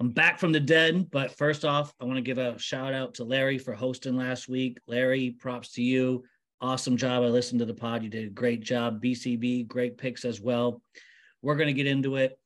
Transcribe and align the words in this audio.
I'm 0.00 0.10
back 0.10 0.38
from 0.38 0.52
the 0.52 0.60
dead, 0.60 1.10
but 1.10 1.32
first 1.32 1.64
off, 1.64 1.92
I 2.00 2.04
want 2.04 2.18
to 2.18 2.22
give 2.22 2.38
a 2.38 2.56
shout 2.56 2.94
out 2.94 3.14
to 3.14 3.24
Larry 3.24 3.58
for 3.58 3.72
hosting 3.72 4.16
last 4.16 4.48
week. 4.48 4.78
Larry, 4.86 5.30
props 5.30 5.72
to 5.72 5.82
you. 5.82 6.22
Awesome 6.60 6.96
job. 6.96 7.24
I 7.24 7.26
listened 7.26 7.58
to 7.58 7.64
the 7.64 7.74
pod. 7.74 8.04
You 8.04 8.08
did 8.08 8.28
a 8.28 8.30
great 8.30 8.60
job. 8.60 9.02
BCB, 9.02 9.66
great 9.66 9.98
picks 9.98 10.24
as 10.24 10.40
well. 10.40 10.80
We're 11.42 11.56
going 11.56 11.66
to 11.66 11.72
get 11.72 11.88
into 11.88 12.14
it. 12.14 12.38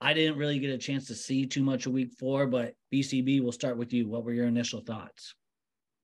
I 0.00 0.14
didn't 0.14 0.38
really 0.38 0.60
get 0.60 0.70
a 0.70 0.78
chance 0.78 1.08
to 1.08 1.16
see 1.16 1.46
too 1.46 1.64
much 1.64 1.86
of 1.86 1.92
week 1.92 2.12
four, 2.16 2.46
but 2.46 2.74
BCB, 2.94 3.42
we'll 3.42 3.50
start 3.50 3.76
with 3.76 3.92
you. 3.92 4.08
What 4.08 4.24
were 4.24 4.32
your 4.32 4.46
initial 4.46 4.80
thoughts? 4.80 5.34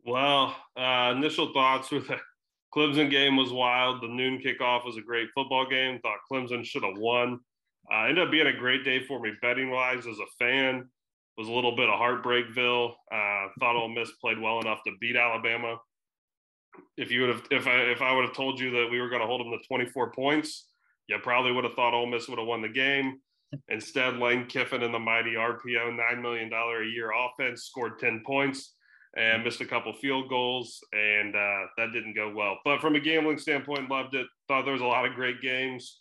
Well, 0.05 0.57
uh, 0.77 1.15
initial 1.17 1.53
thoughts 1.53 1.93
with 1.93 2.09
the 2.09 2.19
Clemson 2.75 3.11
game 3.11 3.37
was 3.37 3.53
wild. 3.53 4.03
The 4.03 4.09
noon 4.09 4.41
kickoff 4.41 4.85
was 4.85 4.97
a 4.97 5.03
great 5.03 5.29
football 5.37 5.69
game. 5.69 6.01
Thought 6.01 6.19
Clemson 6.31 6.65
should 6.65 6.83
have 6.83 6.99
won. 6.99 7.39
Uh, 7.93 8.07
ended 8.07 8.27
up 8.27 8.33
being 8.33 8.49
a 8.49 8.53
great 8.53 8.85
day 8.85 9.05
for 9.05 9.21
me 9.21 9.31
betting 9.41 9.71
wise 9.71 10.05
as 10.09 10.19
a 10.19 10.27
fan 10.41 10.89
was 11.37 11.49
a 11.49 11.53
little 11.53 11.77
bit 11.77 11.89
of 11.89 11.99
heartbreakville. 11.99 12.93
Uh, 13.13 13.49
thought 13.61 13.77
Ole 13.77 13.89
Miss 13.89 14.11
played 14.21 14.41
well 14.41 14.61
enough 14.61 14.81
to 14.87 14.93
beat 15.01 15.17
Alabama. 15.17 15.77
If 16.97 17.11
you 17.11 17.23
would 17.23 17.31
have, 17.31 17.43
if 17.51 17.67
I 17.67 17.77
if 17.77 18.03
I 18.03 18.13
would 18.13 18.27
have 18.27 18.37
told 18.37 18.61
you 18.61 18.71
that 18.73 18.89
we 18.91 19.01
were 19.01 19.09
going 19.09 19.21
to 19.21 19.27
hold 19.27 19.41
them 19.41 19.51
to 19.51 19.67
24 19.67 20.13
points, 20.13 20.67
you 21.09 21.19
probably 21.23 21.53
would 21.53 21.65
have 21.65 21.75
thought 21.75 21.95
Ole 21.95 22.07
Miss 22.07 22.29
would 22.29 22.39
have 22.39 22.49
won 22.49 22.63
the 22.63 22.69
game. 22.69 23.21
Instead, 23.69 24.17
Lane 24.17 24.47
Kiffin 24.47 24.83
and 24.83 24.93
the 24.93 24.99
mighty 24.99 25.35
RPO 25.35 25.97
nine 25.97 26.21
million 26.21 26.51
dollar 26.51 26.83
a 26.83 26.87
year 26.87 27.13
offense 27.13 27.65
scored 27.65 27.99
10 27.99 28.23
points 28.27 28.75
and 29.17 29.45
missed 29.45 29.61
a 29.61 29.67
couple 29.67 29.93
field 29.95 30.29
goals, 30.29 30.79
and 30.93 31.35
uh, 31.35 31.63
that 31.79 31.93
didn't 31.93 32.15
go 32.15 32.33
well. 32.35 32.59
But 32.65 32.81
from 32.81 32.97
a 32.97 33.01
gambling 33.01 33.39
standpoint, 33.39 33.89
loved 33.89 34.15
it. 34.15 34.27
Thought 34.47 34.65
there 34.65 34.75
was 34.75 34.83
a 34.83 34.87
lot 34.87 35.07
of 35.07 35.15
great 35.15 35.41
games. 35.41 36.01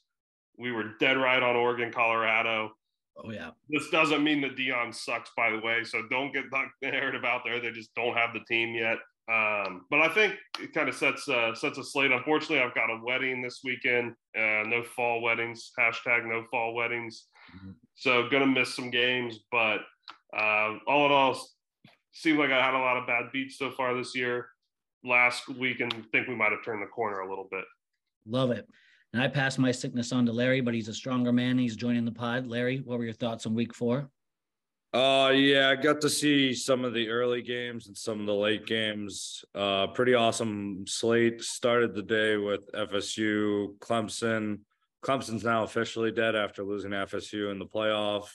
We 0.58 0.72
were 0.72 0.96
dead 1.00 1.18
right 1.18 1.42
on 1.42 1.56
Oregon, 1.56 1.92
Colorado. 1.92 2.72
Oh 3.18 3.32
yeah. 3.32 3.52
This 3.70 3.90
doesn't 3.90 4.24
mean 4.24 4.42
that 4.42 4.56
Dion 4.56 4.92
sucks, 4.92 5.32
by 5.38 5.50
the 5.50 5.60
way. 5.60 5.84
So 5.84 6.02
don't 6.10 6.34
get 6.34 6.46
the 6.52 6.66
narrative 6.90 7.24
out 7.24 7.42
there. 7.46 7.60
They 7.60 7.72
just 7.72 7.94
don't 7.96 8.16
have 8.16 8.34
the 8.34 8.42
team 8.42 8.76
yet. 8.76 8.98
Um, 9.28 9.86
but 9.90 10.02
I 10.02 10.10
think 10.10 10.36
it 10.60 10.74
kind 10.74 10.88
of 10.88 10.96
sets 10.96 11.28
uh, 11.28 11.56
sets 11.56 11.78
a 11.78 11.84
slate. 11.84 12.12
Unfortunately, 12.12 12.60
I've 12.60 12.76
got 12.76 12.92
a 12.92 13.00
wedding 13.04 13.42
this 13.42 13.62
weekend. 13.64 14.14
Uh, 14.38 14.64
no 14.68 14.84
fall 14.96 15.22
weddings. 15.22 15.72
Hashtag 15.80 16.28
no 16.28 16.44
fall 16.52 16.76
weddings. 16.76 17.26
Mm-hmm. 17.56 17.72
So 17.96 18.30
gonna 18.30 18.46
miss 18.46 18.76
some 18.76 18.92
games, 18.92 19.40
but 19.52 19.80
uh, 20.38 20.78
all 20.88 21.08
in 21.08 21.12
all, 21.12 21.42
seemed 22.12 22.38
like 22.38 22.52
I 22.52 22.64
had 22.64 22.76
a 22.76 22.80
lot 22.80 22.98
of 22.98 23.08
bad 23.08 23.32
beats 23.32 23.58
so 23.58 23.72
far 23.72 23.96
this 23.96 24.16
year. 24.16 24.48
Last 25.04 25.48
week, 25.50 25.82
and 25.82 25.94
think 26.12 26.28
we 26.28 26.36
might 26.36 26.52
have 26.52 26.64
turned 26.66 26.82
the 26.82 26.88
corner 26.88 27.22
a 27.22 27.30
little 27.30 27.48
bit. 27.50 27.64
Love 28.28 28.52
it. 28.52 28.68
And 29.16 29.24
I 29.24 29.30
passed 29.30 29.58
my 29.58 29.72
sickness 29.72 30.12
on 30.12 30.26
to 30.26 30.34
Larry, 30.34 30.60
but 30.60 30.74
he's 30.74 30.90
a 30.90 30.94
stronger 30.94 31.32
man. 31.32 31.58
He's 31.58 31.78
joining 31.78 32.04
the 32.04 32.12
pod. 32.12 32.48
Larry, 32.48 32.82
what 32.84 32.98
were 32.98 33.06
your 33.06 33.14
thoughts 33.14 33.46
on 33.46 33.56
week 33.56 33.74
four? 33.74 34.10
Uh 34.94 35.32
yeah, 35.34 35.70
I 35.70 35.82
got 35.82 36.02
to 36.02 36.10
see 36.10 36.54
some 36.54 36.84
of 36.84 36.94
the 36.94 37.08
early 37.08 37.42
games 37.42 37.88
and 37.88 37.96
some 37.96 38.20
of 38.20 38.26
the 38.26 38.36
late 38.36 38.66
games. 38.66 39.46
Uh 39.56 39.88
pretty 39.88 40.16
awesome 40.16 40.84
slate. 40.86 41.42
Started 41.42 41.96
the 41.96 42.02
day 42.02 42.36
with 42.36 42.70
FSU, 42.74 43.78
Clemson. 43.78 44.60
Clemson's 45.02 45.46
now 45.46 45.64
officially 45.64 46.12
dead 46.12 46.36
after 46.36 46.66
losing 46.66 46.92
FSU 46.92 47.54
in 47.54 47.58
the 47.58 47.66
playoff 47.66 48.28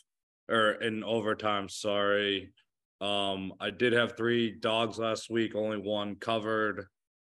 or 0.48 0.72
in 0.80 1.04
overtime, 1.04 1.68
sorry. 1.68 2.52
Um 3.02 3.52
I 3.60 3.68
did 3.68 3.92
have 3.92 4.16
three 4.16 4.50
dogs 4.50 4.98
last 4.98 5.28
week, 5.28 5.54
only 5.54 5.76
one 5.76 6.16
covered 6.16 6.86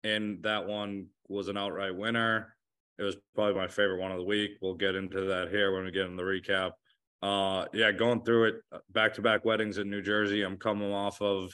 and 0.06 0.42
that 0.44 0.66
one 0.66 1.08
was 1.28 1.50
an 1.50 1.58
outright 1.58 1.94
winner 1.94 2.56
it 2.98 3.04
was 3.04 3.16
probably 3.36 3.56
my 3.56 3.68
favorite 3.68 4.00
one 4.00 4.12
of 4.12 4.18
the 4.18 4.24
week. 4.24 4.52
We'll 4.62 4.76
get 4.76 4.96
into 4.96 5.22
that 5.22 5.50
here 5.50 5.74
when 5.74 5.86
we 5.86 5.92
get 5.92 6.06
in 6.06 6.16
the 6.16 6.24
recap. 6.24 6.72
Uh, 7.22 7.66
yeah, 7.74 7.92
going 7.92 8.24
through 8.24 8.46
it, 8.46 8.56
back 8.92 9.14
to 9.14 9.22
back 9.22 9.46
weddings 9.46 9.78
in 9.78 9.90
New 9.90 10.02
Jersey. 10.02 10.42
I'm 10.42 10.58
coming 10.58 10.92
off 10.92 11.22
of. 11.22 11.54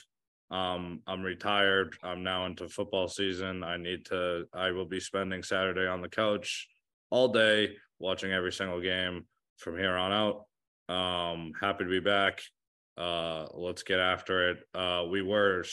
Um, 0.51 1.01
I'm 1.05 1.21
retired. 1.21 1.95
I'm 2.01 2.23
now 2.23 2.47
into 2.47 2.67
football 2.67 3.07
season. 3.07 3.63
I 3.63 3.77
need 3.77 4.05
to. 4.07 4.45
I 4.53 4.71
will 4.71 4.85
be 4.85 4.99
spending 4.99 5.43
Saturday 5.43 5.87
on 5.87 6.01
the 6.01 6.09
couch 6.09 6.67
all 7.11 7.27
day, 7.27 7.75
watching 7.99 8.31
every 8.31 8.51
single 8.51 8.81
game 8.81 9.25
from 9.57 9.77
here 9.77 9.95
on 9.95 10.11
out. 10.11 10.45
Um, 10.93 11.51
happy 11.59 11.83
to 11.83 11.89
be 11.89 11.99
back. 11.99 12.41
Uh, 12.97 13.45
let's 13.53 13.83
get 13.83 13.99
after 13.99 14.49
it. 14.49 14.57
Uh, 14.73 15.05
we 15.09 15.21
were 15.21 15.63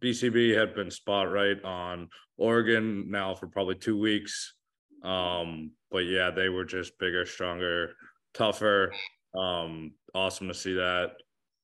BCB 0.00 0.56
had 0.58 0.74
been 0.74 0.90
spot 0.90 1.30
right 1.30 1.62
on 1.64 2.08
Oregon 2.36 3.10
now 3.10 3.34
for 3.34 3.46
probably 3.46 3.76
two 3.76 3.98
weeks. 3.98 4.54
Um, 5.02 5.72
but 5.90 6.04
yeah, 6.06 6.30
they 6.30 6.48
were 6.48 6.64
just 6.64 6.98
bigger, 6.98 7.24
stronger, 7.26 7.94
tougher. 8.34 8.92
Um, 9.36 9.92
awesome 10.14 10.48
to 10.48 10.54
see 10.54 10.74
that. 10.74 11.12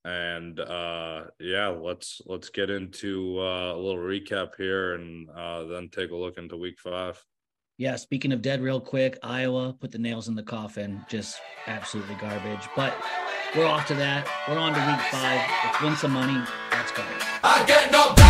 And 0.04 0.60
uh, 0.60 1.24
yeah, 1.40 1.68
let's 1.68 2.20
let's 2.26 2.50
get 2.50 2.68
into 2.68 3.38
uh, 3.38 3.74
a 3.74 3.78
little 3.78 4.02
recap 4.02 4.50
here 4.56 4.94
and 4.94 5.28
uh, 5.30 5.64
then 5.64 5.88
take 5.88 6.10
a 6.10 6.16
look 6.16 6.36
into 6.36 6.56
week 6.58 6.78
five. 6.78 7.22
Yeah, 7.78 7.96
speaking 7.96 8.30
of 8.32 8.40
dead, 8.40 8.62
real 8.62 8.80
quick, 8.80 9.18
Iowa 9.22 9.72
put 9.72 9.90
the 9.90 9.98
nails 9.98 10.28
in 10.28 10.36
the 10.36 10.42
coffin, 10.44 11.04
just 11.08 11.40
absolutely 11.66 12.14
garbage. 12.16 12.68
But 12.76 12.94
we're 13.56 13.66
off 13.66 13.86
to 13.88 13.94
that. 13.94 14.28
We're 14.46 14.58
on 14.58 14.74
to 14.74 14.78
week 14.78 15.00
five. 15.10 15.40
Let's 15.64 15.82
win 15.82 15.96
some 15.96 16.12
money. 16.12 16.40
Let's 16.70 16.92
go. 16.92 17.02
I 17.42 17.64
get 17.66 17.90
knocked 17.90 18.20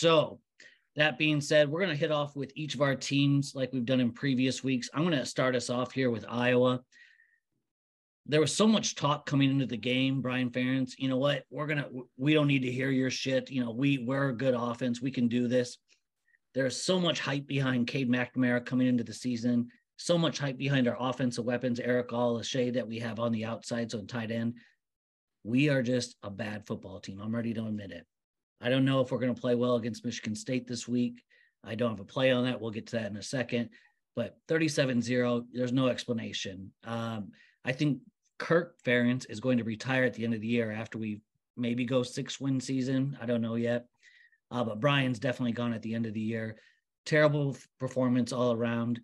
So, 0.00 0.40
that 0.96 1.18
being 1.18 1.42
said, 1.42 1.68
we're 1.68 1.82
going 1.82 1.92
to 1.92 2.00
hit 2.00 2.10
off 2.10 2.34
with 2.34 2.52
each 2.54 2.74
of 2.74 2.80
our 2.80 2.96
teams 2.96 3.54
like 3.54 3.70
we've 3.70 3.84
done 3.84 4.00
in 4.00 4.12
previous 4.12 4.64
weeks. 4.64 4.88
I'm 4.94 5.04
going 5.04 5.18
to 5.18 5.26
start 5.26 5.54
us 5.54 5.68
off 5.68 5.92
here 5.92 6.10
with 6.10 6.24
Iowa. 6.26 6.80
There 8.24 8.40
was 8.40 8.56
so 8.56 8.66
much 8.66 8.94
talk 8.94 9.26
coming 9.26 9.50
into 9.50 9.66
the 9.66 9.76
game, 9.76 10.22
Brian 10.22 10.48
Ferentz. 10.48 10.92
You 10.96 11.10
know 11.10 11.18
what? 11.18 11.44
We're 11.50 11.66
to, 11.66 12.06
we 12.16 12.32
don't 12.32 12.46
need 12.46 12.62
to 12.62 12.72
hear 12.72 12.88
your 12.88 13.10
shit. 13.10 13.50
You 13.50 13.62
know, 13.62 13.72
we, 13.72 13.98
we're 13.98 14.30
a 14.30 14.34
good 14.34 14.54
offense. 14.54 15.02
We 15.02 15.10
can 15.10 15.28
do 15.28 15.48
this. 15.48 15.76
There's 16.54 16.82
so 16.82 16.98
much 16.98 17.20
hype 17.20 17.46
behind 17.46 17.86
Cade 17.86 18.08
McNamara 18.10 18.64
coming 18.64 18.86
into 18.86 19.04
the 19.04 19.12
season, 19.12 19.68
so 19.98 20.16
much 20.16 20.38
hype 20.38 20.56
behind 20.56 20.88
our 20.88 20.96
offensive 20.98 21.44
weapons, 21.44 21.78
Eric 21.78 22.08
Lachey 22.08 22.72
that 22.72 22.88
we 22.88 23.00
have 23.00 23.20
on 23.20 23.32
the 23.32 23.44
outside, 23.44 23.90
so 23.90 24.00
tight 24.00 24.30
end. 24.30 24.54
We 25.44 25.68
are 25.68 25.82
just 25.82 26.16
a 26.22 26.30
bad 26.30 26.66
football 26.66 27.00
team. 27.00 27.20
I'm 27.20 27.34
ready 27.34 27.52
to 27.52 27.66
admit 27.66 27.90
it. 27.90 28.06
I 28.60 28.68
don't 28.68 28.84
know 28.84 29.00
if 29.00 29.10
we're 29.10 29.18
going 29.18 29.34
to 29.34 29.40
play 29.40 29.54
well 29.54 29.76
against 29.76 30.04
Michigan 30.04 30.34
State 30.34 30.66
this 30.66 30.86
week. 30.86 31.22
I 31.64 31.74
don't 31.74 31.90
have 31.90 32.00
a 32.00 32.04
play 32.04 32.30
on 32.30 32.44
that. 32.44 32.60
We'll 32.60 32.70
get 32.70 32.86
to 32.88 32.96
that 32.96 33.10
in 33.10 33.16
a 33.16 33.22
second. 33.22 33.70
But 34.16 34.36
37 34.48 35.02
0, 35.02 35.44
there's 35.52 35.72
no 35.72 35.88
explanation. 35.88 36.72
Um, 36.84 37.32
I 37.64 37.72
think 37.72 38.00
Kirk 38.38 38.76
Ferentz 38.84 39.26
is 39.28 39.40
going 39.40 39.58
to 39.58 39.64
retire 39.64 40.04
at 40.04 40.14
the 40.14 40.24
end 40.24 40.34
of 40.34 40.40
the 40.40 40.46
year 40.46 40.72
after 40.72 40.98
we 40.98 41.20
maybe 41.56 41.84
go 41.84 42.02
six 42.02 42.40
win 42.40 42.60
season. 42.60 43.16
I 43.20 43.26
don't 43.26 43.42
know 43.42 43.54
yet. 43.54 43.86
Uh, 44.50 44.64
but 44.64 44.80
Brian's 44.80 45.18
definitely 45.18 45.52
gone 45.52 45.72
at 45.72 45.82
the 45.82 45.94
end 45.94 46.06
of 46.06 46.14
the 46.14 46.20
year. 46.20 46.56
Terrible 47.06 47.56
performance 47.78 48.32
all 48.32 48.52
around. 48.52 49.00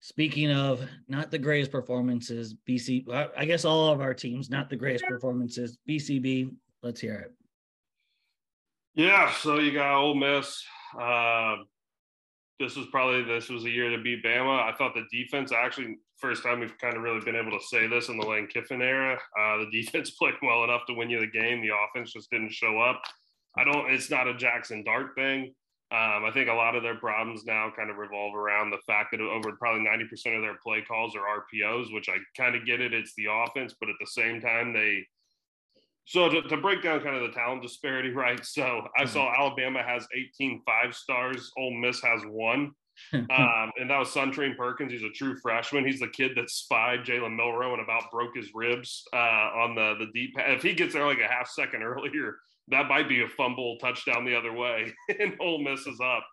Speaking 0.00 0.50
of 0.52 0.86
not 1.08 1.30
the 1.30 1.38
greatest 1.38 1.70
performances, 1.70 2.54
BC, 2.68 3.08
I 3.36 3.44
guess 3.44 3.64
all 3.64 3.90
of 3.90 4.00
our 4.00 4.12
teams, 4.12 4.50
not 4.50 4.68
the 4.68 4.76
greatest 4.76 5.04
performances. 5.04 5.78
BCB, 5.88 6.50
let's 6.82 7.00
hear 7.00 7.14
it. 7.14 7.32
Yeah, 8.94 9.32
so 9.32 9.58
you 9.58 9.72
got 9.72 9.96
Ole 9.96 10.14
Miss. 10.14 10.62
Uh, 10.98 11.56
this 12.60 12.76
was 12.76 12.86
probably 12.92 13.24
this 13.24 13.48
was 13.48 13.64
a 13.64 13.70
year 13.70 13.90
to 13.90 14.02
beat 14.02 14.24
Bama. 14.24 14.62
I 14.62 14.72
thought 14.76 14.94
the 14.94 15.04
defense 15.10 15.50
actually 15.52 15.96
first 16.18 16.44
time 16.44 16.60
we've 16.60 16.78
kind 16.78 16.96
of 16.96 17.02
really 17.02 17.20
been 17.20 17.34
able 17.34 17.58
to 17.58 17.64
say 17.66 17.88
this 17.88 18.08
in 18.08 18.16
the 18.16 18.26
Lane 18.26 18.46
Kiffin 18.46 18.80
era. 18.80 19.18
Uh, 19.38 19.58
the 19.58 19.68
defense 19.72 20.10
played 20.12 20.34
well 20.42 20.62
enough 20.62 20.82
to 20.86 20.94
win 20.94 21.10
you 21.10 21.18
the 21.18 21.26
game. 21.26 21.60
The 21.60 21.74
offense 21.74 22.12
just 22.12 22.30
didn't 22.30 22.52
show 22.52 22.80
up. 22.80 23.02
I 23.56 23.64
don't. 23.64 23.90
It's 23.92 24.10
not 24.10 24.28
a 24.28 24.36
Jackson 24.36 24.84
Dart 24.84 25.14
thing. 25.16 25.52
Um, 25.90 26.24
I 26.24 26.30
think 26.32 26.48
a 26.48 26.54
lot 26.54 26.74
of 26.74 26.82
their 26.82 26.96
problems 26.96 27.44
now 27.44 27.70
kind 27.76 27.90
of 27.90 27.98
revolve 27.98 28.34
around 28.34 28.70
the 28.70 28.80
fact 28.86 29.10
that 29.12 29.20
over 29.20 29.52
probably 29.52 29.86
90% 29.86 30.34
of 30.34 30.42
their 30.42 30.56
play 30.62 30.82
calls 30.82 31.14
are 31.14 31.42
RPOs, 31.42 31.92
which 31.92 32.08
I 32.08 32.16
kind 32.36 32.56
of 32.56 32.66
get 32.66 32.80
it. 32.80 32.94
It's 32.94 33.14
the 33.16 33.26
offense, 33.30 33.74
but 33.78 33.88
at 33.88 33.94
the 34.00 34.06
same 34.06 34.40
time, 34.40 34.72
they 34.72 35.04
so 36.06 36.28
to, 36.28 36.42
to, 36.42 36.56
break 36.56 36.82
down 36.82 37.00
kind 37.00 37.16
of 37.16 37.22
the 37.22 37.34
talent 37.34 37.62
disparity, 37.62 38.10
right? 38.14 38.44
So 38.44 38.82
I 38.96 39.04
saw 39.04 39.26
mm-hmm. 39.26 39.40
Alabama 39.40 39.82
has 39.82 40.06
18 40.14 40.62
five 40.66 40.94
stars, 40.94 41.50
Ole 41.58 41.74
Miss 41.78 42.00
has 42.02 42.22
one. 42.26 42.72
um, 43.12 43.72
and 43.76 43.90
that 43.90 43.98
was 43.98 44.08
Suntarine 44.10 44.56
Perkins. 44.56 44.92
He's 44.92 45.02
a 45.02 45.10
true 45.10 45.36
freshman. 45.42 45.84
He's 45.84 45.98
the 45.98 46.08
kid 46.08 46.32
that 46.36 46.48
spied 46.48 47.00
Jalen 47.00 47.34
Milroe 47.34 47.72
and 47.72 47.82
about 47.82 48.10
broke 48.12 48.36
his 48.36 48.50
ribs 48.54 49.02
uh, 49.12 49.16
on 49.16 49.74
the 49.74 49.96
the 49.98 50.12
deep. 50.14 50.34
If 50.36 50.62
he 50.62 50.74
gets 50.74 50.94
there 50.94 51.04
like 51.04 51.18
a 51.18 51.26
half 51.26 51.48
second 51.48 51.82
earlier, 51.82 52.36
that 52.68 52.88
might 52.88 53.08
be 53.08 53.22
a 53.22 53.28
fumble 53.28 53.78
touchdown 53.78 54.24
the 54.24 54.36
other 54.36 54.52
way, 54.52 54.92
and 55.20 55.34
Ole 55.40 55.62
Miss 55.62 55.86
is 55.86 56.00
up. 56.00 56.24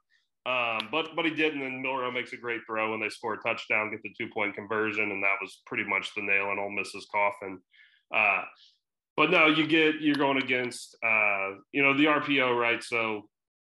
Um, 0.46 0.90
but 0.92 1.16
but 1.16 1.26
he 1.26 1.32
didn't, 1.32 1.62
and 1.62 1.74
then 1.74 1.82
Milroe 1.82 2.12
makes 2.12 2.34
a 2.34 2.38
great 2.38 2.62
throw, 2.68 2.94
and 2.94 3.02
they 3.02 3.10
score 3.10 3.36
a 3.36 3.42
touchdown, 3.42 3.92
get 3.92 4.02
the 4.04 4.14
two 4.18 4.32
point 4.32 4.56
conversion, 4.56 5.12
and 5.12 5.24
that 5.24 5.38
was 5.42 5.62
pretty 5.66 5.84
much 5.84 6.14
the 6.16 6.22
nail 6.22 6.52
in 6.52 6.60
Ole 6.60 6.72
Miss's 6.72 7.08
coffin. 7.12 7.60
Uh, 8.14 8.44
but 9.18 9.30
no, 9.30 9.48
you 9.48 9.68
get 9.68 10.02
you're 10.02 10.16
going 10.16 10.38
against 10.38 10.96
uh, 11.04 11.52
you 11.72 11.84
know 11.84 11.96
the 11.96 12.06
RPO, 12.06 12.60
right? 12.60 12.84
So 12.84 13.24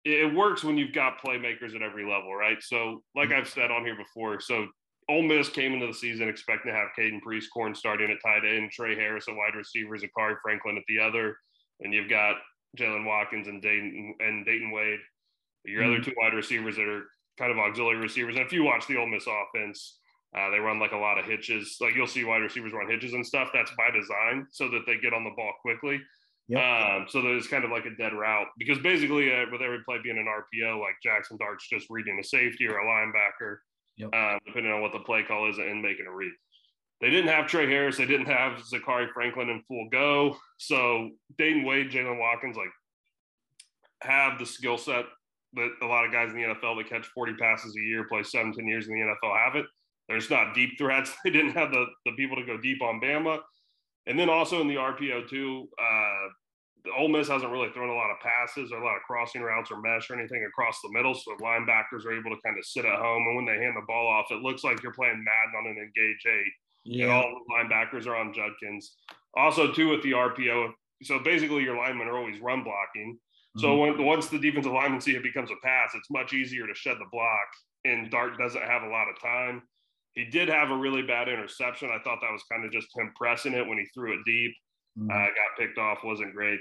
it 0.05 0.33
works 0.33 0.63
when 0.63 0.77
you've 0.77 0.93
got 0.93 1.21
playmakers 1.21 1.75
at 1.75 1.81
every 1.81 2.03
level, 2.03 2.33
right? 2.33 2.61
So 2.61 3.03
like 3.15 3.31
I've 3.31 3.49
said 3.49 3.71
on 3.71 3.83
here 3.83 3.97
before, 3.97 4.39
so 4.39 4.67
Ole 5.09 5.23
Miss 5.23 5.49
came 5.49 5.73
into 5.73 5.87
the 5.87 5.93
season 5.93 6.29
expecting 6.29 6.71
to 6.71 6.77
have 6.77 6.89
Caden 6.97 7.19
Prieskorn 7.21 7.75
starting 7.75 8.11
at 8.11 8.17
tight 8.23 8.45
end, 8.45 8.71
Trey 8.71 8.95
Harris 8.95 9.27
at 9.27 9.35
wide 9.35 9.55
receiver, 9.55 9.97
Zakhari 9.97 10.35
Franklin 10.41 10.77
at 10.77 10.83
the 10.87 10.99
other, 10.99 11.35
and 11.81 11.93
you've 11.93 12.09
got 12.09 12.35
Jalen 12.77 13.05
Watkins 13.05 13.47
and 13.47 13.61
Dayton 13.61 14.15
and 14.19 14.45
Dayton 14.45 14.71
Wade, 14.71 14.99
your 15.65 15.83
mm-hmm. 15.83 15.93
other 15.93 16.03
two 16.03 16.13
wide 16.17 16.33
receivers 16.33 16.75
that 16.75 16.87
are 16.87 17.05
kind 17.37 17.51
of 17.51 17.57
auxiliary 17.57 17.97
receivers. 17.99 18.35
And 18.35 18.45
if 18.45 18.53
you 18.53 18.63
watch 18.63 18.85
the 18.87 18.97
Ole 18.97 19.07
Miss 19.07 19.25
offense, 19.27 19.99
uh, 20.37 20.49
they 20.51 20.59
run 20.59 20.79
like 20.79 20.91
a 20.91 20.97
lot 20.97 21.17
of 21.17 21.25
hitches. 21.25 21.77
Like 21.81 21.95
you'll 21.95 22.07
see 22.07 22.23
wide 22.23 22.41
receivers 22.41 22.73
run 22.73 22.89
hitches 22.89 23.13
and 23.13 23.25
stuff. 23.25 23.49
That's 23.53 23.71
by 23.77 23.89
design 23.91 24.47
so 24.51 24.69
that 24.69 24.81
they 24.85 24.97
get 24.97 25.13
on 25.13 25.23
the 25.23 25.31
ball 25.35 25.53
quickly. 25.61 25.99
Yep. 26.49 26.63
Um, 26.63 27.05
so 27.07 27.21
there's 27.21 27.47
kind 27.47 27.63
of 27.63 27.71
like 27.71 27.85
a 27.85 27.95
dead 27.95 28.13
route 28.13 28.47
because 28.57 28.79
basically 28.79 29.31
uh, 29.31 29.45
with 29.51 29.61
every 29.61 29.83
play 29.85 29.97
being 30.03 30.17
an 30.17 30.25
RPO, 30.25 30.79
like 30.79 30.95
Jackson 31.01 31.37
Dart's 31.37 31.67
just 31.69 31.87
reading 31.89 32.17
a 32.19 32.23
safety 32.23 32.67
or 32.67 32.79
a 32.79 32.85
linebacker, 32.85 33.57
yep. 33.97 34.09
uh, 34.13 34.39
depending 34.45 34.71
on 34.71 34.81
what 34.81 34.91
the 34.91 34.99
play 34.99 35.23
call 35.23 35.49
is, 35.49 35.57
and 35.59 35.81
making 35.81 36.07
a 36.07 36.11
read. 36.11 36.31
They 37.01 37.09
didn't 37.09 37.29
have 37.29 37.47
Trey 37.47 37.67
Harris. 37.67 37.97
They 37.97 38.07
didn't 38.07 38.25
have 38.25 38.59
Zakhari 38.73 39.11
Franklin 39.13 39.49
in 39.49 39.61
full 39.67 39.87
go. 39.91 40.37
So 40.57 41.11
Dayton 41.37 41.63
Wade, 41.63 41.91
Jaylen 41.91 42.19
Watkins, 42.19 42.57
like 42.57 42.71
have 44.01 44.39
the 44.39 44.45
skill 44.45 44.77
set 44.77 45.05
that 45.53 45.69
a 45.81 45.85
lot 45.85 46.05
of 46.05 46.11
guys 46.11 46.31
in 46.31 46.35
the 46.35 46.47
NFL 46.47 46.77
that 46.77 46.89
catch 46.89 47.07
40 47.07 47.35
passes 47.35 47.75
a 47.75 47.79
year, 47.79 48.05
play 48.07 48.23
17 48.23 48.67
years 48.67 48.87
in 48.87 48.93
the 48.93 48.99
NFL 48.99 49.37
have 49.37 49.55
it. 49.55 49.65
There's 50.09 50.29
not 50.29 50.53
deep 50.53 50.77
threats. 50.77 51.13
They 51.23 51.29
didn't 51.29 51.53
have 51.53 51.71
the, 51.71 51.85
the 52.05 52.11
people 52.13 52.35
to 52.35 52.45
go 52.45 52.57
deep 52.57 52.81
on 52.81 52.99
Bama. 52.99 53.39
And 54.07 54.19
then 54.19 54.29
also 54.29 54.59
in 54.59 54.67
the 54.67 54.75
RPO 54.75 55.29
too, 55.29 55.69
uh, 55.79 56.27
the 56.83 56.91
Ole 56.97 57.09
Miss 57.09 57.27
hasn't 57.27 57.51
really 57.51 57.69
thrown 57.71 57.89
a 57.89 57.93
lot 57.93 58.09
of 58.09 58.17
passes 58.19 58.71
or 58.71 58.81
a 58.81 58.85
lot 58.85 58.95
of 58.95 59.03
crossing 59.03 59.41
routes 59.41 59.69
or 59.69 59.81
mesh 59.81 60.09
or 60.09 60.17
anything 60.17 60.43
across 60.45 60.79
the 60.81 60.89
middle. 60.91 61.13
So 61.13 61.35
linebackers 61.41 62.05
are 62.05 62.17
able 62.17 62.31
to 62.31 62.41
kind 62.43 62.57
of 62.57 62.65
sit 62.65 62.85
at 62.85 62.97
home. 62.97 63.27
And 63.27 63.35
when 63.35 63.45
they 63.45 63.63
hand 63.63 63.75
the 63.75 63.85
ball 63.85 64.07
off, 64.07 64.31
it 64.31 64.41
looks 64.41 64.63
like 64.63 64.81
you're 64.81 64.93
playing 64.93 65.23
Madden 65.23 65.59
on 65.59 65.67
an 65.67 65.77
engage 65.77 66.25
eight. 66.25 66.53
Yeah. 66.85 67.03
And 67.05 67.13
all 67.13 67.41
the 67.47 67.53
linebackers 67.53 68.07
are 68.07 68.15
on 68.15 68.33
Judkins. 68.33 68.95
Also, 69.35 69.71
too, 69.71 69.89
with 69.89 70.01
the 70.01 70.11
RPO, 70.11 70.71
so 71.03 71.19
basically 71.19 71.63
your 71.63 71.77
linemen 71.77 72.07
are 72.07 72.17
always 72.17 72.39
run 72.39 72.63
blocking. 72.63 73.19
So 73.57 73.67
mm-hmm. 73.67 73.99
when 73.99 74.05
once 74.05 74.27
the 74.27 74.39
defensive 74.39 74.71
lineman 74.71 75.01
see 75.01 75.15
it 75.15 75.23
becomes 75.23 75.51
a 75.51 75.55
pass, 75.63 75.91
it's 75.95 76.09
much 76.09 76.33
easier 76.33 76.65
to 76.65 76.73
shed 76.73 76.97
the 76.99 77.05
block. 77.11 77.47
And 77.85 78.09
Dart 78.09 78.37
doesn't 78.37 78.61
have 78.61 78.83
a 78.83 78.89
lot 78.89 79.07
of 79.09 79.19
time. 79.21 79.63
He 80.19 80.25
did 80.25 80.49
have 80.49 80.69
a 80.69 80.75
really 80.75 81.01
bad 81.01 81.29
interception. 81.29 81.89
I 81.89 82.03
thought 82.03 82.19
that 82.21 82.31
was 82.31 82.43
kind 82.51 82.65
of 82.65 82.73
just 82.73 82.87
him 82.93 83.13
pressing 83.15 83.53
it 83.53 83.65
when 83.65 83.77
he 83.77 83.85
threw 83.93 84.13
it 84.13 84.19
deep. 84.25 84.53
Mm-hmm. 84.99 85.09
Uh, 85.09 85.13
got 85.13 85.57
picked 85.57 85.77
off, 85.77 85.99
wasn't 86.03 86.33
great. 86.33 86.59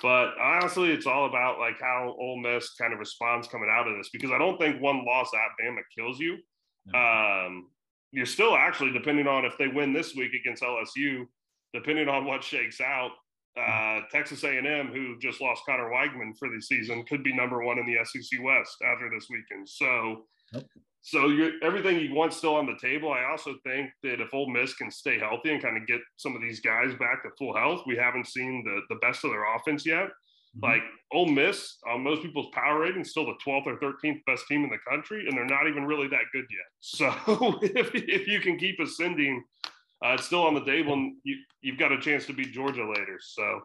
But 0.00 0.38
honestly, 0.40 0.92
it's 0.92 1.06
all 1.06 1.26
about 1.26 1.58
like 1.58 1.80
how 1.80 2.14
Ole 2.20 2.38
Miss 2.38 2.74
kind 2.74 2.92
of 2.92 3.00
responds 3.00 3.48
coming 3.48 3.68
out 3.68 3.88
of 3.88 3.96
this 3.96 4.10
because 4.10 4.30
I 4.30 4.38
don't 4.38 4.58
think 4.58 4.80
one 4.80 5.04
loss 5.04 5.30
at 5.34 5.64
Bama 5.64 5.80
kills 5.96 6.20
you. 6.20 6.38
Um, 6.94 7.70
you're 8.12 8.26
still 8.26 8.56
actually 8.56 8.92
depending 8.92 9.26
on 9.26 9.44
if 9.44 9.58
they 9.58 9.66
win 9.66 9.92
this 9.92 10.14
week 10.14 10.32
against 10.32 10.62
LSU, 10.62 11.24
depending 11.74 12.08
on 12.08 12.24
what 12.24 12.44
shakes 12.44 12.80
out. 12.80 13.10
Uh, 13.58 14.02
Texas 14.12 14.44
A&M, 14.44 14.92
who 14.92 15.18
just 15.18 15.40
lost 15.40 15.62
Conner 15.66 15.90
Weigman 15.90 16.38
for 16.38 16.48
the 16.48 16.62
season, 16.62 17.04
could 17.06 17.24
be 17.24 17.34
number 17.34 17.64
one 17.64 17.78
in 17.78 17.86
the 17.86 17.96
SEC 18.04 18.40
West 18.40 18.76
after 18.86 19.10
this 19.10 19.26
weekend. 19.28 19.68
So. 19.68 20.26
So 21.02 21.32
everything 21.62 21.98
you 21.98 22.14
want 22.14 22.34
still 22.34 22.56
on 22.56 22.66
the 22.66 22.76
table. 22.80 23.12
I 23.12 23.24
also 23.30 23.54
think 23.64 23.90
that 24.02 24.20
if 24.20 24.34
Ole 24.34 24.50
Miss 24.50 24.74
can 24.74 24.90
stay 24.90 25.18
healthy 25.18 25.50
and 25.50 25.62
kind 25.62 25.76
of 25.76 25.86
get 25.86 26.00
some 26.16 26.36
of 26.36 26.42
these 26.42 26.60
guys 26.60 26.94
back 26.94 27.22
to 27.22 27.30
full 27.38 27.56
health, 27.56 27.82
we 27.86 27.96
haven't 27.96 28.26
seen 28.26 28.62
the 28.64 28.94
the 28.94 29.00
best 29.00 29.24
of 29.24 29.30
their 29.30 29.54
offense 29.56 29.86
yet. 29.86 30.08
Mm-hmm. 30.56 30.64
Like 30.64 30.82
Ole 31.12 31.26
Miss, 31.26 31.76
on 31.88 32.02
most 32.02 32.22
people's 32.22 32.48
power 32.52 32.80
rating, 32.80 33.04
still 33.04 33.26
the 33.26 33.36
12th 33.46 33.66
or 33.66 33.76
13th 33.76 34.20
best 34.26 34.46
team 34.48 34.64
in 34.64 34.70
the 34.70 34.78
country, 34.90 35.26
and 35.26 35.36
they're 35.36 35.46
not 35.46 35.68
even 35.68 35.84
really 35.84 36.08
that 36.08 36.24
good 36.32 36.46
yet. 36.50 36.66
So 36.82 37.58
if, 37.62 37.94
if 37.94 38.26
you 38.26 38.40
can 38.40 38.58
keep 38.58 38.80
ascending, 38.80 39.44
uh, 40.04 40.14
it's 40.14 40.26
still 40.26 40.44
on 40.44 40.54
the 40.54 40.64
table, 40.64 40.94
and 40.94 41.14
you, 41.24 41.36
you've 41.60 41.78
got 41.78 41.92
a 41.92 42.00
chance 42.00 42.26
to 42.26 42.32
beat 42.32 42.52
Georgia 42.52 42.86
later. 42.86 43.18
So 43.20 43.60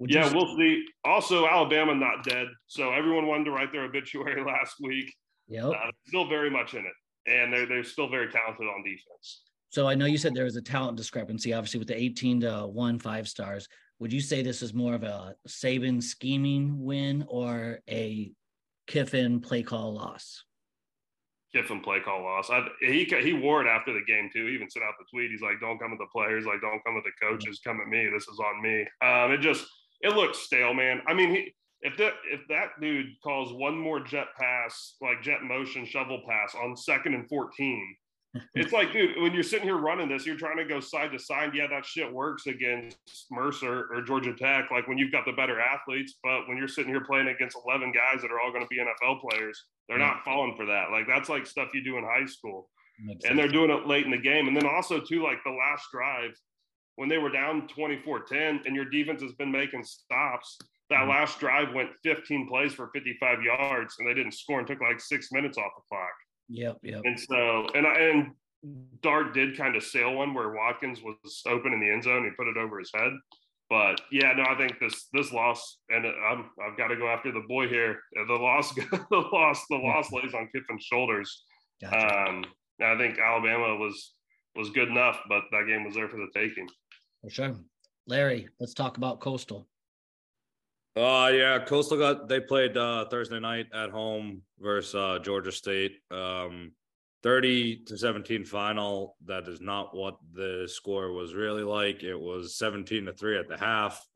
yeah, 0.00 0.32
we'll 0.32 0.56
see. 0.56 0.84
Also, 1.04 1.46
Alabama 1.46 1.94
not 1.94 2.24
dead. 2.24 2.48
So 2.66 2.92
everyone 2.92 3.26
wanted 3.26 3.44
to 3.44 3.50
write 3.50 3.72
their 3.72 3.84
obituary 3.84 4.42
last 4.46 4.76
week. 4.80 5.12
Yeah, 5.48 5.68
uh, 5.68 5.90
still 6.06 6.26
very 6.28 6.50
much 6.50 6.74
in 6.74 6.84
it, 6.84 7.30
and 7.30 7.52
they're 7.52 7.66
they're 7.66 7.84
still 7.84 8.08
very 8.08 8.30
talented 8.30 8.66
on 8.66 8.82
defense. 8.82 9.42
So 9.70 9.88
I 9.88 9.94
know 9.94 10.06
you 10.06 10.18
said 10.18 10.34
there 10.34 10.44
was 10.44 10.56
a 10.56 10.62
talent 10.62 10.96
discrepancy, 10.96 11.52
obviously 11.52 11.78
with 11.78 11.88
the 11.88 12.00
18 12.00 12.42
to 12.42 12.66
one 12.68 12.98
five 12.98 13.28
stars. 13.28 13.68
Would 13.98 14.12
you 14.12 14.20
say 14.20 14.42
this 14.42 14.62
is 14.62 14.72
more 14.74 14.94
of 14.94 15.02
a 15.02 15.34
Saban 15.48 16.02
scheming 16.02 16.84
win 16.84 17.24
or 17.28 17.80
a 17.88 18.32
Kiffin 18.86 19.40
play 19.40 19.62
call 19.62 19.94
loss? 19.94 20.44
Kiffin 21.52 21.80
play 21.80 22.00
call 22.00 22.22
loss. 22.22 22.50
I, 22.50 22.66
he 22.80 23.04
he 23.04 23.32
wore 23.32 23.64
it 23.64 23.68
after 23.68 23.92
the 23.92 24.04
game 24.06 24.28
too. 24.32 24.46
He 24.46 24.54
even 24.54 24.68
sent 24.68 24.84
out 24.84 24.94
the 24.98 25.06
tweet. 25.12 25.30
He's 25.30 25.40
like, 25.40 25.60
"Don't 25.60 25.78
come 25.78 25.92
with 25.92 26.00
the 26.00 26.08
players. 26.12 26.44
Like, 26.46 26.60
don't 26.60 26.82
come 26.84 26.96
with 26.96 27.04
the 27.04 27.12
coaches. 27.20 27.60
Come 27.62 27.80
at 27.80 27.88
me. 27.88 28.08
This 28.12 28.28
is 28.28 28.40
on 28.40 28.60
me." 28.60 28.80
Um, 29.02 29.32
it 29.32 29.38
just 29.38 29.64
it 30.00 30.10
looks 30.10 30.38
stale, 30.38 30.74
man. 30.74 31.00
I 31.06 31.14
mean, 31.14 31.30
he, 31.30 31.54
if 31.84 31.96
that 31.98 32.14
if 32.32 32.40
that 32.48 32.80
dude 32.80 33.06
calls 33.22 33.52
one 33.52 33.76
more 33.76 34.00
jet 34.00 34.28
pass, 34.38 34.96
like 35.00 35.22
jet 35.22 35.42
motion 35.42 35.84
shovel 35.84 36.22
pass 36.26 36.54
on 36.54 36.76
second 36.76 37.14
and 37.14 37.28
fourteen, 37.28 37.94
it's 38.54 38.72
like, 38.72 38.92
dude, 38.92 39.20
when 39.20 39.32
you're 39.32 39.42
sitting 39.42 39.66
here 39.66 39.76
running 39.76 40.08
this, 40.08 40.26
you're 40.26 40.36
trying 40.36 40.56
to 40.56 40.64
go 40.64 40.80
side 40.80 41.12
to 41.12 41.18
side. 41.18 41.52
Yeah, 41.54 41.66
that 41.68 41.84
shit 41.84 42.12
works 42.12 42.46
against 42.46 43.26
Mercer 43.30 43.86
or 43.92 44.02
Georgia 44.02 44.34
Tech, 44.34 44.70
like 44.70 44.88
when 44.88 44.98
you've 44.98 45.12
got 45.12 45.24
the 45.24 45.32
better 45.32 45.60
athletes. 45.60 46.14
But 46.22 46.48
when 46.48 46.56
you're 46.56 46.68
sitting 46.68 46.90
here 46.90 47.04
playing 47.04 47.28
against 47.28 47.56
11 47.64 47.92
guys 47.92 48.22
that 48.22 48.32
are 48.32 48.40
all 48.40 48.50
going 48.50 48.64
to 48.64 48.68
be 48.68 48.78
NFL 48.78 49.20
players, 49.20 49.62
they're 49.88 49.98
not 49.98 50.18
mm. 50.18 50.24
falling 50.24 50.56
for 50.56 50.66
that. 50.66 50.90
Like 50.90 51.06
that's 51.06 51.28
like 51.28 51.46
stuff 51.46 51.68
you 51.74 51.84
do 51.84 51.98
in 51.98 52.04
high 52.04 52.26
school. 52.26 52.68
and 53.28 53.38
they're 53.38 53.48
doing 53.48 53.70
it 53.70 53.86
late 53.86 54.04
in 54.04 54.10
the 54.10 54.18
game. 54.18 54.48
And 54.48 54.56
then 54.56 54.66
also, 54.66 55.00
too, 55.00 55.22
like 55.22 55.38
the 55.44 55.50
last 55.50 55.86
drive, 55.92 56.30
when 56.96 57.08
they 57.08 57.18
were 57.18 57.30
down 57.30 57.68
24 57.68 58.20
10 58.20 58.62
and 58.66 58.74
your 58.74 58.84
defense 58.84 59.22
has 59.22 59.32
been 59.32 59.52
making 59.52 59.84
stops, 59.84 60.58
that 60.90 61.00
mm-hmm. 61.00 61.10
last 61.10 61.40
drive 61.40 61.72
went 61.74 61.90
15 62.02 62.48
plays 62.48 62.74
for 62.74 62.90
55 62.94 63.42
yards 63.42 63.96
and 63.98 64.08
they 64.08 64.14
didn't 64.14 64.32
score 64.32 64.58
and 64.58 64.68
took 64.68 64.80
like 64.80 65.00
six 65.00 65.32
minutes 65.32 65.58
off 65.58 65.72
the 65.76 65.82
clock. 65.88 66.12
Yep, 66.48 66.78
yep. 66.82 67.02
And 67.04 67.18
so, 67.18 67.66
and 67.74 67.86
and 67.86 68.32
Dart 69.02 69.34
did 69.34 69.56
kind 69.56 69.76
of 69.76 69.82
sail 69.82 70.14
one 70.14 70.34
where 70.34 70.52
Watkins 70.52 71.00
was 71.02 71.42
open 71.46 71.72
in 71.72 71.80
the 71.80 71.90
end 71.90 72.04
zone. 72.04 72.24
He 72.24 72.30
put 72.30 72.48
it 72.48 72.56
over 72.56 72.78
his 72.78 72.90
head. 72.94 73.12
But 73.70 74.00
yeah, 74.12 74.32
no, 74.36 74.44
I 74.44 74.56
think 74.56 74.78
this 74.78 75.08
this 75.12 75.32
loss, 75.32 75.78
and 75.88 76.06
I'm 76.06 76.50
I've 76.62 76.76
got 76.76 76.88
to 76.88 76.96
go 76.96 77.08
after 77.08 77.32
the 77.32 77.44
boy 77.48 77.68
here. 77.68 78.00
The 78.26 78.34
loss, 78.34 78.74
the 78.74 79.28
loss, 79.32 79.64
the 79.68 79.76
loss 79.76 80.12
lays 80.12 80.34
on 80.34 80.48
Kiffin's 80.54 80.84
shoulders. 80.84 81.44
Gotcha. 81.80 82.28
Um, 82.28 82.44
I 82.80 82.96
think 82.96 83.18
Alabama 83.18 83.76
was 83.76 84.12
was 84.54 84.70
good 84.70 84.88
enough, 84.88 85.18
but 85.28 85.44
that 85.50 85.66
game 85.66 85.84
was 85.84 85.94
there 85.94 86.08
for 86.08 86.18
the 86.18 86.28
taking. 86.34 86.68
For 87.22 87.30
sure, 87.30 87.56
Larry. 88.06 88.48
Let's 88.60 88.74
talk 88.74 88.96
about 88.96 89.20
Coastal. 89.20 89.66
Uh 90.96 91.30
yeah, 91.32 91.58
Coastal 91.64 91.98
got 91.98 92.28
they 92.28 92.40
played 92.40 92.76
uh 92.76 93.06
Thursday 93.06 93.40
night 93.40 93.66
at 93.74 93.90
home 93.90 94.42
versus 94.60 94.94
uh 94.94 95.18
Georgia 95.22 95.52
State. 95.52 95.96
Um 96.10 96.72
30 97.24 97.84
to 97.86 97.96
17 97.96 98.44
final. 98.44 99.16
That 99.24 99.48
is 99.48 99.60
not 99.60 99.96
what 99.96 100.18
the 100.34 100.68
score 100.70 101.10
was 101.12 101.34
really 101.34 101.62
like. 101.62 102.02
It 102.02 102.14
was 102.20 102.58
17 102.58 103.06
to 103.06 103.14
3 103.14 103.38
at 103.38 103.48
the 103.48 103.56
half. 103.56 104.06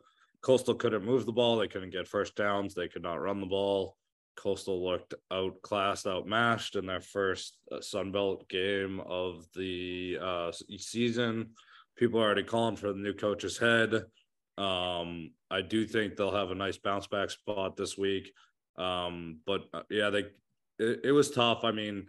Coastal 0.42 0.74
couldn't 0.74 1.06
move 1.06 1.24
the 1.24 1.32
ball, 1.32 1.56
they 1.56 1.68
couldn't 1.68 1.90
get 1.90 2.06
first 2.06 2.36
downs, 2.36 2.74
they 2.74 2.86
could 2.86 3.02
not 3.02 3.20
run 3.20 3.40
the 3.40 3.46
ball. 3.46 3.96
Coastal 4.36 4.84
looked 4.84 5.14
outclassed, 5.32 6.06
outmatched 6.06 6.76
in 6.76 6.86
their 6.86 7.00
first 7.00 7.58
uh, 7.72 7.80
Sun 7.80 8.12
Belt 8.12 8.48
game 8.48 9.00
of 9.00 9.46
the 9.56 10.18
uh, 10.22 10.52
season. 10.52 11.50
People 11.96 12.20
are 12.20 12.24
already 12.24 12.44
calling 12.44 12.76
for 12.76 12.92
the 12.92 13.00
new 13.00 13.14
coach's 13.14 13.58
head. 13.58 14.04
Um, 14.58 15.30
I 15.50 15.62
do 15.62 15.86
think 15.86 16.16
they'll 16.16 16.34
have 16.34 16.50
a 16.50 16.54
nice 16.54 16.78
bounce 16.78 17.06
back 17.06 17.30
spot 17.30 17.76
this 17.76 17.96
week. 17.96 18.32
Um, 18.76 19.38
but 19.46 19.62
uh, 19.72 19.82
yeah, 19.90 20.10
they 20.10 20.24
it, 20.78 21.00
it, 21.04 21.12
was 21.12 21.30
tough. 21.30 21.64
I 21.64 21.72
mean, 21.72 22.08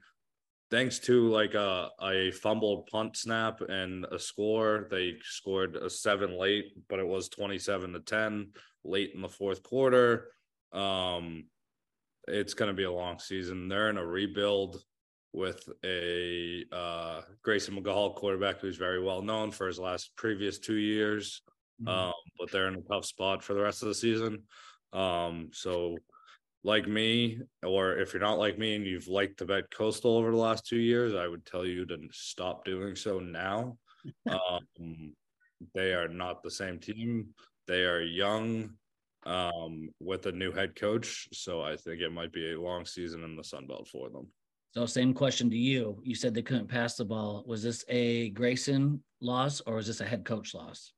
thanks 0.71 0.99
to 0.99 1.29
like 1.29 1.53
a, 1.53 1.89
a 2.01 2.31
fumbled 2.31 2.87
punt 2.87 3.17
snap 3.17 3.61
and 3.61 4.05
a 4.05 4.19
score, 4.19 4.87
they 4.89 5.15
scored 5.23 5.75
a 5.75 5.89
seven 5.89 6.37
late, 6.37 6.73
but 6.87 6.99
it 6.99 7.07
was 7.07 7.29
27 7.29 7.93
to 7.93 7.99
10 7.99 8.51
late 8.83 9.11
in 9.13 9.21
the 9.21 9.29
fourth 9.29 9.63
quarter. 9.63 10.31
Um, 10.71 11.45
it's 12.27 12.53
going 12.53 12.69
to 12.69 12.75
be 12.75 12.83
a 12.83 12.91
long 12.91 13.19
season. 13.19 13.67
They're 13.67 13.89
in 13.89 13.97
a 13.97 14.05
rebuild 14.05 14.83
with 15.33 15.67
a 15.85 16.65
uh, 16.71 17.21
Grayson 17.43 17.75
McCall 17.75 18.15
quarterback 18.15 18.59
who's 18.59 18.77
very 18.77 19.01
well 19.01 19.21
known 19.21 19.51
for 19.51 19.67
his 19.67 19.79
last 19.79 20.15
previous 20.15 20.59
two 20.59 20.75
years. 20.75 21.41
Mm-hmm. 21.81 21.87
Um, 21.87 22.13
but 22.39 22.51
they're 22.51 22.67
in 22.67 22.75
a 22.75 22.81
tough 22.81 23.05
spot 23.05 23.43
for 23.43 23.53
the 23.53 23.61
rest 23.61 23.81
of 23.81 23.87
the 23.87 23.95
season. 23.95 24.43
Um, 24.93 25.49
so 25.53 25.97
like 26.63 26.87
me, 26.87 27.39
or 27.63 27.97
if 27.97 28.13
you're 28.13 28.21
not 28.21 28.39
like 28.39 28.57
me 28.57 28.75
and 28.75 28.85
you've 28.85 29.07
liked 29.07 29.37
to 29.37 29.45
bet 29.45 29.71
coastal 29.71 30.17
over 30.17 30.31
the 30.31 30.37
last 30.37 30.65
two 30.65 30.79
years, 30.79 31.13
I 31.13 31.27
would 31.27 31.45
tell 31.45 31.65
you 31.65 31.85
to 31.85 31.97
stop 32.11 32.65
doing 32.65 32.95
so 32.95 33.19
now. 33.19 33.77
um, 34.29 35.13
they 35.73 35.93
are 35.93 36.07
not 36.07 36.43
the 36.43 36.51
same 36.51 36.79
team. 36.79 37.27
They 37.67 37.83
are 37.83 38.01
young 38.01 38.71
um, 39.25 39.89
with 39.99 40.25
a 40.25 40.31
new 40.31 40.51
head 40.51 40.75
coach. 40.75 41.27
So 41.33 41.61
I 41.61 41.75
think 41.75 42.01
it 42.01 42.11
might 42.11 42.33
be 42.33 42.51
a 42.51 42.61
long 42.61 42.85
season 42.85 43.23
in 43.23 43.35
the 43.35 43.43
Sun 43.43 43.67
Belt 43.67 43.87
for 43.87 44.09
them. 44.09 44.27
So, 44.75 44.85
same 44.85 45.15
question 45.15 45.49
to 45.49 45.57
you. 45.57 45.99
You 46.03 46.13
said 46.13 46.33
they 46.35 46.43
couldn't 46.43 46.67
pass 46.67 46.95
the 46.95 47.03
ball. 47.03 47.43
Was 47.47 47.63
this 47.63 47.83
a 47.89 48.29
Grayson 48.29 49.03
loss 49.19 49.61
or 49.61 49.75
was 49.75 49.87
this 49.87 49.99
a 49.99 50.05
head 50.05 50.23
coach 50.23 50.53
loss? 50.53 50.93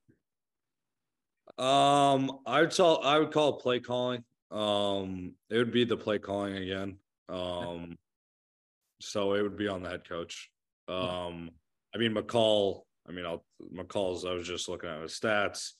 Um, 1.61 2.39
I 2.47 2.61
would 2.61 2.75
call 2.75 3.03
I 3.03 3.19
would 3.19 3.31
call 3.31 3.53
play 3.53 3.79
calling. 3.79 4.23
Um, 4.49 5.35
it 5.49 5.57
would 5.57 5.71
be 5.71 5.83
the 5.83 5.95
play 5.95 6.17
calling 6.17 6.55
again. 6.55 6.97
Um, 7.29 7.97
so 8.99 9.35
it 9.35 9.43
would 9.43 9.57
be 9.57 9.67
on 9.67 9.83
the 9.83 9.89
head 9.89 10.07
coach. 10.09 10.49
Um, 10.87 11.51
I 11.93 11.99
mean 11.99 12.15
McCall. 12.15 12.81
I 13.07 13.11
mean, 13.11 13.25
I'll 13.25 13.45
McCall's. 13.75 14.25
I 14.25 14.33
was 14.33 14.47
just 14.47 14.69
looking 14.69 14.89
at 14.89 15.01
his 15.01 15.19
stats. 15.19 15.73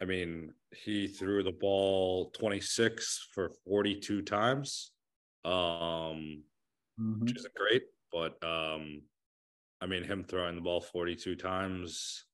I 0.00 0.04
mean, 0.04 0.52
he 0.72 1.08
threw 1.08 1.42
the 1.42 1.52
ball 1.52 2.30
26 2.30 3.28
for 3.34 3.50
42 3.66 4.22
times, 4.22 4.92
um, 5.44 5.52
mm-hmm. 5.52 7.20
which 7.20 7.36
isn't 7.36 7.54
great. 7.54 7.82
But 8.12 8.42
um, 8.44 9.02
I 9.80 9.86
mean, 9.86 10.04
him 10.04 10.24
throwing 10.24 10.54
the 10.54 10.62
ball 10.62 10.80
42 10.80 11.34
times 11.34 12.24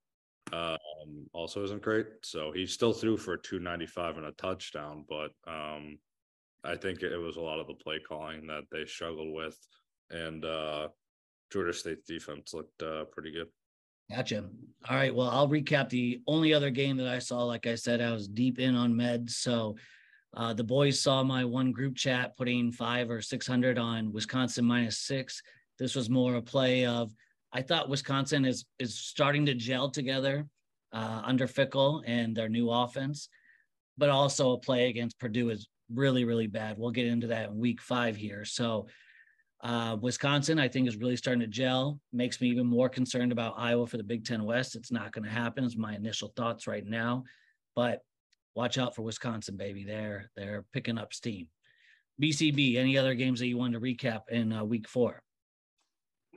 um, 0.53 1.26
also 1.33 1.65
isn't 1.65 1.83
great. 1.83 2.07
So 2.23 2.53
he 2.53 2.67
still 2.67 2.93
threw 2.93 3.17
for 3.17 3.37
295 3.37 4.19
and 4.19 4.26
a 4.26 4.33
touchdown, 4.33 5.05
but 5.09 5.33
um, 5.47 5.99
I 6.65 6.76
think 6.76 7.03
it 7.03 7.17
was 7.17 7.37
a 7.37 7.41
lot 7.41 7.61
of 7.61 7.67
the 7.67 7.75
play 7.75 7.99
calling 7.99 8.47
that 8.47 8.65
they 8.71 8.87
struggled 8.87 9.35
with. 9.35 9.59
And 10.11 10.45
uh, 10.45 10.88
Georgia 11.53 11.73
State's 11.73 12.07
defense 12.07 12.55
looked 12.55 12.83
uh, 12.83 13.05
pretty 13.05 13.33
good. 13.33 13.49
Gotcha. 14.15 14.45
All 14.88 14.97
right. 14.97 15.15
Well, 15.15 15.29
I'll 15.29 15.49
recap 15.49 15.88
the 15.88 16.21
only 16.29 16.55
other 16.55 16.71
game 16.71 16.97
that 16.99 17.09
I 17.09 17.19
saw. 17.19 17.43
Like 17.43 17.67
I 17.67 17.75
said, 17.75 18.00
I 18.00 18.12
was 18.12 18.29
deep 18.29 18.61
in 18.61 18.76
on 18.76 18.95
meds. 18.95 19.31
So 19.31 19.76
uh, 20.37 20.55
the 20.55 20.62
boys 20.62 21.00
saw 21.00 21.25
my 21.25 21.45
one 21.45 21.73
group 21.73 21.97
chat 21.97 22.37
putting 22.37 22.71
five 22.71 23.11
or 23.11 23.21
600 23.21 23.79
on 23.79 24.12
Wisconsin 24.12 24.65
minus 24.65 24.99
six. 25.00 25.43
This 25.79 25.97
was 25.97 26.09
more 26.09 26.37
a 26.37 26.43
play 26.43 26.87
of 26.87 27.12
I 27.53 27.62
thought 27.62 27.88
Wisconsin 27.88 28.45
is 28.45 28.65
is 28.79 28.99
starting 28.99 29.47
to 29.47 29.55
gel 29.55 29.91
together 29.91 30.47
uh, 30.93 31.23
under 31.25 31.47
Fickell 31.47 32.03
and 32.07 32.37
their 32.37 32.49
new 32.49 32.71
offense, 32.71 33.29
but 33.97 34.11
also 34.11 34.53
a 34.53 34.59
play 34.59 34.88
against 34.88 35.19
Purdue 35.19 35.50
is 35.50 35.69
really 35.93 36.25
really 36.25 36.47
bad. 36.47 36.79
We'll 36.79 36.91
get 36.91 37.07
into 37.07 37.29
that 37.29 37.50
in 37.50 37.59
week 37.59 37.81
five 37.81 38.17
here. 38.17 38.45
So 38.45 38.87
uh, 39.62 39.97
Wisconsin, 40.00 40.59
I 40.59 40.69
think, 40.69 40.87
is 40.87 40.97
really 40.97 41.17
starting 41.17 41.41
to 41.41 41.47
gel. 41.47 41.99
Makes 42.12 42.41
me 42.41 42.49
even 42.49 42.67
more 42.67 42.88
concerned 42.88 43.33
about 43.33 43.55
Iowa 43.57 43.87
for 43.87 43.97
the 43.97 44.05
Big 44.05 44.25
Ten 44.25 44.45
West. 44.45 44.76
It's 44.76 44.93
not 44.93 45.12
going 45.12 45.25
to 45.25 45.31
happen. 45.31 45.65
Is 45.65 45.76
my 45.76 45.95
initial 45.95 46.33
thoughts 46.37 46.67
right 46.67 46.87
now, 46.87 47.25
but 47.75 48.03
watch 48.55 48.79
out 48.79 48.95
for 48.95 49.03
Wisconsin, 49.03 49.57
baby. 49.57 49.85
They're 49.85 50.31
they're 50.37 50.65
picking 50.73 50.99
up 50.99 51.15
steam. 51.15 51.49
BCB. 52.21 52.76
Any 52.76 52.97
other 52.97 53.15
games 53.15 53.41
that 53.41 53.47
you 53.47 53.59
wanted 53.59 53.81
to 53.81 53.81
recap 53.81 54.23
in 54.31 54.53
uh, 54.53 54.65
week 54.65 54.88
four? 54.88 55.23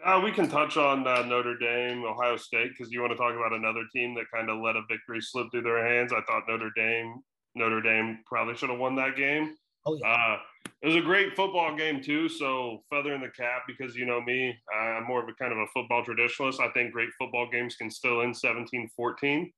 Uh, 0.05 0.21
we 0.23 0.31
can 0.31 0.47
touch 0.47 0.77
on 0.77 1.05
uh, 1.05 1.23
Notre 1.23 1.57
Dame, 1.57 2.03
Ohio 2.05 2.37
State, 2.37 2.71
because 2.77 2.91
you 2.91 3.01
want 3.01 3.11
to 3.11 3.17
talk 3.17 3.35
about 3.35 3.53
another 3.53 3.83
team 3.93 4.15
that 4.15 4.25
kind 4.33 4.49
of 4.49 4.59
let 4.61 4.75
a 4.75 4.81
victory 4.89 5.21
slip 5.21 5.47
through 5.51 5.63
their 5.63 5.85
hands. 5.85 6.13
I 6.13 6.21
thought 6.21 6.43
Notre 6.47 6.71
Dame, 6.75 7.21
Notre 7.55 7.81
Dame 7.81 8.19
probably 8.25 8.55
should 8.55 8.69
have 8.69 8.79
won 8.79 8.95
that 8.95 9.17
game. 9.17 9.55
Oh, 9.85 9.97
yeah. 10.01 10.07
Uh, 10.07 10.37
it 10.81 10.87
was 10.87 10.95
a 10.95 11.01
great 11.01 11.35
football 11.35 11.75
game 11.75 12.01
too. 12.01 12.29
So 12.29 12.83
feather 12.89 13.13
in 13.13 13.21
the 13.21 13.29
cap 13.29 13.63
because 13.67 13.95
you 13.95 14.05
know 14.05 14.21
me, 14.21 14.55
I'm 14.73 15.05
more 15.05 15.21
of 15.21 15.27
a 15.27 15.33
kind 15.33 15.51
of 15.51 15.57
a 15.57 15.67
football 15.73 16.03
traditionalist. 16.03 16.59
I 16.59 16.71
think 16.71 16.93
great 16.93 17.09
football 17.17 17.49
games 17.51 17.75
can 17.75 17.91
still 17.91 18.21
end 18.21 18.35
17-14. 18.35 19.51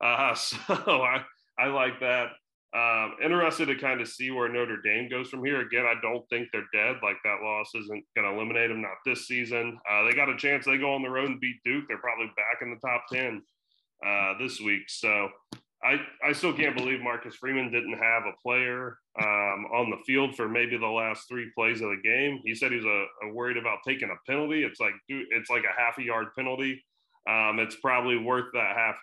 Uh, 0.00 0.34
so 0.34 0.62
I 0.68 1.24
I 1.58 1.66
like 1.66 1.98
that. 2.00 2.28
Um, 2.76 3.14
interested 3.24 3.66
to 3.66 3.76
kind 3.76 4.00
of 4.02 4.08
see 4.08 4.30
where 4.30 4.48
Notre 4.48 4.82
Dame 4.82 5.08
goes 5.08 5.30
from 5.30 5.42
here. 5.42 5.62
Again, 5.62 5.86
I 5.86 5.94
don't 6.02 6.28
think 6.28 6.48
they're 6.52 6.68
dead. 6.72 6.96
Like 7.02 7.16
that 7.24 7.42
loss 7.42 7.70
isn't 7.74 8.04
going 8.14 8.28
to 8.28 8.34
eliminate 8.34 8.68
them. 8.68 8.82
Not 8.82 8.98
this 9.06 9.26
season. 9.26 9.78
Uh, 9.90 10.04
they 10.04 10.12
got 10.12 10.28
a 10.28 10.36
chance. 10.36 10.66
They 10.66 10.76
go 10.76 10.92
on 10.92 11.02
the 11.02 11.08
road 11.08 11.30
and 11.30 11.40
beat 11.40 11.56
Duke. 11.64 11.84
They're 11.88 11.98
probably 11.98 12.30
back 12.36 12.60
in 12.60 12.70
the 12.70 12.86
top 12.86 13.04
ten 13.10 13.42
uh, 14.06 14.34
this 14.38 14.60
week. 14.60 14.82
So 14.88 15.30
I 15.82 16.00
I 16.22 16.32
still 16.32 16.52
can't 16.52 16.76
believe 16.76 17.00
Marcus 17.00 17.36
Freeman 17.36 17.72
didn't 17.72 17.98
have 17.98 18.24
a 18.24 18.36
player 18.42 18.98
um, 19.18 19.66
on 19.72 19.90
the 19.90 20.02
field 20.06 20.36
for 20.36 20.48
maybe 20.48 20.76
the 20.76 20.86
last 20.86 21.28
three 21.28 21.50
plays 21.56 21.80
of 21.80 21.88
the 21.88 22.02
game. 22.02 22.40
He 22.44 22.54
said 22.54 22.72
he 22.72 22.76
was 22.76 22.84
a, 22.84 23.26
a 23.26 23.32
worried 23.32 23.56
about 23.56 23.78
taking 23.86 24.10
a 24.10 24.30
penalty. 24.30 24.64
It's 24.64 24.80
like 24.80 24.94
it's 25.08 25.50
like 25.50 25.62
a 25.62 25.80
half 25.80 25.98
a 25.98 26.02
yard 26.02 26.28
penalty. 26.36 26.84
Um, 27.28 27.58
it's 27.60 27.76
probably 27.76 28.18
worth 28.18 28.46
that 28.54 28.76
half 28.76 28.96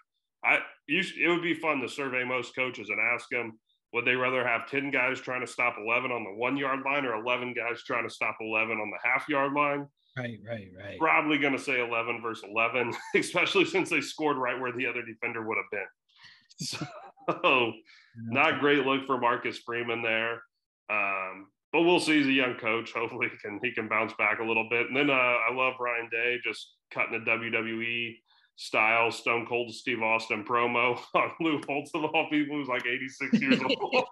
I 0.45 0.59
you, 0.87 1.01
it 1.21 1.27
would 1.27 1.41
be 1.41 1.53
fun 1.53 1.81
to 1.81 1.89
survey 1.89 2.23
most 2.23 2.55
coaches 2.55 2.89
and 2.89 2.99
ask 2.99 3.27
them 3.29 3.59
would 3.93 4.05
they 4.05 4.15
rather 4.15 4.45
have 4.45 4.69
10 4.69 4.91
guys 4.91 5.21
trying 5.21 5.39
to 5.39 5.47
stop 5.47 5.75
11 5.79 6.11
on 6.11 6.25
the 6.25 6.33
one 6.33 6.57
yard 6.57 6.81
line 6.85 7.05
or 7.05 7.15
11 7.15 7.53
guys 7.53 7.81
trying 7.83 8.07
to 8.07 8.13
stop 8.13 8.35
11 8.41 8.77
on 8.77 8.91
the 8.91 9.09
half 9.09 9.27
yard 9.29 9.53
line? 9.53 9.87
Right 10.17 10.39
right 10.47 10.67
right. 10.77 10.99
Probably 10.99 11.37
going 11.37 11.53
to 11.53 11.59
say 11.59 11.85
11 11.85 12.21
versus 12.21 12.45
11 12.49 12.93
especially 13.15 13.65
since 13.65 13.89
they 13.89 14.01
scored 14.01 14.37
right 14.37 14.59
where 14.59 14.73
the 14.73 14.85
other 14.85 15.01
defender 15.01 15.47
would 15.47 15.57
have 15.57 15.71
been. 15.71 16.87
So 17.27 17.73
not 18.17 18.59
great 18.59 18.85
look 18.85 19.05
for 19.05 19.17
marcus 19.17 19.57
freeman 19.59 20.01
there 20.01 20.41
um, 20.89 21.47
but 21.71 21.81
we'll 21.81 21.99
see. 21.99 22.19
He's 22.19 22.27
a 22.27 22.31
young 22.31 22.55
coach. 22.55 22.93
Hopefully 22.93 23.27
he 23.29 23.37
can 23.37 23.59
he 23.61 23.71
can 23.73 23.89
bounce 23.89 24.13
back 24.17 24.39
a 24.39 24.45
little 24.45 24.67
bit. 24.69 24.87
And 24.87 24.95
then 24.95 25.09
uh, 25.09 25.13
i 25.13 25.53
love 25.53 25.73
ryan 25.79 26.09
day 26.11 26.37
just 26.43 26.75
cutting 26.91 27.15
a 27.15 27.19
wwe 27.19 28.15
style 28.57 29.11
Stone 29.11 29.45
Cold 29.47 29.73
Steve 29.73 30.01
Austin 30.01 30.43
promo 30.43 30.99
on 31.13 31.31
Lou 31.39 31.61
Holtz 31.67 31.91
of 31.93 32.05
all 32.05 32.29
people 32.29 32.57
who's 32.57 32.67
like 32.67 32.85
86 32.85 33.33
years 33.41 33.59
old. 33.61 34.05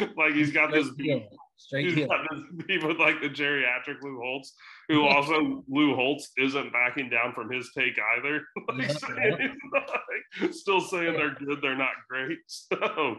like 0.16 0.34
he's 0.34 0.52
got 0.52 0.72
this. 0.72 0.88
Straight 1.56 1.94
he's 1.94 2.06
got 2.06 2.26
this 2.30 2.82
with 2.82 2.98
like 2.98 3.20
the 3.20 3.28
geriatric 3.28 4.02
Lou 4.02 4.18
Holtz, 4.18 4.54
who 4.88 5.06
also 5.06 5.62
Lou 5.68 5.94
Holtz 5.94 6.30
isn't 6.36 6.72
backing 6.72 7.08
down 7.08 7.32
from 7.32 7.50
his 7.50 7.70
take 7.76 7.96
either. 8.16 8.42
like, 8.76 8.90
saying, 8.90 9.56
like, 9.72 10.52
still 10.52 10.80
saying 10.80 11.12
they're 11.12 11.36
good, 11.36 11.60
they're 11.62 11.76
not 11.76 11.92
great. 12.08 12.38
So 12.48 13.18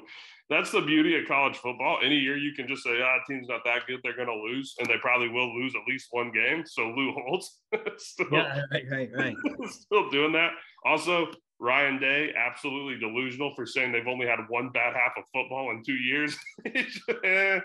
that's 0.50 0.72
the 0.72 0.82
beauty 0.82 1.18
of 1.18 1.28
college 1.28 1.58
football. 1.58 2.00
Any 2.04 2.18
year 2.18 2.38
you 2.38 2.54
can 2.54 2.68
just 2.68 2.84
say, 2.84 3.02
ah, 3.02 3.18
team's 3.28 3.48
not 3.48 3.62
that 3.66 3.88
good, 3.88 4.00
they're 4.04 4.16
going 4.16 4.28
to 4.28 4.34
lose, 4.34 4.76
and 4.80 4.88
they 4.88 4.98
probably 5.02 5.30
will 5.30 5.54
lose 5.56 5.74
at 5.76 5.82
least 5.88 6.08
one 6.12 6.32
game. 6.32 6.64
So 6.66 6.90
Lou 6.90 7.14
Holtz, 7.14 7.62
still, 7.98 8.28
yeah, 8.32 8.62
right, 8.72 8.86
right, 8.90 9.10
right, 9.16 9.36
still 9.70 10.10
doing 10.10 10.34
that. 10.34 10.52
Also, 10.86 11.28
Ryan 11.60 12.00
Day, 12.00 12.32
absolutely 12.38 13.00
delusional 13.00 13.54
for 13.56 13.66
saying 13.66 13.92
they've 13.92 14.08
only 14.08 14.28
had 14.28 14.40
one 14.50 14.70
bad 14.70 14.94
half 14.94 15.14
of 15.18 15.24
football 15.34 15.72
in 15.72 15.84
two 15.84 15.94
years. 15.94 16.38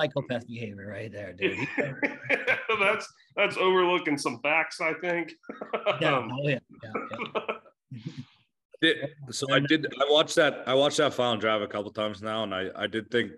Psychopath 0.00 0.46
behavior, 0.48 0.88
right 0.88 1.12
there, 1.12 1.34
dude. 1.34 1.58
that's 2.80 3.06
that's 3.36 3.56
overlooking 3.58 4.18
some 4.18 4.40
facts, 4.42 4.80
I 4.80 4.94
think. 4.94 5.32
yeah, 6.00 6.16
um, 6.16 6.32
oh 6.32 6.48
yeah, 6.48 6.58
yeah, 6.82 6.92
yeah. 7.92 8.12
Did, 8.80 8.96
so 9.30 9.52
I 9.52 9.60
did. 9.60 9.86
I 10.00 10.10
watched 10.10 10.36
that. 10.36 10.64
I 10.66 10.74
watched 10.74 10.96
that 10.96 11.12
final 11.12 11.36
drive 11.36 11.60
a 11.60 11.66
couple 11.66 11.90
times 11.90 12.22
now, 12.22 12.44
and 12.44 12.54
I 12.54 12.70
I 12.74 12.86
did 12.86 13.10
think 13.10 13.32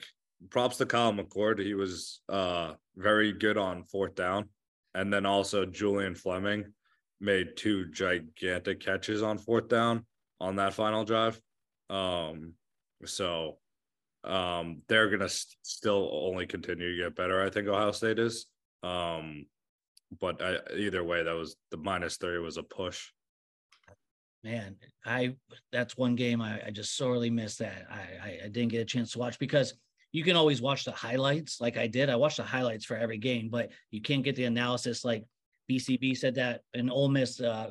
props 0.51 0.77
to 0.77 0.87
Kyle 0.87 1.13
McCord. 1.13 1.59
He 1.59 1.75
was 1.75 2.21
uh 2.29 2.75
very 2.97 3.33
good 3.33 3.57
on 3.57 3.83
fourth 3.85 4.15
down, 4.15 4.49
and 4.95 5.13
then 5.13 5.27
also 5.27 5.67
Julian 5.67 6.15
Fleming 6.15 6.73
made 7.21 7.57
two 7.57 7.87
gigantic 7.91 8.81
catches 8.81 9.23
on 9.23 9.39
fourth 9.39 9.69
down 9.69 10.05
on 10.41 10.57
that 10.57 10.75
final 10.75 11.05
drive. 11.05 11.41
Um, 11.91 12.55
so 13.05 13.59
um, 14.25 14.83
they're 14.89 15.11
gonna 15.11 15.29
st- 15.29 15.57
still 15.63 16.09
only 16.13 16.47
continue 16.47 16.97
to 16.97 17.03
get 17.05 17.17
better. 17.17 17.43
I 17.43 17.51
think 17.51 17.67
Ohio 17.67 17.93
State 17.93 18.19
is. 18.19 18.47
Um, 18.85 19.47
but 20.21 20.43
I, 20.43 20.59
either 20.77 21.03
way, 21.03 21.23
that 21.25 21.35
was 21.35 21.57
the 21.71 21.77
minus 21.79 22.17
three 22.17 22.39
was 22.39 22.59
a 22.59 22.63
push 22.63 23.11
man, 24.45 24.77
I 25.05 25.37
that's 25.71 25.97
one 25.97 26.15
game 26.17 26.41
I, 26.41 26.61
I 26.67 26.71
just 26.71 26.97
sorely 26.97 27.31
missed 27.31 27.59
that. 27.61 27.87
I, 27.91 28.29
I, 28.29 28.39
I 28.45 28.49
didn't 28.49 28.69
get 28.69 28.81
a 28.81 28.85
chance 28.85 29.13
to 29.13 29.19
watch 29.19 29.39
because 29.39 29.75
you 30.13 30.25
can 30.25 30.37
always 30.37 30.61
watch 30.61 30.85
the 30.85 30.93
highlights 30.93 31.61
like 31.61 31.77
I 31.77 31.87
did. 31.87 32.11
I 32.11 32.17
watched 32.17 32.37
the 32.37 32.43
highlights 32.43 32.85
for 32.85 32.97
every 32.97 33.19
game, 33.19 33.49
but 33.49 33.71
you 33.91 34.03
can't 34.03 34.23
get 34.23 34.37
the 34.37 34.45
analysis 34.45 35.05
like 35.05 35.25
BCB 35.71 36.17
said 36.17 36.35
that 36.35 36.63
an 36.75 36.91
Ole 36.91 37.09
Miss 37.09 37.41
uh, 37.41 37.71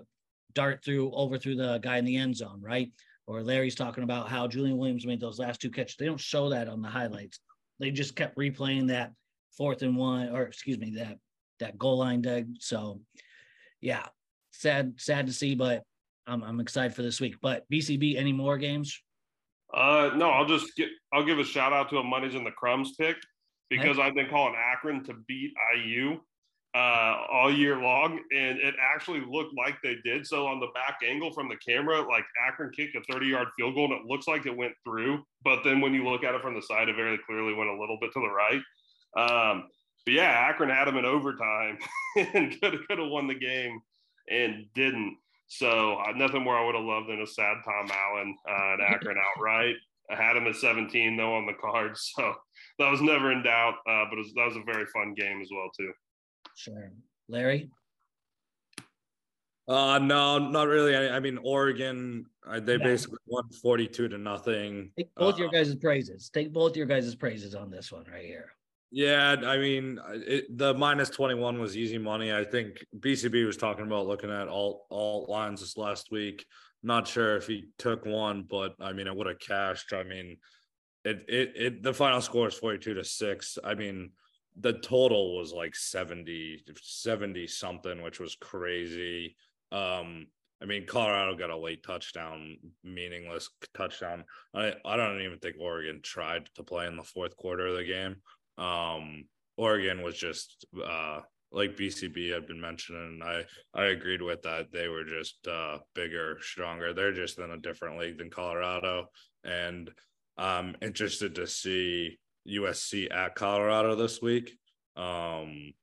dart 0.54 0.84
through 0.84 1.12
over 1.14 1.38
through 1.38 1.56
the 1.56 1.78
guy 1.80 1.98
in 1.98 2.06
the 2.06 2.18
end 2.18 2.36
zone, 2.36 2.62
right? 2.62 2.92
Or 3.28 3.44
Larry's 3.44 3.76
talking 3.76 4.04
about 4.04 4.28
how 4.28 4.48
Julian 4.48 4.78
Williams 4.78 5.06
made 5.06 5.22
those 5.22 5.40
last 5.40 5.62
two 5.62 5.70
catches. 5.70 5.96
They 5.98 6.06
don't 6.06 6.20
show 6.20 6.50
that 6.50 6.68
on 6.68 6.82
the 6.82 6.90
highlights. 6.90 7.40
They 7.80 7.92
just 7.92 8.16
kept 8.16 8.38
replaying 8.38 8.88
that 8.88 9.12
fourth 9.56 9.84
and 9.84 9.96
one, 9.96 10.30
or 10.30 10.44
excuse 10.44 10.80
me, 10.80 10.96
that 10.96 11.18
that 11.60 11.78
goal 11.78 12.00
line 12.00 12.22
dig. 12.22 12.48
So, 12.60 13.02
yeah, 13.82 14.08
sad, 14.52 14.96
sad 14.98 15.28
to 15.28 15.34
see, 15.34 15.54
but 15.54 15.84
I'm, 16.32 16.44
I'm 16.44 16.60
excited 16.60 16.96
for 16.96 17.02
this 17.02 17.20
week. 17.20 17.36
But 17.42 17.70
BCB, 17.70 18.18
any 18.18 18.34
more 18.34 18.58
games? 18.58 19.02
Uh, 19.74 20.12
no, 20.16 20.30
I'll 20.30 20.46
just 20.46 20.76
get. 20.76 20.90
I'll 21.14 21.26
give 21.26 21.40
a 21.40 21.44
shout 21.44 21.74
out 21.74 21.90
to 21.90 21.98
a 21.98 22.04
money's 22.04 22.36
in 22.36 22.44
the 22.44 22.52
crumbs 22.52 22.94
pick 22.98 23.18
because 23.70 24.00
I've 24.00 24.16
been 24.16 24.30
calling 24.30 24.56
Akron 24.58 25.04
to 25.06 25.14
beat 25.28 25.52
IU. 25.76 26.20
uh, 26.74 27.26
all 27.30 27.54
year 27.54 27.78
long, 27.78 28.20
and 28.34 28.58
it 28.58 28.76
actually 28.80 29.22
looked 29.30 29.54
like 29.58 29.76
they 29.84 29.98
did. 30.06 30.26
So 30.26 30.48
on 30.48 30.60
the 30.60 30.68
back 30.74 31.00
angle 31.06 31.34
from 31.34 31.50
the 31.50 31.58
camera, 31.58 32.02
like 32.08 32.24
Akron 32.48 32.72
kicked 32.72 32.96
a 32.96 33.02
30 33.12 33.28
yard 33.28 33.50
field 33.58 33.76
goal, 33.76 33.86
and 33.92 33.94
it 33.94 34.06
looks 34.06 34.28
like 34.28 34.46
it 34.46 34.56
went 34.56 34.74
through. 34.86 35.22
But 35.44 35.64
then 35.64 35.82
when 35.82 35.94
you 35.94 36.08
look 36.08 36.24
at 36.24 36.34
it 36.34 36.42
from 36.42 36.56
the 36.56 36.62
side, 36.62 36.88
it 36.88 36.96
very 36.96 37.20
clearly 37.26 37.54
went 37.54 37.70
a 37.70 37.80
little 37.80 37.98
bit 38.00 38.12
to 38.14 38.22
the 38.22 38.30
right. 38.30 38.62
Um, 39.18 39.68
but 40.06 40.14
yeah, 40.14 40.30
Akron 40.50 40.70
had 40.70 40.86
them 40.86 40.98
in 40.98 41.06
overtime 41.06 41.78
and 42.18 42.60
could 42.62 42.88
could 42.88 43.00
have 43.00 43.10
won 43.10 43.28
the 43.28 43.36
game 43.36 43.82
and 44.30 44.66
didn't. 44.74 45.18
So 45.52 45.98
uh, 45.98 46.14
nothing 46.16 46.44
more 46.44 46.58
I 46.58 46.66
would 46.66 46.76
have 46.76 46.86
loved 46.86 47.10
than 47.10 47.22
a 47.22 47.28
sad 47.28 47.58
Tom 47.66 47.92
Allen 47.92 48.38
uh, 48.50 48.74
at 48.74 48.94
Akron 48.94 49.18
outright. 49.36 49.76
I 50.10 50.16
had 50.16 50.38
him 50.38 50.48
at 50.48 50.56
17 50.56 51.18
though 51.18 51.36
on 51.36 51.46
the 51.46 51.54
cards, 51.60 52.14
so 52.16 52.34
that 52.80 52.90
was 52.90 53.02
never 53.02 53.34
in 53.34 53.44
doubt. 53.44 53.74
Uh, 53.86 54.06
but 54.10 54.18
was, 54.18 54.32
that 54.34 54.46
was 54.46 54.56
a 54.56 54.64
very 54.64 54.86
fun 54.86 55.14
game 55.14 55.42
as 55.42 55.50
well 55.54 55.70
too. 55.78 55.92
Sure, 56.56 56.94
Larry. 57.28 57.70
Uh, 59.68 60.00
no, 60.00 60.40
not 60.40 60.68
really. 60.68 60.96
I, 60.96 61.18
I 61.18 61.20
mean, 61.20 61.38
Oregon, 61.44 62.28
uh, 62.48 62.62
they 62.62 62.78
yeah. 62.78 62.84
basically 62.84 63.20
won 63.28 63.44
42 63.62 64.08
to 64.08 64.18
nothing. 64.18 64.92
Take 64.98 65.14
both 65.16 65.36
uh, 65.36 65.38
your 65.38 65.50
guys' 65.50 65.76
praises. 65.76 66.30
Take 66.30 66.54
both 66.54 66.78
your 66.78 66.86
guys' 66.86 67.14
praises 67.14 67.56
on 67.56 67.70
this 67.70 67.92
one 67.92 68.06
right 68.10 68.26
here. 68.26 68.54
Yeah, 68.94 69.38
I 69.46 69.58
mean, 69.58 70.00
it, 70.12 70.58
the 70.58 70.74
minus 70.74 71.10
21 71.10 71.60
was 71.60 71.78
easy 71.78 71.98
money. 71.98 72.34
I 72.34 72.44
think 72.44 72.86
BCB 73.00 73.46
was 73.46 73.56
talking 73.56 73.86
about 73.86 74.06
looking 74.08 74.30
at 74.32 74.50
all 74.50 74.86
all 74.90 75.26
lines 75.30 75.62
this 75.62 75.78
last 75.78 76.12
week. 76.12 76.46
Not 76.84 77.08
sure 77.08 77.38
if 77.38 77.48
he 77.48 77.70
took 77.78 78.06
one, 78.06 78.44
but 78.50 78.76
I 78.82 78.92
mean, 78.92 79.08
it 79.08 79.16
would 79.16 79.28
have 79.28 79.40
cashed. 79.40 79.94
I 79.94 80.04
mean, 80.04 80.38
it 81.06 81.24
it 81.30 81.54
it 81.56 81.84
the 81.84 81.94
final 81.94 82.20
score 82.20 82.50
is 82.50 82.54
42 82.56 82.96
to 82.96 83.04
6. 83.06 83.58
I 83.64 83.76
mean, 83.76 84.12
the 84.60 84.74
total 84.74 85.38
was 85.38 85.54
like 85.54 85.74
70 85.76 86.62
70 86.82 87.48
something, 87.48 88.02
which 88.02 88.20
was 88.20 88.36
crazy. 88.36 89.38
Um 89.72 90.28
I 90.62 90.66
mean, 90.66 90.86
Colorado 90.86 91.36
got 91.36 91.50
a 91.50 91.58
late 91.58 91.82
touchdown, 91.82 92.58
meaningless 92.84 93.50
touchdown. 93.74 94.26
I, 94.54 94.74
I 94.86 94.96
don't 94.96 95.22
even 95.22 95.40
think 95.40 95.56
Oregon 95.60 96.02
tried 96.04 96.50
to 96.54 96.62
play 96.62 96.86
in 96.86 96.98
the 96.98 97.04
fourth 97.04 97.36
quarter 97.36 97.66
of 97.66 97.78
the 97.78 97.84
game. 97.84 98.18
Um, 98.62 99.26
Oregon 99.58 100.02
was 100.02 100.18
just 100.18 100.66
uh, 100.86 101.22
like 101.52 101.78
BCB 101.78 102.34
had 102.34 102.48
been 102.48 102.62
mentioning. 102.62 103.20
I 103.24 103.44
I 103.74 103.86
agreed 103.86 104.22
with 104.22 104.42
that. 104.44 104.72
They 104.72 104.88
were 104.88 105.04
just 105.04 105.46
uh, 105.48 105.80
bigger, 105.96 106.38
stronger. 106.42 106.94
They're 106.94 107.14
just 107.14 107.40
in 107.40 107.52
a 107.52 107.58
different 107.58 108.00
league 108.00 108.18
than 108.18 108.30
Colorado, 108.30 109.08
and 109.44 109.90
I'm 110.38 110.76
interested 110.82 111.36
to 111.36 111.48
see 111.48 112.18
USC 112.48 113.14
at 113.14 113.36
Colorado 113.36 113.96
this 113.96 114.22
week. 114.22 114.52
Um, 114.96 115.74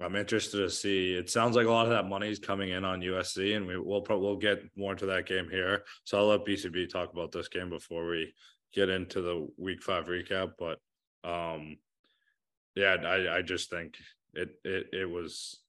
I'm 0.00 0.14
interested 0.14 0.58
to 0.58 0.70
see. 0.70 1.14
It 1.14 1.30
sounds 1.30 1.56
like 1.56 1.66
a 1.66 1.70
lot 1.70 1.86
of 1.86 1.92
that 1.92 2.08
money 2.08 2.28
is 2.28 2.38
coming 2.38 2.70
in 2.70 2.84
on 2.84 3.00
USC, 3.00 3.56
and 3.56 3.66
we 3.66 3.78
will 3.78 4.02
probably 4.02 4.26
we'll 4.26 4.36
get 4.36 4.62
more 4.76 4.92
into 4.92 5.06
that 5.06 5.26
game 5.26 5.48
here. 5.50 5.82
So 6.04 6.18
I'll 6.18 6.26
let 6.26 6.44
BCB 6.44 6.90
talk 6.90 7.12
about 7.12 7.32
this 7.32 7.48
game 7.48 7.70
before 7.70 8.06
we 8.06 8.32
get 8.72 8.88
into 8.88 9.22
the 9.22 9.48
Week 9.56 9.82
Five 9.82 10.06
recap. 10.06 10.52
But 10.58 10.78
um, 11.24 11.76
yeah, 12.74 12.96
I, 13.04 13.38
I 13.38 13.42
just 13.42 13.70
think 13.70 13.94
it 14.34 14.50
it 14.64 14.86
it 14.92 15.10
was 15.10 15.60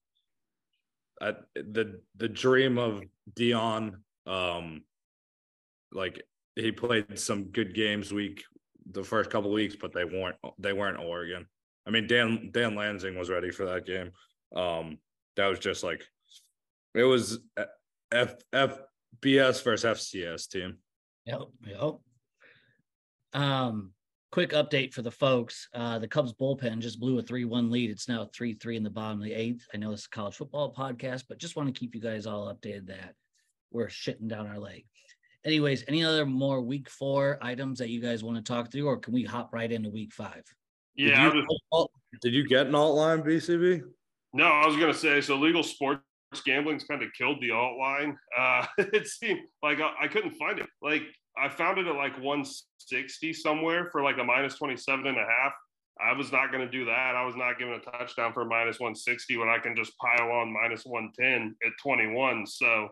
at 1.22 1.41
the 1.56 2.01
the 2.15 2.29
dream 2.29 2.77
of 2.77 3.03
Dion. 3.36 4.03
Um, 4.25 4.84
like 5.91 6.24
he 6.56 6.72
played 6.72 7.18
some 7.18 7.46
good 7.46 7.74
games 7.74 8.13
week 8.13 8.44
the 8.91 9.03
first 9.03 9.29
couple 9.29 9.51
weeks, 9.51 9.75
but 9.75 9.94
they 9.94 10.06
weren't 10.06 10.38
they 10.58 10.74
weren't 10.74 11.00
Oregon. 11.00 11.48
I 11.86 11.91
mean, 11.91 12.08
Dan 12.08 12.50
Dan 12.51 12.75
Lanning 12.75 13.18
was 13.18 13.29
ready 13.29 13.51
for 13.51 13.65
that 13.65 13.86
game. 13.86 14.12
Um, 14.56 14.98
that 15.36 15.48
was 15.48 15.60
just 15.60 15.84
like 15.84 16.03
it 16.94 17.03
was 17.03 17.39
F 18.12 18.36
FBS 18.53 19.63
versus 19.63 19.84
FCS 19.84 20.50
team. 20.50 20.77
Yep, 21.25 21.41
yep. 21.65 21.94
Um, 23.34 23.94
quick 24.31 24.51
update 24.51 24.94
for 24.94 25.01
the 25.01 25.11
folks. 25.11 25.68
Uh, 25.74 26.00
the 26.00 26.07
Cubs 26.07 26.33
bullpen 26.33 26.79
just 26.79 27.00
blew 27.00 27.18
a 27.20 27.22
3 27.22 27.46
1 27.46 27.72
lead. 27.72 27.89
It's 27.89 28.07
now 28.07 28.29
3 28.33 28.53
3 28.53 28.77
in 28.77 28.83
the 28.83 28.89
bottom 28.89 29.20
of 29.20 29.25
the 29.25 29.33
eighth. 29.33 29.65
I 29.74 29.77
know 29.77 29.92
it's 29.92 30.05
a 30.05 30.09
college 30.09 30.35
football 30.35 30.74
podcast, 30.74 31.24
but 31.27 31.39
just 31.39 31.55
want 31.55 31.74
to 31.74 31.79
keep 31.79 31.96
you 31.96 32.01
guys 32.01 32.25
all 32.25 32.53
updated 32.53 32.87
that 32.87 33.15
we're 33.72 33.87
shitting 33.87 34.27
down 34.27 34.48
our 34.48 34.59
leg. 34.59 34.85
Anyways, 35.46 35.85
any 35.87 36.03
other 36.03 36.25
more 36.25 36.61
week 36.61 36.89
four 36.89 37.39
items 37.42 37.79
that 37.79 37.89
you 37.89 38.01
guys 38.01 38.24
want 38.24 38.37
to 38.37 38.44
talk 38.44 38.72
through, 38.72 38.87
or 38.87 38.98
can 38.98 39.13
we 39.13 39.24
hop 39.24 39.53
right 39.53 39.72
into 39.72 39.89
week 39.89 40.13
five? 40.13 40.44
Yeah. 40.96 41.31
Did 41.31 41.35
you, 41.35 41.46
just, 41.72 41.89
did 42.22 42.33
you 42.33 42.48
get 42.48 42.68
an 42.68 42.75
alt 42.75 42.96
line, 42.96 43.22
BCB? 43.22 43.83
No, 44.33 44.46
I 44.46 44.68
was 44.68 44.75
going 44.75 44.92
to 44.92 44.98
say 44.98 45.22
so 45.22 45.37
legal 45.37 45.63
sports 45.63 46.03
gambling's 46.46 46.83
kind 46.83 47.01
of 47.01 47.09
killed 47.18 47.37
the 47.42 47.51
alt 47.51 47.77
line. 47.77 48.18
Uh, 48.37 48.65
it 48.77 49.07
seemed 49.07 49.39
like 49.63 49.79
I, 49.79 49.92
I 50.01 50.07
couldn't 50.07 50.35
find 50.35 50.59
it. 50.59 50.68
Like 50.81 51.03
I 51.39 51.49
found 51.49 51.77
it 51.77 51.87
at 51.87 51.95
like 51.95 52.13
160 52.21 53.33
somewhere 53.33 53.89
for 53.91 54.03
like 54.03 54.17
a 54.19 54.23
minus 54.23 54.55
27 54.55 55.07
and 55.07 55.17
a 55.17 55.25
half. 55.25 55.53
I 56.01 56.13
was 56.13 56.31
not 56.31 56.51
going 56.51 56.65
to 56.65 56.71
do 56.71 56.85
that. 56.85 57.15
I 57.15 57.25
was 57.25 57.35
not 57.35 57.59
giving 57.59 57.73
a 57.73 57.79
touchdown 57.79 58.33
for 58.33 58.45
minus 58.45 58.79
160 58.79 59.37
when 59.37 59.49
I 59.49 59.59
can 59.59 59.75
just 59.75 59.97
pile 59.97 60.31
on 60.31 60.53
minus 60.53 60.85
110 60.85 61.55
at 61.65 61.73
21. 61.81 62.45
So 62.47 62.83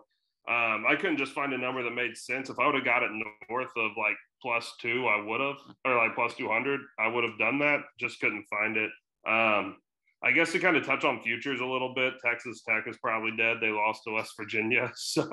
um, 0.49 0.85
I 0.87 0.95
couldn't 0.99 1.17
just 1.17 1.33
find 1.33 1.53
a 1.53 1.57
number 1.57 1.83
that 1.83 1.91
made 1.91 2.17
sense. 2.17 2.49
If 2.49 2.59
I 2.59 2.65
would 2.65 2.75
have 2.75 2.85
got 2.85 3.03
it 3.03 3.11
north 3.49 3.71
of 3.77 3.91
like 3.97 4.17
plus 4.41 4.73
two, 4.81 5.07
I 5.07 5.23
would 5.25 5.39
have, 5.39 5.57
or 5.85 5.95
like 5.95 6.15
plus 6.15 6.33
200, 6.35 6.81
I 6.99 7.07
would 7.07 7.23
have 7.23 7.37
done 7.37 7.59
that. 7.59 7.81
Just 7.99 8.19
couldn't 8.19 8.45
find 8.49 8.77
it. 8.77 8.91
Um, 9.25 9.77
I 10.23 10.31
guess 10.31 10.51
to 10.53 10.59
kind 10.59 10.75
of 10.75 10.85
touch 10.85 11.03
on 11.03 11.21
futures 11.21 11.61
a 11.61 11.65
little 11.65 11.93
bit, 11.93 12.13
Texas 12.25 12.63
Tech 12.67 12.87
is 12.87 12.97
probably 12.97 13.35
dead. 13.37 13.57
They 13.61 13.69
lost 13.69 14.03
to 14.05 14.13
West 14.13 14.33
Virginia. 14.37 14.91
So 14.95 15.27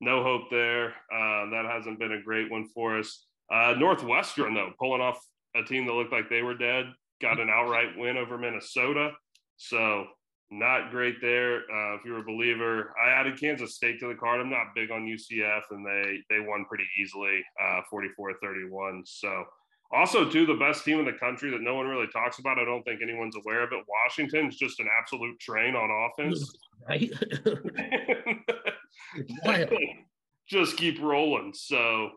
no 0.00 0.22
hope 0.22 0.50
there. 0.50 0.88
Uh, 1.12 1.50
that 1.50 1.64
hasn't 1.70 1.98
been 1.98 2.12
a 2.12 2.22
great 2.22 2.50
one 2.50 2.68
for 2.74 2.98
us. 2.98 3.26
Uh, 3.52 3.74
Northwestern, 3.78 4.54
though, 4.54 4.72
pulling 4.78 5.00
off 5.00 5.18
a 5.54 5.62
team 5.62 5.86
that 5.86 5.92
looked 5.92 6.12
like 6.12 6.28
they 6.28 6.42
were 6.42 6.56
dead, 6.56 6.86
got 7.20 7.40
an 7.40 7.48
outright 7.50 7.96
win 7.96 8.16
over 8.16 8.36
Minnesota. 8.36 9.10
So 9.56 10.06
not 10.50 10.90
great 10.90 11.20
there. 11.20 11.58
Uh, 11.58 11.94
if 11.94 12.04
you're 12.04 12.18
a 12.18 12.24
believer, 12.24 12.92
I 13.02 13.10
added 13.10 13.40
Kansas 13.40 13.74
State 13.74 13.98
to 14.00 14.08
the 14.08 14.14
card. 14.14 14.40
I'm 14.40 14.50
not 14.50 14.74
big 14.74 14.90
on 14.90 15.06
UCF, 15.06 15.62
and 15.70 15.84
they 15.84 16.18
they 16.28 16.40
won 16.40 16.66
pretty 16.66 16.86
easily, 17.00 17.42
uh, 17.60 17.80
44-31. 17.92 19.02
So 19.06 19.44
also, 19.92 20.28
too, 20.28 20.46
the 20.46 20.54
best 20.54 20.84
team 20.84 20.98
in 20.98 21.04
the 21.04 21.12
country 21.12 21.50
that 21.50 21.62
no 21.62 21.74
one 21.74 21.86
really 21.86 22.08
talks 22.12 22.38
about. 22.38 22.58
I 22.58 22.64
don't 22.64 22.82
think 22.82 23.02
anyone's 23.02 23.36
aware 23.36 23.62
of 23.62 23.72
it. 23.72 23.84
Washington's 23.88 24.56
just 24.56 24.80
an 24.80 24.88
absolute 25.00 25.38
train 25.40 25.74
on 25.74 26.10
offense. 26.10 26.52
Right. 26.88 27.12
just 30.48 30.76
keep 30.76 31.00
rolling. 31.00 31.52
So 31.54 32.10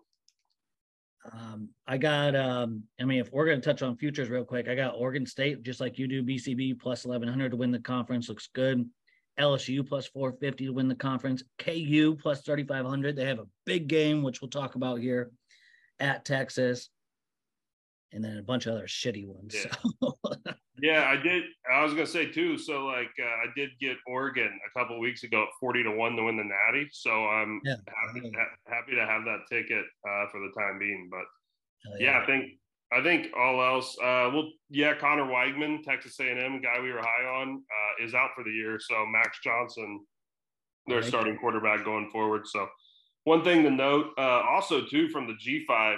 um, 1.32 1.70
I 1.88 1.98
got 1.98 2.36
um, 2.36 2.84
I 3.00 3.06
mean, 3.06 3.20
if 3.20 3.32
we're 3.32 3.46
gonna 3.46 3.62
touch 3.62 3.82
on 3.82 3.98
futures 3.98 4.30
real 4.30 4.46
quick, 4.46 4.68
I 4.68 4.76
got 4.76 4.96
Oregon 4.96 5.26
State, 5.26 5.64
just 5.64 5.80
like 5.80 5.98
you 5.98 6.08
do, 6.08 6.24
BCB 6.24 6.80
plus 6.80 7.06
eleven 7.06 7.28
hundred 7.28 7.52
to 7.52 7.58
win 7.58 7.72
the 7.72 7.80
conference. 7.80 8.30
Looks 8.30 8.50
good. 8.54 8.90
LSU 9.40 9.88
plus 9.88 10.06
450 10.08 10.66
to 10.66 10.74
win 10.74 10.90
the 10.90 10.96
conference. 10.96 11.44
KU 11.60 12.18
plus 12.22 12.42
3,500. 12.42 13.16
They 13.16 13.24
have 13.24 13.40
a 13.40 13.48
big 13.66 13.88
game, 13.88 14.22
which 14.22 14.42
we'll 14.42 14.50
talk 14.50 14.76
about 14.76 15.00
here 15.00 15.32
at 15.98 16.26
Texas 16.26 16.90
and 18.12 18.24
then 18.24 18.38
a 18.38 18.44
bunch 18.44 18.66
of 18.66 18.76
other 18.76 18.88
shitty 18.88 19.28
ones. 19.28 19.56
Yeah, 19.56 19.72
so. 20.02 20.18
yeah 20.82 21.10
I 21.10 21.22
did. 21.22 21.44
I 21.72 21.84
was 21.84 21.94
gonna 21.94 22.08
say 22.08 22.28
too. 22.28 22.58
So 22.58 22.86
like, 22.86 23.12
uh, 23.22 23.26
I 23.26 23.46
did 23.56 23.70
get 23.80 23.98
Oregon 24.08 24.50
a 24.68 24.80
couple 24.80 25.00
weeks 25.00 25.24
ago 25.24 25.44
at 25.44 25.50
forty 25.60 25.84
to 25.84 25.92
one 25.92 26.16
to 26.16 26.24
win 26.24 26.38
the 26.38 26.44
Natty. 26.44 26.90
So 26.92 27.12
I'm 27.12 27.62
yeah. 27.64 27.76
happy, 27.88 28.32
ha- 28.36 28.74
happy 28.74 28.96
to 28.96 29.06
have 29.06 29.24
that 29.26 29.42
ticket 29.50 29.86
uh, 30.08 30.26
for 30.32 30.40
the 30.40 30.52
time 30.58 30.80
being. 30.80 31.10
But 31.12 32.00
yeah. 32.00 32.20
I 32.22 32.26
think 32.26 32.46
I 32.92 33.04
think 33.04 33.28
all 33.38 33.64
else. 33.64 33.96
Uh, 34.00 34.32
well, 34.34 34.50
yeah, 34.70 34.96
Conner 34.96 35.26
Weigman, 35.26 35.84
Texas 35.84 36.20
A&M 36.20 36.62
guy 36.62 36.80
we 36.82 36.92
were 36.92 37.02
high 37.02 37.26
on, 37.26 37.62
uh, 37.62 38.06
is 38.06 38.16
out 38.16 38.32
for 38.36 38.44
the 38.44 38.50
year. 38.50 38.80
So 38.80 39.06
Max 39.06 39.40
Johnson, 39.44 40.06
their 40.88 41.04
starting 41.04 41.38
quarterback 41.38 41.86
going 41.86 42.10
forward. 42.10 42.48
So 42.48 42.68
one 43.26 43.44
thing 43.44 43.62
to 43.64 43.70
note, 43.70 44.08
uh, 44.18 44.42
also 44.50 44.86
too, 44.86 45.08
from 45.10 45.28
the 45.28 45.34
G5 45.34 45.98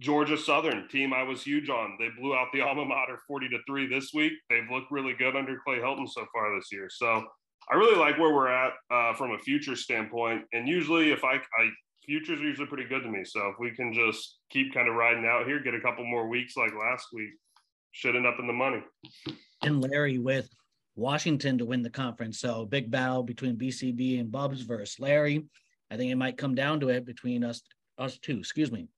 Georgia 0.00 0.36
Southern 0.36 0.88
team 0.88 1.12
I 1.12 1.22
was 1.22 1.42
huge 1.42 1.70
on. 1.70 1.96
They 1.98 2.08
blew 2.18 2.34
out 2.34 2.48
the 2.52 2.60
alma 2.66 2.84
mater 2.84 3.18
40 3.26 3.48
to 3.50 3.58
3 3.66 3.86
this 3.86 4.10
week. 4.14 4.32
They've 4.50 4.70
looked 4.70 4.90
really 4.90 5.14
good 5.14 5.36
under 5.36 5.58
Clay 5.64 5.78
Helton 5.78 6.08
so 6.08 6.26
far 6.32 6.54
this 6.54 6.68
year. 6.70 6.88
So 6.90 7.24
I 7.70 7.76
really 7.76 7.98
like 7.98 8.18
where 8.18 8.34
we're 8.34 8.48
at 8.48 8.74
uh, 8.90 9.14
from 9.14 9.32
a 9.32 9.38
future 9.38 9.76
standpoint. 9.76 10.44
And 10.52 10.68
usually, 10.68 11.10
if 11.10 11.24
I, 11.24 11.34
I 11.34 11.70
futures 12.04 12.40
are 12.40 12.44
usually 12.44 12.68
pretty 12.68 12.88
good 12.88 13.02
to 13.02 13.10
me. 13.10 13.24
So 13.24 13.48
if 13.48 13.56
we 13.58 13.72
can 13.72 13.92
just 13.92 14.38
keep 14.50 14.72
kind 14.72 14.88
of 14.88 14.94
riding 14.94 15.26
out 15.26 15.46
here, 15.46 15.60
get 15.60 15.74
a 15.74 15.80
couple 15.80 16.04
more 16.04 16.28
weeks 16.28 16.56
like 16.56 16.72
last 16.78 17.08
week, 17.12 17.30
should 17.92 18.14
end 18.14 18.26
up 18.26 18.38
in 18.38 18.46
the 18.46 18.52
money. 18.52 18.82
And 19.62 19.80
Larry 19.80 20.18
with 20.18 20.48
Washington 20.94 21.58
to 21.58 21.64
win 21.64 21.82
the 21.82 21.90
conference. 21.90 22.38
So 22.38 22.64
big 22.64 22.90
battle 22.90 23.22
between 23.22 23.56
BCB 23.56 24.20
and 24.20 24.30
Bubs 24.30 24.62
versus 24.62 25.00
Larry. 25.00 25.46
I 25.90 25.96
think 25.96 26.10
it 26.10 26.16
might 26.16 26.38
come 26.38 26.54
down 26.54 26.80
to 26.80 26.88
it 26.88 27.04
between 27.04 27.44
us 27.44 27.62
us 27.98 28.18
two. 28.18 28.38
Excuse 28.38 28.70
me. 28.70 28.88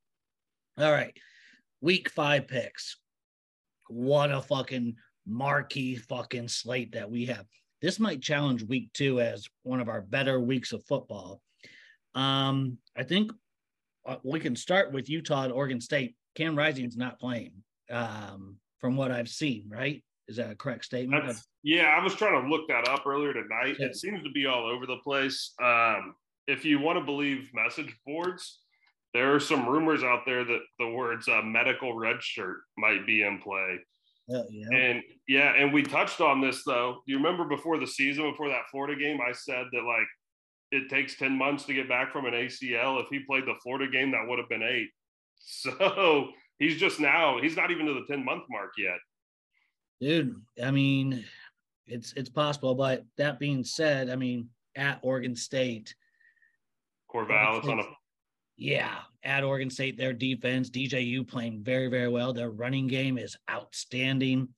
All 0.79 0.93
right. 0.93 1.13
Week 1.81 2.09
five 2.09 2.47
picks. 2.47 2.97
What 3.89 4.31
a 4.31 4.41
fucking 4.41 4.95
marquee 5.27 5.97
fucking 5.97 6.49
slate 6.49 6.93
that 6.93 7.11
we 7.11 7.27
have. 7.27 7.47
This 7.83 7.99
might 7.99 8.23
challenge 8.23 8.63
week 8.63 8.93
two 8.93 9.21
as 9.21 9.47
one 9.65 9.81
of 9.81 9.89
our 9.89 10.01
better 10.01 10.39
weeks 10.39 10.73
of 10.73 10.85
football. 10.85 11.43
Um, 12.15 12.79
I 12.97 13.03
think 13.03 13.33
uh, 14.07 14.17
we 14.23 14.39
can 14.39 14.55
start 14.55 14.93
with 14.93 15.09
Utah 15.09 15.45
and 15.45 15.53
Oregon 15.53 15.81
State. 15.81 16.15
Cam 16.37 16.57
Rising's 16.57 16.97
not 16.97 17.19
playing, 17.19 17.53
um, 17.91 18.57
from 18.81 18.97
what 18.97 19.11
I've 19.11 19.29
seen, 19.29 19.69
right? 19.69 20.03
Is 20.29 20.37
that 20.37 20.51
a 20.51 20.55
correct 20.55 20.85
statement? 20.85 21.27
That's, 21.27 21.45
yeah, 21.65 21.87
I 21.87 22.03
was 22.03 22.15
trying 22.15 22.41
to 22.41 22.49
look 22.49 22.69
that 22.69 22.89
up 22.89 23.05
earlier 23.07 23.33
tonight. 23.33 23.77
Yeah. 23.79 23.87
It 23.87 23.97
seems 23.97 24.23
to 24.23 24.31
be 24.31 24.47
all 24.47 24.67
over 24.67 24.87
the 24.87 24.99
place. 25.03 25.55
Um, 25.63 26.15
if 26.47 26.65
you 26.65 26.79
want 26.79 26.99
to 26.99 27.05
believe 27.05 27.51
message 27.53 27.97
boards, 28.07 28.61
there 29.19 29.35
are 29.35 29.41
some 29.41 29.69
rumors 29.69 30.05
out 30.05 30.21
there 30.25 30.45
that 30.45 30.61
the 30.79 30.89
words 30.89 31.27
uh, 31.27 31.43
medical 31.43 31.93
red 31.93 32.23
shirt 32.23 32.59
might 32.77 33.05
be 33.05 33.25
in 33.25 33.41
play. 33.41 33.81
yeah. 34.29 34.69
And 34.73 35.03
yeah, 35.27 35.55
and 35.57 35.73
we 35.73 35.83
touched 35.83 36.21
on 36.21 36.41
this 36.41 36.63
though. 36.65 37.03
Do 37.05 37.13
you 37.13 37.17
remember 37.19 37.45
before 37.45 37.79
the 37.79 37.87
season, 37.87 38.31
before 38.31 38.49
that 38.49 38.69
Florida 38.71 38.95
game, 38.95 39.19
I 39.21 39.33
said 39.33 39.67
that 39.73 39.83
like 39.83 40.07
it 40.71 40.89
takes 40.89 41.17
10 41.17 41.37
months 41.37 41.65
to 41.65 41.75
get 41.75 41.89
back 41.89 42.13
from 42.13 42.27
an 42.27 42.33
ACL. 42.33 43.03
If 43.03 43.09
he 43.11 43.19
played 43.19 43.45
the 43.47 43.55
Florida 43.61 43.91
game, 43.91 44.13
that 44.13 44.25
would 44.29 44.39
have 44.39 44.49
been 44.49 44.63
eight. 44.63 44.89
So 45.41 46.29
he's 46.59 46.79
just 46.79 47.01
now, 47.01 47.41
he's 47.41 47.57
not 47.57 47.71
even 47.71 47.87
to 47.87 47.95
the 47.95 48.05
10 48.09 48.25
month 48.25 48.45
mark 48.51 48.73
yet. 48.77 48.99
Dude, 50.01 50.41
I 50.63 50.71
mean, 50.71 51.25
it's 51.89 52.13
it's 52.17 52.29
possible. 52.29 52.75
But 52.75 53.05
that 53.17 53.41
being 53.41 53.65
said, 53.65 54.11
I 54.11 54.17
mean, 54.17 54.51
at 54.77 55.01
Oregon 55.03 55.35
State, 55.35 55.95
Corvallis 57.11 57.65
on 57.65 57.81
a 57.81 57.85
yeah, 58.59 58.97
at 59.23 59.45
Oregon 59.45 59.71
State, 59.71 59.97
their 59.97 60.13
defense, 60.13 60.69
DJU 60.69 61.27
playing 61.27 61.63
very, 61.63 61.87
very 61.87 62.09
well. 62.09 62.33
Their 62.33 62.51
running 62.51 62.89
game 62.89 63.17
is 63.17 63.37
outstanding. 63.49 64.49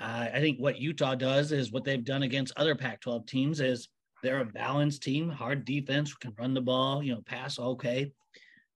Uh, 0.00 0.28
I 0.32 0.40
think 0.40 0.58
what 0.58 0.80
Utah 0.80 1.16
does 1.16 1.50
is 1.50 1.72
what 1.72 1.84
they've 1.84 2.04
done 2.04 2.22
against 2.22 2.52
other 2.56 2.76
Pac 2.76 3.00
12 3.00 3.26
teams 3.26 3.60
is 3.60 3.88
they're 4.22 4.40
a 4.40 4.44
balanced 4.44 5.02
team, 5.02 5.28
hard 5.28 5.64
defense, 5.64 6.14
can 6.14 6.32
run 6.38 6.54
the 6.54 6.60
ball, 6.60 7.02
you 7.02 7.12
know, 7.12 7.22
pass 7.26 7.58
okay. 7.58 8.12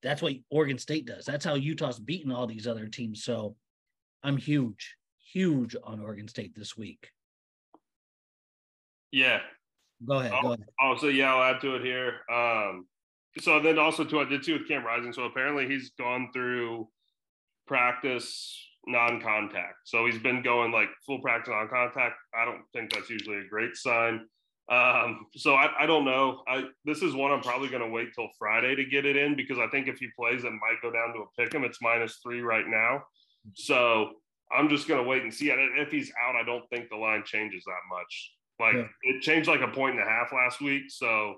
That's 0.03 0.23
what 0.23 0.35
Oregon 0.51 0.79
State 0.79 1.07
does. 1.07 1.25
That's 1.25 1.45
how 1.45 1.55
Utah's 1.55 2.01
beaten 2.01 2.33
all 2.33 2.47
these 2.47 2.67
other 2.67 2.87
teams. 2.89 3.23
So 3.25 3.57
I'm 4.25 4.37
huge, 4.37 4.97
huge 5.33 5.77
on 5.85 6.01
Oregon 6.01 6.29
State 6.29 6.55
this 6.55 6.77
week. 6.77 7.11
Yeah. 9.13 9.41
Go 10.05 10.19
ahead. 10.19 10.33
Oh, 10.35 10.43
go 10.43 10.49
ahead. 10.49 10.67
Oh, 10.81 10.97
so 10.97 11.07
yeah, 11.09 11.35
I'll 11.35 11.55
add 11.55 11.61
to 11.61 11.77
it 11.77 11.83
here. 11.83 12.21
Um, 12.31 12.87
so 13.41 13.61
then 13.61 13.79
also 13.79 14.05
too, 14.05 14.21
I 14.21 14.25
did 14.25 14.43
too 14.43 14.55
with 14.55 14.69
Cam 14.69 14.85
Rising. 14.85 15.13
So 15.13 15.25
apparently 15.25 15.67
he's 15.67 15.91
gone 15.99 16.31
through 16.33 16.89
practice 17.67 18.57
non-contact. 18.87 19.77
So 19.85 20.07
he's 20.07 20.19
been 20.19 20.43
going 20.43 20.73
like 20.73 20.89
full 21.07 21.21
practice 21.21 21.53
non-contact. 21.53 22.15
I 22.35 22.45
don't 22.45 22.63
think 22.73 22.93
that's 22.93 23.11
usually 23.11 23.39
a 23.39 23.49
great 23.49 23.77
sign. 23.77 24.27
Um, 24.71 25.27
so 25.35 25.55
I, 25.55 25.69
I 25.81 25.87
don't 25.87 26.05
know. 26.05 26.43
I 26.47 26.65
this 26.85 27.03
is 27.03 27.15
one 27.15 27.33
I'm 27.33 27.41
probably 27.41 27.69
going 27.69 27.83
to 27.83 27.89
wait 27.89 28.09
till 28.15 28.29
Friday 28.39 28.75
to 28.75 28.85
get 28.85 29.07
it 29.07 29.17
in 29.17 29.35
because 29.35 29.59
I 29.59 29.67
think 29.69 29.89
if 29.89 29.99
he 29.99 30.09
plays, 30.19 30.45
it 30.45 30.51
might 30.51 30.83
go 30.83 30.91
down 30.91 31.15
to 31.15 31.21
a 31.21 31.43
pick 31.43 31.55
him. 31.55 31.65
It's 31.65 31.81
minus 31.81 32.19
three 32.23 32.43
right 32.43 32.67
now. 32.67 33.03
So 33.55 34.11
I'm 34.53 34.69
just 34.69 34.87
going 34.87 35.03
to 35.03 35.09
wait 35.09 35.23
and 35.23 35.33
see. 35.33 35.51
If 35.51 35.91
he's 35.91 36.13
out, 36.23 36.37
I 36.37 36.45
don't 36.45 36.69
think 36.69 36.91
the 36.91 36.97
line 36.97 37.23
changes 37.25 37.65
that 37.65 37.97
much. 37.97 38.33
Like 38.61 38.75
yeah. 38.75 39.15
it 39.15 39.23
changed 39.23 39.49
like 39.49 39.61
a 39.61 39.69
point 39.69 39.99
and 39.99 40.07
a 40.07 40.11
half 40.11 40.33
last 40.33 40.61
week. 40.61 40.85
So 40.89 41.37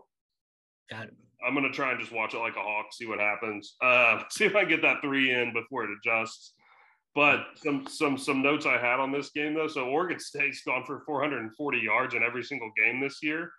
Got 0.91 1.05
it. 1.05 1.15
I'm 1.47 1.55
gonna 1.55 1.71
try 1.71 1.91
and 1.91 2.01
just 2.01 2.13
watch 2.13 2.35
it 2.35 2.39
like 2.39 2.57
a 2.57 2.63
hawk, 2.63 2.87
see 2.93 3.07
what 3.07 3.19
happens. 3.19 3.77
Uh, 3.83 4.23
see 4.31 4.45
if 4.45 4.57
I 4.57 4.65
get 4.65 4.83
that 4.83 5.01
three 5.03 5.33
in 5.33 5.53
before 5.53 5.85
it 5.85 5.91
adjusts. 5.91 6.55
But 7.15 7.47
some 7.57 7.87
some 7.89 8.17
some 8.17 8.43
notes 8.43 8.67
I 8.67 8.79
had 8.79 9.01
on 9.01 9.11
this 9.11 9.31
game 9.31 9.55
though. 9.55 9.69
So 9.69 9.87
Oregon 9.87 10.21
State's 10.21 10.63
gone 10.63 10.85
for 10.85 11.03
440 11.07 11.79
yards 11.79 12.15
in 12.15 12.23
every 12.23 12.45
single 12.45 12.71
game 12.77 13.01
this 13.01 13.19
year. 13.23 13.51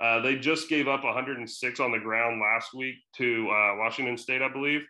Uh, 0.00 0.20
they 0.20 0.36
just 0.36 0.68
gave 0.68 0.88
up 0.88 1.04
106 1.04 1.80
on 1.80 1.92
the 1.92 1.98
ground 1.98 2.40
last 2.40 2.74
week 2.74 2.96
to 3.16 3.48
uh, 3.50 3.76
Washington 3.76 4.16
State, 4.16 4.40
I 4.40 4.50
believe, 4.50 4.80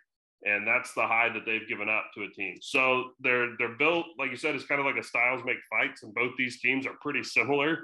and 0.43 0.65
that's 0.65 0.93
the 0.93 1.05
high 1.05 1.29
that 1.29 1.45
they've 1.45 1.67
given 1.67 1.89
up 1.89 2.05
to 2.15 2.23
a 2.23 2.29
team. 2.29 2.55
So 2.61 3.11
they're 3.19 3.55
they're 3.57 3.77
built 3.77 4.05
like 4.19 4.31
you 4.31 4.37
said, 4.37 4.55
it's 4.55 4.65
kind 4.65 4.79
of 4.79 4.85
like 4.85 4.97
a 4.97 5.03
styles 5.03 5.41
make 5.43 5.57
fights, 5.69 6.03
and 6.03 6.13
both 6.13 6.31
these 6.37 6.61
teams 6.61 6.85
are 6.85 6.95
pretty 7.01 7.23
similar. 7.23 7.79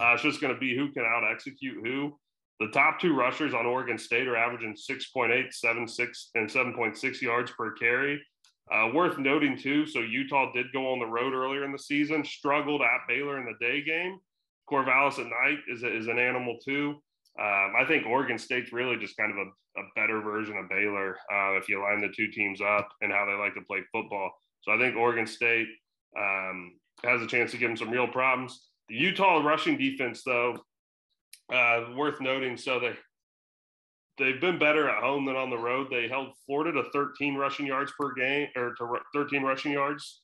Uh, 0.00 0.14
it's 0.14 0.22
just 0.22 0.40
going 0.40 0.52
to 0.52 0.58
be 0.58 0.76
who 0.76 0.90
can 0.90 1.04
out 1.04 1.22
execute 1.30 1.76
who. 1.84 2.18
The 2.60 2.68
top 2.68 3.00
two 3.00 3.14
rushers 3.14 3.52
on 3.52 3.66
Oregon 3.66 3.98
State 3.98 4.28
are 4.28 4.36
averaging 4.36 4.74
6.8, 4.74 5.48
7.6, 5.64 6.26
and 6.34 6.48
7.6 6.48 7.20
yards 7.20 7.50
per 7.50 7.72
carry. 7.72 8.20
Uh, 8.72 8.88
worth 8.94 9.18
noting 9.18 9.58
too, 9.58 9.86
so 9.86 10.00
Utah 10.00 10.50
did 10.52 10.72
go 10.72 10.92
on 10.92 10.98
the 10.98 11.06
road 11.06 11.34
earlier 11.34 11.64
in 11.64 11.72
the 11.72 11.78
season, 11.78 12.24
struggled 12.24 12.80
at 12.80 13.06
Baylor 13.08 13.38
in 13.38 13.44
the 13.44 13.64
day 13.64 13.82
game. 13.82 14.18
Corvallis 14.70 15.18
at 15.18 15.26
night 15.26 15.58
is, 15.68 15.82
a, 15.82 15.94
is 15.94 16.06
an 16.06 16.18
animal 16.18 16.56
too. 16.64 17.02
Um, 17.38 17.72
I 17.76 17.84
think 17.86 18.06
Oregon 18.06 18.38
State's 18.38 18.72
really 18.72 18.96
just 18.96 19.16
kind 19.16 19.32
of 19.32 19.38
a, 19.38 19.80
a 19.80 19.84
better 19.96 20.22
version 20.22 20.56
of 20.56 20.68
Baylor 20.68 21.16
uh, 21.30 21.58
if 21.58 21.68
you 21.68 21.82
line 21.82 22.00
the 22.00 22.08
two 22.08 22.28
teams 22.28 22.60
up 22.60 22.88
and 23.02 23.12
how 23.12 23.26
they 23.26 23.34
like 23.34 23.54
to 23.54 23.60
play 23.60 23.80
football. 23.92 24.30
So 24.62 24.72
I 24.72 24.78
think 24.78 24.96
Oregon 24.96 25.26
State 25.26 25.68
um, 26.16 26.72
has 27.04 27.20
a 27.20 27.26
chance 27.26 27.50
to 27.50 27.58
give 27.58 27.68
them 27.68 27.76
some 27.76 27.90
real 27.90 28.06
problems. 28.06 28.68
The 28.88 28.94
Utah 28.94 29.42
rushing 29.44 29.76
defense, 29.76 30.22
though, 30.24 30.56
uh, 31.52 31.86
worth 31.96 32.20
noting. 32.20 32.56
So 32.56 32.80
they 32.80 32.94
they've 34.18 34.40
been 34.40 34.58
better 34.58 34.88
at 34.88 35.02
home 35.02 35.24
than 35.24 35.36
on 35.36 35.50
the 35.50 35.58
road. 35.58 35.88
They 35.90 36.08
held 36.08 36.28
Florida 36.46 36.82
to 36.82 36.90
13 36.90 37.34
rushing 37.36 37.66
yards 37.66 37.92
per 37.98 38.12
game, 38.14 38.48
or 38.56 38.74
to 38.74 38.98
13 39.12 39.42
rushing 39.42 39.72
yards. 39.72 40.22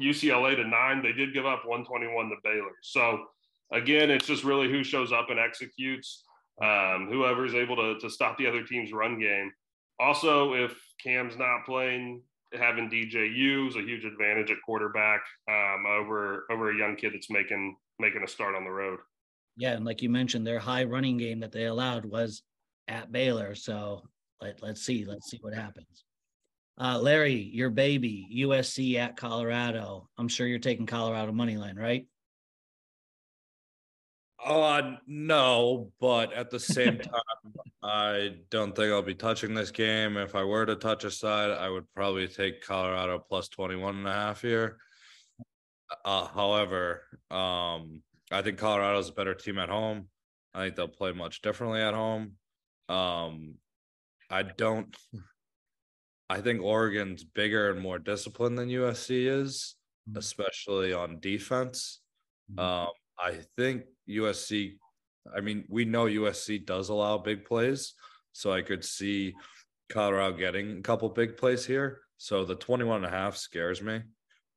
UCLA 0.00 0.56
to 0.56 0.64
nine. 0.64 1.02
They 1.02 1.12
did 1.12 1.34
give 1.34 1.46
up 1.46 1.62
121 1.66 2.28
to 2.28 2.36
Baylor. 2.44 2.70
So 2.82 3.26
again, 3.72 4.10
it's 4.10 4.26
just 4.26 4.44
really 4.44 4.70
who 4.70 4.84
shows 4.84 5.12
up 5.12 5.30
and 5.30 5.38
executes. 5.38 6.24
Um, 6.62 7.08
whoever 7.10 7.46
is 7.46 7.54
able 7.54 7.76
to, 7.76 7.98
to 7.98 8.10
stop 8.10 8.36
the 8.38 8.46
other 8.46 8.62
team's 8.62 8.92
run 8.92 9.18
game. 9.18 9.50
Also, 9.98 10.54
if 10.54 10.78
Cam's 11.02 11.36
not 11.36 11.64
playing, 11.64 12.22
having 12.52 12.90
DJU 12.90 13.68
is 13.68 13.76
a 13.76 13.82
huge 13.82 14.04
advantage 14.04 14.50
at 14.50 14.58
quarterback 14.64 15.20
um, 15.48 15.84
over 15.86 16.46
over 16.50 16.70
a 16.70 16.76
young 16.76 16.96
kid 16.96 17.14
that's 17.14 17.30
making 17.30 17.76
making 17.98 18.22
a 18.22 18.28
start 18.28 18.54
on 18.54 18.64
the 18.64 18.70
road. 18.70 18.98
Yeah, 19.60 19.72
and 19.72 19.84
like 19.84 20.00
you 20.00 20.08
mentioned, 20.08 20.46
their 20.46 20.58
high 20.58 20.84
running 20.84 21.18
game 21.18 21.40
that 21.40 21.52
they 21.52 21.66
allowed 21.66 22.06
was 22.06 22.42
at 22.88 23.12
Baylor. 23.12 23.54
So 23.54 24.08
let, 24.40 24.62
let's 24.62 24.80
see, 24.80 25.04
let's 25.04 25.30
see 25.30 25.38
what 25.42 25.52
happens. 25.52 26.04
Uh, 26.80 26.98
Larry, 26.98 27.34
your 27.34 27.68
baby, 27.68 28.26
USC 28.38 28.96
at 28.96 29.18
Colorado. 29.18 30.08
I'm 30.16 30.28
sure 30.28 30.46
you're 30.46 30.58
taking 30.58 30.86
Colorado 30.86 31.30
money 31.30 31.58
line, 31.58 31.76
right? 31.76 32.06
Uh 34.42 34.92
no, 35.06 35.92
but 36.00 36.32
at 36.32 36.48
the 36.48 36.58
same 36.58 36.96
time, 36.98 37.52
I 37.82 38.36
don't 38.48 38.74
think 38.74 38.90
I'll 38.90 39.02
be 39.02 39.14
touching 39.14 39.52
this 39.52 39.70
game. 39.70 40.16
If 40.16 40.34
I 40.34 40.42
were 40.44 40.64
to 40.64 40.76
touch 40.76 41.04
a 41.04 41.10
side, 41.10 41.50
I 41.50 41.68
would 41.68 41.84
probably 41.94 42.26
take 42.26 42.64
Colorado 42.64 43.18
plus 43.18 43.48
21 43.48 43.96
and 43.96 44.08
a 44.08 44.12
half 44.12 44.40
here. 44.40 44.78
Uh, 46.02 46.26
however, 46.28 47.02
um, 47.30 48.00
I 48.30 48.42
think 48.42 48.58
Colorado's 48.58 49.08
a 49.08 49.12
better 49.12 49.34
team 49.34 49.58
at 49.58 49.68
home. 49.68 50.08
I 50.54 50.64
think 50.64 50.76
they'll 50.76 50.88
play 50.88 51.12
much 51.12 51.42
differently 51.42 51.80
at 51.80 51.94
home. 51.94 52.32
Um, 52.88 53.54
I 54.30 54.42
don't. 54.42 54.96
I 56.28 56.40
think 56.40 56.62
Oregon's 56.62 57.24
bigger 57.24 57.70
and 57.70 57.80
more 57.80 57.98
disciplined 57.98 58.56
than 58.56 58.68
USC 58.68 59.26
is, 59.26 59.74
mm-hmm. 60.08 60.18
especially 60.18 60.92
on 60.92 61.18
defense. 61.18 62.00
Mm-hmm. 62.52 62.60
Um, 62.60 62.88
I 63.18 63.38
think 63.56 63.84
USC. 64.08 64.74
I 65.34 65.40
mean, 65.40 65.64
we 65.68 65.84
know 65.84 66.04
USC 66.04 66.64
does 66.64 66.88
allow 66.88 67.18
big 67.18 67.44
plays, 67.44 67.94
so 68.32 68.52
I 68.52 68.62
could 68.62 68.84
see 68.84 69.34
Colorado 69.90 70.36
getting 70.36 70.78
a 70.78 70.82
couple 70.82 71.08
big 71.08 71.36
plays 71.36 71.66
here. 71.66 72.00
So 72.16 72.44
the 72.44 72.54
21 72.54 73.04
and 73.04 73.06
a 73.06 73.16
half 73.16 73.36
scares 73.36 73.82
me. 73.82 74.00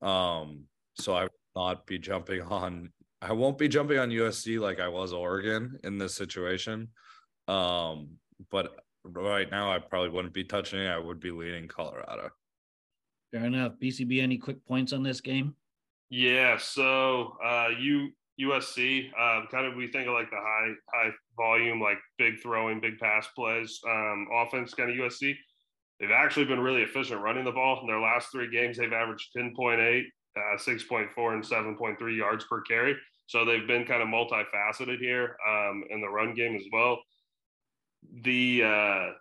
Um, 0.02 0.66
so 0.96 1.14
I 1.14 1.24
would 1.24 1.32
not 1.56 1.86
be 1.86 1.98
jumping 1.98 2.42
on 2.50 2.92
I 3.24 3.32
won't 3.32 3.58
be 3.58 3.70
jumping 3.70 4.00
on 4.00 4.10
USC 4.10 4.60
like 4.60 4.80
I 4.80 4.90
was 4.90 5.14
Oregon 5.14 5.80
in 5.84 5.98
this 5.98 6.14
situation. 6.14 6.90
Um, 7.48 8.18
but 8.52 8.76
right 9.06 9.50
now 9.50 9.72
I 9.72 9.80
probably 9.80 10.10
wouldn't 10.10 10.34
be 10.34 10.44
touching 10.44 10.80
it. 10.80 10.88
I 10.88 11.00
would 11.00 11.22
be 11.22 11.32
leaning 11.32 11.68
Colorado. 11.68 12.30
Fair 13.32 13.46
enough. 13.46 13.74
BCB, 13.82 14.22
any 14.22 14.38
quick 14.38 14.66
points 14.66 14.92
on 14.92 15.04
this 15.04 15.22
game? 15.22 15.56
Yeah. 16.10 16.58
So 16.58 17.38
uh 17.44 17.70
you 17.80 18.10
USC, 18.42 19.10
uh, 19.12 19.46
kind 19.52 19.68
of 19.68 19.76
we 19.76 19.88
think 19.88 20.08
of 20.08 20.14
like 20.14 20.30
the 20.30 20.38
high 20.38 20.74
high 20.94 21.12
volume, 21.38 21.80
like 21.80 22.00
big 22.18 22.42
throwing, 22.42 22.80
big 22.82 22.98
pass 22.98 23.28
plays, 23.36 23.80
um, 23.88 24.28
offense 24.34 24.74
kind 24.74 24.90
of 24.90 24.96
USC. 24.96 25.36
They've 26.00 26.12
actually 26.12 26.46
been 26.46 26.60
really 26.60 26.82
efficient 26.82 27.22
running 27.22 27.46
the 27.46 27.52
ball. 27.52 27.80
In 27.82 27.88
their 27.88 28.00
last 28.02 28.32
three 28.32 28.50
games, 28.52 28.78
they've 28.78 28.92
averaged 28.92 29.30
10.8, 29.38 30.04
uh, 30.36 30.58
6.4, 30.58 31.34
and 31.34 31.44
7.3 31.44 32.18
yards 32.18 32.46
per 32.46 32.62
carry. 32.62 32.96
So 33.28 33.46
they've 33.46 33.68
been 33.68 33.86
kind 33.86 34.02
of 34.02 34.10
multifaceted 34.10 35.00
here 35.00 35.38
um, 35.48 35.84
in 35.90 36.02
the 36.02 36.10
run 36.10 36.34
game 36.34 36.56
as 36.56 36.64
well. 36.72 37.00
The 38.24 38.64
uh, 38.64 39.12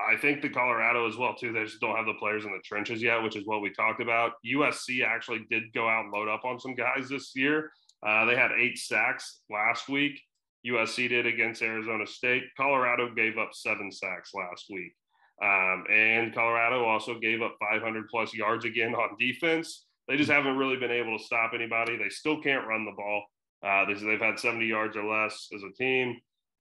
I 0.00 0.16
think 0.20 0.42
the 0.42 0.48
Colorado 0.48 1.06
as 1.06 1.16
well 1.16 1.34
too. 1.34 1.52
They 1.52 1.64
just 1.64 1.80
don't 1.80 1.96
have 1.96 2.06
the 2.06 2.14
players 2.14 2.44
in 2.44 2.52
the 2.52 2.62
trenches 2.64 3.02
yet, 3.02 3.22
which 3.22 3.36
is 3.36 3.46
what 3.46 3.60
we 3.60 3.72
talked 3.72 4.00
about. 4.00 4.32
USC 4.44 5.04
actually 5.06 5.46
did 5.50 5.72
go 5.72 5.88
out 5.88 6.04
and 6.04 6.12
load 6.12 6.28
up 6.28 6.44
on 6.44 6.58
some 6.58 6.74
guys 6.74 7.08
this 7.08 7.32
year. 7.36 7.70
Uh, 8.04 8.24
they 8.24 8.36
had 8.36 8.50
eight 8.52 8.78
sacks 8.78 9.40
last 9.50 9.88
week. 9.88 10.20
USC 10.66 11.08
did 11.08 11.26
against 11.26 11.62
Arizona 11.62 12.06
State. 12.06 12.44
Colorado 12.56 13.14
gave 13.14 13.38
up 13.38 13.50
seven 13.52 13.92
sacks 13.92 14.32
last 14.34 14.66
week. 14.70 14.92
Um, 15.42 15.84
and 15.90 16.34
Colorado 16.34 16.84
also 16.84 17.18
gave 17.18 17.42
up 17.42 17.56
500 17.60 18.08
plus 18.08 18.32
yards 18.34 18.64
again 18.64 18.94
on 18.94 19.16
defense. 19.18 19.86
They 20.08 20.16
just 20.16 20.30
haven't 20.30 20.56
really 20.56 20.76
been 20.76 20.90
able 20.90 21.16
to 21.16 21.24
stop 21.24 21.52
anybody. 21.54 21.96
They 21.96 22.10
still 22.10 22.40
can't 22.40 22.66
run 22.66 22.84
the 22.84 22.92
ball. 22.96 23.24
Uh, 23.64 23.86
they, 23.86 24.12
have 24.12 24.20
had 24.20 24.38
70 24.38 24.66
yards 24.66 24.96
or 24.96 25.04
less 25.04 25.48
as 25.54 25.62
a 25.62 25.72
team. 25.72 26.16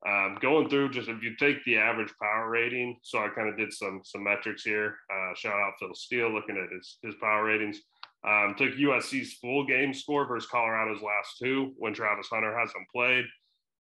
Um, 0.07 0.37
going 0.41 0.69
through 0.69 0.91
just 0.91 1.07
if 1.07 1.23
you 1.23 1.35
take 1.37 1.63
the 1.63 1.77
average 1.77 2.13
power 2.21 2.49
rating, 2.49 2.97
so 3.03 3.19
I 3.19 3.29
kind 3.29 3.47
of 3.47 3.57
did 3.57 3.71
some 3.71 4.01
some 4.03 4.23
metrics 4.23 4.63
here. 4.63 4.97
Uh, 5.09 5.33
shout 5.33 5.53
out 5.53 5.73
Phil 5.79 5.93
Steele 5.93 6.29
looking 6.33 6.57
at 6.57 6.73
his 6.75 6.97
his 7.01 7.15
power 7.21 7.45
ratings. 7.45 7.79
Um, 8.25 8.55
took 8.57 8.73
USC's 8.73 9.33
full 9.35 9.65
game 9.65 9.93
score 9.93 10.25
versus 10.25 10.49
Colorado's 10.49 11.01
last 11.01 11.37
two 11.41 11.73
when 11.77 11.93
Travis 11.93 12.27
Hunter 12.29 12.57
hasn't 12.57 12.87
played. 12.93 13.25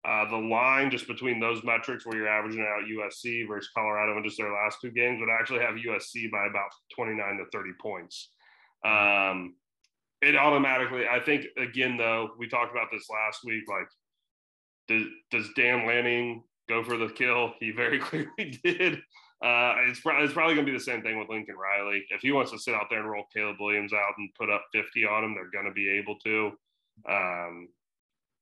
Uh, 0.04 0.28
the 0.28 0.36
line 0.36 0.90
just 0.90 1.08
between 1.08 1.40
those 1.40 1.64
metrics 1.64 2.04
where 2.04 2.16
you're 2.16 2.28
averaging 2.28 2.60
out 2.60 2.84
USC 2.84 3.48
versus 3.48 3.70
Colorado 3.74 4.16
in 4.16 4.24
just 4.24 4.36
their 4.36 4.52
last 4.52 4.78
two 4.82 4.90
games 4.90 5.18
would 5.18 5.30
actually 5.30 5.60
have 5.60 5.76
USC 5.76 6.30
by 6.30 6.46
about 6.46 6.70
29 6.94 7.38
to 7.38 7.44
30 7.52 7.70
points. 7.80 8.30
Um, 8.84 9.54
it 10.20 10.36
automatically, 10.36 11.06
I 11.08 11.20
think, 11.20 11.46
again, 11.58 11.96
though, 11.96 12.30
we 12.38 12.48
talked 12.48 12.72
about 12.72 12.88
this 12.90 13.06
last 13.10 13.40
week. 13.44 13.64
Like, 13.68 13.88
does, 14.88 15.06
does 15.30 15.48
Dan 15.56 15.86
Lanning 15.86 16.42
go 16.68 16.82
for 16.82 16.96
the 16.96 17.08
kill? 17.08 17.52
He 17.60 17.70
very 17.70 17.98
clearly 18.00 18.58
did. 18.62 18.96
Uh, 19.42 19.74
it's, 19.88 20.00
it's 20.04 20.32
probably 20.32 20.54
going 20.54 20.66
to 20.66 20.72
be 20.72 20.78
the 20.78 20.82
same 20.82 21.02
thing 21.02 21.18
with 21.18 21.28
Lincoln 21.28 21.56
Riley. 21.56 22.04
If 22.10 22.22
he 22.22 22.32
wants 22.32 22.52
to 22.52 22.58
sit 22.58 22.74
out 22.74 22.86
there 22.88 23.00
and 23.00 23.10
roll 23.10 23.24
Caleb 23.34 23.56
Williams 23.60 23.92
out 23.92 24.14
and 24.16 24.30
put 24.38 24.50
up 24.50 24.64
50 24.72 25.04
on 25.04 25.24
him, 25.24 25.34
they're 25.34 25.50
going 25.50 25.66
to 25.66 25.72
be 25.72 25.90
able 25.90 26.16
to. 26.24 26.52
Um, 27.08 27.68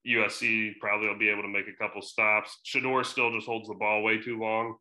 USC 0.06 0.78
probably 0.80 1.08
will 1.08 1.18
be 1.18 1.28
able 1.28 1.42
to 1.42 1.48
make 1.48 1.68
a 1.68 1.82
couple 1.82 2.02
stops. 2.02 2.58
Shedeur 2.66 3.04
still 3.04 3.32
just 3.32 3.46
holds 3.46 3.68
the 3.68 3.74
ball 3.74 4.02
way 4.02 4.20
too 4.20 4.38
long. 4.38 4.76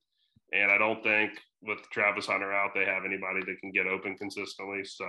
And 0.54 0.72
I 0.72 0.78
don't 0.78 1.02
think 1.02 1.32
with 1.62 1.80
Travis 1.92 2.26
Hunter 2.26 2.52
out, 2.52 2.72
they 2.74 2.86
have 2.86 3.06
anybody 3.06 3.40
that 3.40 3.60
can 3.62 3.72
get 3.72 3.88
open 3.88 4.18
consistently. 4.18 4.84
So 4.84 5.06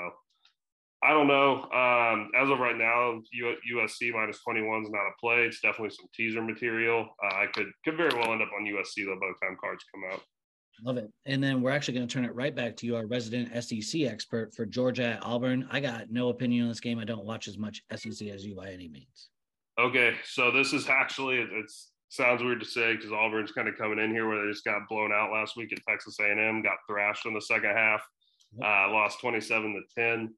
I 1.05 1.11
don't 1.11 1.27
know. 1.27 1.65
Um, 1.73 2.31
as 2.41 2.49
of 2.49 2.61
right 2.61 2.77
now, 2.77 3.21
USC 3.35 4.13
minus 4.13 4.41
21 4.43 4.85
is 4.85 4.91
not 4.91 5.01
a 5.01 5.13
play. 5.21 5.43
It's 5.43 5.61
definitely 5.61 5.91
some 5.91 6.07
teaser 6.15 6.41
material. 6.41 7.09
Uh, 7.23 7.35
I 7.35 7.47
could 7.53 7.67
could 7.85 7.97
very 7.97 8.15
well 8.15 8.33
end 8.33 8.43
up 8.43 8.51
on 8.57 8.65
USC 8.65 9.05
though 9.05 9.19
by 9.21 9.27
the 9.27 9.47
time 9.47 9.57
cards 9.61 9.85
come 9.93 10.05
out. 10.13 10.23
Love 10.85 10.97
it. 10.99 11.13
And 11.27 11.43
then 11.43 11.61
we're 11.61 11.71
actually 11.71 11.95
going 11.95 12.07
to 12.07 12.13
turn 12.13 12.25
it 12.25 12.35
right 12.35 12.55
back 12.55 12.77
to 12.79 12.87
you, 12.87 12.97
our 12.97 13.07
resident 13.07 13.51
SEC 13.63 14.03
expert 14.03 14.55
for 14.55 14.65
Georgia 14.65 15.05
at 15.05 15.25
Auburn. 15.25 15.67
I 15.71 15.81
got 15.81 16.11
no 16.11 16.29
opinion 16.29 16.65
on 16.65 16.69
this 16.69 16.81
game. 16.81 16.99
I 16.99 17.05
don't 17.05 17.25
watch 17.25 17.47
as 17.47 17.59
much 17.59 17.83
SEC 17.95 18.29
as 18.29 18.45
you 18.45 18.55
by 18.55 18.71
any 18.71 18.89
means. 18.89 19.29
Okay, 19.79 20.15
so 20.25 20.51
this 20.51 20.73
is 20.73 20.89
actually 20.89 21.39
it 21.39 21.71
sounds 22.09 22.43
weird 22.43 22.61
to 22.61 22.67
say 22.67 22.95
because 22.95 23.11
Auburn's 23.11 23.53
kind 23.53 23.69
of 23.69 23.77
coming 23.77 23.99
in 23.99 24.11
here 24.11 24.29
where 24.29 24.45
they 24.45 24.53
just 24.53 24.65
got 24.65 24.89
blown 24.89 25.13
out 25.13 25.33
last 25.33 25.57
week 25.57 25.73
at 25.73 25.79
Texas 25.89 26.17
A&M, 26.21 26.63
got 26.63 26.77
thrashed 26.89 27.27
in 27.27 27.35
the 27.35 27.41
second 27.41 27.71
half, 27.71 28.03
uh, 28.63 28.91
lost 28.91 29.21
27 29.21 29.73
to 29.73 30.01
10. 30.01 30.35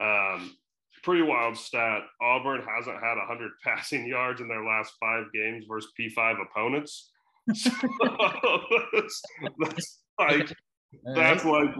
Um, 0.00 0.56
pretty 1.02 1.22
wild 1.22 1.56
stat. 1.56 2.02
Auburn 2.20 2.62
hasn't 2.62 2.96
had 2.96 3.16
100 3.16 3.52
passing 3.64 4.06
yards 4.06 4.40
in 4.40 4.48
their 4.48 4.64
last 4.64 4.94
five 5.00 5.24
games 5.32 5.64
versus 5.68 5.92
P5 5.98 6.36
opponents. 6.42 7.12
So 7.54 7.70
that's, 8.92 9.22
that's 9.60 9.98
like 10.18 10.52
that's 11.14 11.44
like 11.44 11.70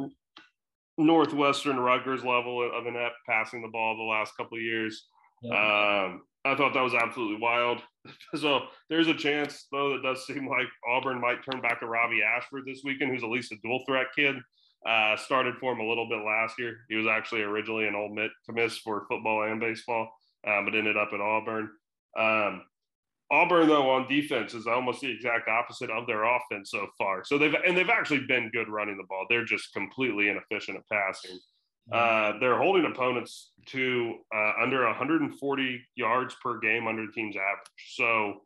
Northwestern 0.96 1.79
Rutgers 1.79 2.24
level 2.24 2.70
of 2.72 2.87
inept 2.87 3.16
passing 3.29 3.62
the 3.62 3.68
ball 3.68 3.96
the 3.96 4.05
last 4.05 4.37
couple 4.37 4.59
of 4.59 4.62
years. 4.62 5.07
Um, 5.44 6.22
I 6.44 6.55
thought 6.57 6.74
that 6.74 6.83
was 6.83 6.94
absolutely 6.94 7.40
wild. 7.40 7.83
so 8.37 8.61
there's 8.88 9.09
a 9.09 9.14
chance, 9.14 9.66
though, 9.72 9.90
that 9.90 10.02
does 10.02 10.26
seem 10.26 10.48
like 10.48 10.68
Auburn 10.88 11.20
might 11.20 11.44
turn 11.44 11.61
back 11.61 11.81
to 11.81 11.87
Robbie 11.87 12.22
Ashford 12.22 12.62
this 12.66 12.83
weekend, 12.85 13.12
who's 13.12 13.24
at 13.24 13.31
least 13.31 13.52
a 13.52 13.57
dual 13.62 13.83
threat 13.87 14.07
kid. 14.14 14.37
Uh, 14.84 15.16
started 15.16 15.54
for 15.58 15.72
him 15.72 15.80
a 15.80 15.88
little 15.88 16.08
bit 16.08 16.24
last 16.24 16.58
year. 16.58 16.78
He 16.88 16.96
was 16.96 17.06
actually 17.06 17.42
originally 17.42 17.88
an 17.88 17.94
Ole 17.94 18.16
Miss 18.48 18.78
for 18.78 19.04
football 19.08 19.42
and 19.42 19.60
baseball, 19.60 20.08
um, 20.46 20.64
but 20.64 20.74
ended 20.74 20.96
up 20.96 21.08
at 21.12 21.20
Auburn. 21.20 21.70
Um, 22.16 22.62
Auburn, 23.30 23.66
though, 23.66 23.90
on 23.90 24.06
defense 24.06 24.54
is 24.54 24.68
almost 24.68 25.00
the 25.00 25.10
exact 25.10 25.48
opposite 25.48 25.90
of 25.90 26.06
their 26.06 26.22
offense 26.22 26.70
so 26.70 26.86
far. 26.96 27.24
So 27.24 27.36
they've 27.38 27.54
and 27.66 27.76
they've 27.76 27.90
actually 27.90 28.24
been 28.28 28.50
good 28.52 28.68
running 28.68 28.96
the 28.96 29.06
ball. 29.08 29.26
They're 29.28 29.44
just 29.44 29.72
completely 29.72 30.28
inefficient 30.28 30.78
at 30.78 30.88
passing. 30.88 31.38
Uh, 31.92 32.32
they're 32.40 32.58
holding 32.58 32.84
opponents 32.84 33.52
to 33.66 34.16
uh, 34.34 34.52
under 34.60 34.84
140 34.84 35.80
yards 35.94 36.34
per 36.42 36.58
game 36.58 36.88
under 36.88 37.06
the 37.06 37.12
team's 37.12 37.36
average. 37.36 37.94
So 37.94 38.40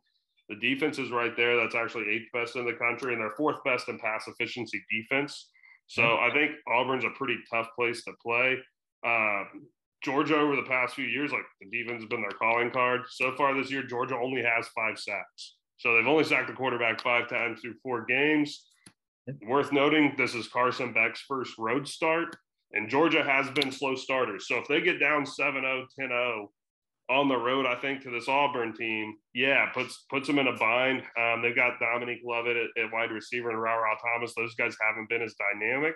the 0.47 0.55
defense 0.57 0.99
is 0.99 1.09
right 1.09 1.35
there. 1.35 1.57
That's 1.57 1.73
actually 1.73 2.09
eighth 2.09 2.31
best 2.33 2.55
in 2.55 2.65
the 2.65 2.73
country, 2.73 3.13
and 3.13 3.21
they're 3.21 3.33
fourth 3.35 3.63
best 3.63 3.89
in 3.89 3.97
pass 3.97 4.27
efficiency 4.27 4.83
defense. 4.91 5.49
So. 5.93 6.03
I 6.03 6.29
think 6.33 6.51
Auburn's 6.67 7.03
a 7.03 7.09
pretty 7.09 7.37
tough 7.51 7.67
place 7.75 8.03
to 8.05 8.13
play. 8.23 8.57
Um, 9.05 9.67
Georgia 10.01 10.37
over 10.37 10.55
the 10.55 10.63
past 10.63 10.95
few 10.95 11.05
years, 11.05 11.31
like 11.31 11.43
the 11.59 11.69
defense 11.69 12.01
has 12.01 12.09
been 12.09 12.21
their 12.21 12.31
calling 12.31 12.71
card. 12.71 13.01
So 13.09 13.35
far 13.35 13.53
this 13.53 13.71
year, 13.71 13.83
Georgia 13.83 14.15
only 14.15 14.41
has 14.41 14.67
five 14.69 14.97
sacks. 14.97 15.55
So 15.77 15.95
they've 15.95 16.07
only 16.07 16.23
sacked 16.23 16.47
the 16.47 16.53
quarterback 16.53 17.01
five 17.01 17.27
times 17.27 17.61
through 17.61 17.75
four 17.83 18.05
games. 18.05 18.67
Worth 19.47 19.71
noting, 19.71 20.15
this 20.17 20.33
is 20.33 20.47
Carson 20.47 20.93
Beck's 20.93 21.21
first 21.27 21.57
road 21.57 21.87
start. 21.87 22.35
And 22.73 22.89
Georgia 22.89 23.23
has 23.23 23.49
been 23.51 23.71
slow 23.71 23.95
starters. 23.95 24.47
So 24.47 24.57
if 24.57 24.67
they 24.67 24.81
get 24.81 24.99
down 24.99 25.25
7 25.25 25.61
0, 25.61 25.87
10 25.99 26.07
0 26.07 26.51
on 27.11 27.27
the 27.27 27.37
road, 27.37 27.65
I 27.65 27.75
think, 27.75 28.01
to 28.03 28.09
this 28.09 28.29
Auburn 28.29 28.73
team, 28.73 29.15
yeah, 29.33 29.69
puts 29.73 30.05
puts 30.09 30.27
them 30.27 30.39
in 30.39 30.47
a 30.47 30.55
bind. 30.55 31.03
Um, 31.19 31.41
they've 31.41 31.55
got 31.55 31.79
Dominic 31.79 32.19
Lovett 32.25 32.55
at, 32.55 32.83
at 32.83 32.93
wide 32.93 33.11
receiver 33.11 33.49
and 33.49 33.61
Ra 33.61 33.75
Ra 33.75 33.95
Thomas. 34.01 34.33
Those 34.35 34.55
guys 34.55 34.75
haven't 34.79 35.09
been 35.09 35.21
as 35.21 35.35
dynamic. 35.35 35.93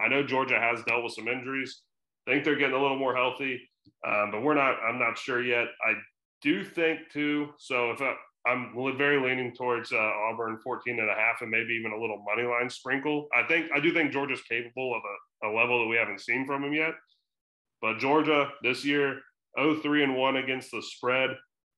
I 0.00 0.08
know 0.08 0.22
Georgia 0.22 0.58
has 0.58 0.82
dealt 0.84 1.02
with 1.02 1.14
some 1.14 1.28
injuries. 1.28 1.82
I 2.26 2.32
think 2.32 2.44
they're 2.44 2.56
getting 2.56 2.76
a 2.76 2.80
little 2.80 2.98
more 2.98 3.14
healthy, 3.14 3.60
um, 4.06 4.30
but 4.30 4.42
we're 4.42 4.54
not. 4.54 4.76
I'm 4.82 4.98
not 4.98 5.18
sure 5.18 5.42
yet. 5.42 5.66
I 5.84 5.94
do 6.42 6.64
think 6.64 7.00
too. 7.12 7.50
So 7.58 7.90
if 7.90 8.00
I, 8.00 8.14
I'm 8.46 8.72
very 8.96 9.20
leaning 9.20 9.54
towards 9.54 9.92
uh, 9.92 9.96
Auburn 9.96 10.58
14 10.62 10.98
and 10.98 11.10
a 11.10 11.14
half 11.14 11.42
and 11.42 11.50
maybe 11.50 11.74
even 11.74 11.92
a 11.92 12.00
little 12.00 12.24
money 12.24 12.46
line 12.46 12.70
sprinkle. 12.70 13.28
I 13.34 13.46
think 13.46 13.70
I 13.74 13.80
do 13.80 13.92
think 13.92 14.12
Georgia's 14.12 14.42
capable 14.42 14.94
of 14.94 15.02
a, 15.02 15.48
a 15.48 15.50
level 15.54 15.80
that 15.80 15.88
we 15.88 15.96
haven't 15.96 16.20
seen 16.20 16.46
from 16.46 16.62
them 16.62 16.72
yet. 16.72 16.94
But 17.80 17.98
Georgia 17.98 18.48
this 18.62 18.84
year, 18.84 19.20
0-3 19.58 20.04
and 20.04 20.16
1 20.16 20.36
against 20.36 20.70
the 20.70 20.82
spread. 20.82 21.30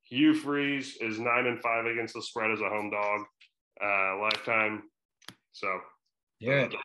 Hugh 0.05 0.35
Freeze 0.35 0.97
is 1.01 1.19
9 1.19 1.47
and 1.47 1.61
5 1.61 1.87
against 1.87 2.15
the 2.15 2.23
spread 2.23 2.51
as 2.51 2.61
a 2.61 2.69
home 2.69 2.91
dog. 2.91 3.21
Uh, 3.83 4.19
lifetime. 4.21 4.83
So 5.53 5.69
yeah. 6.41 6.69
The, 6.69 6.77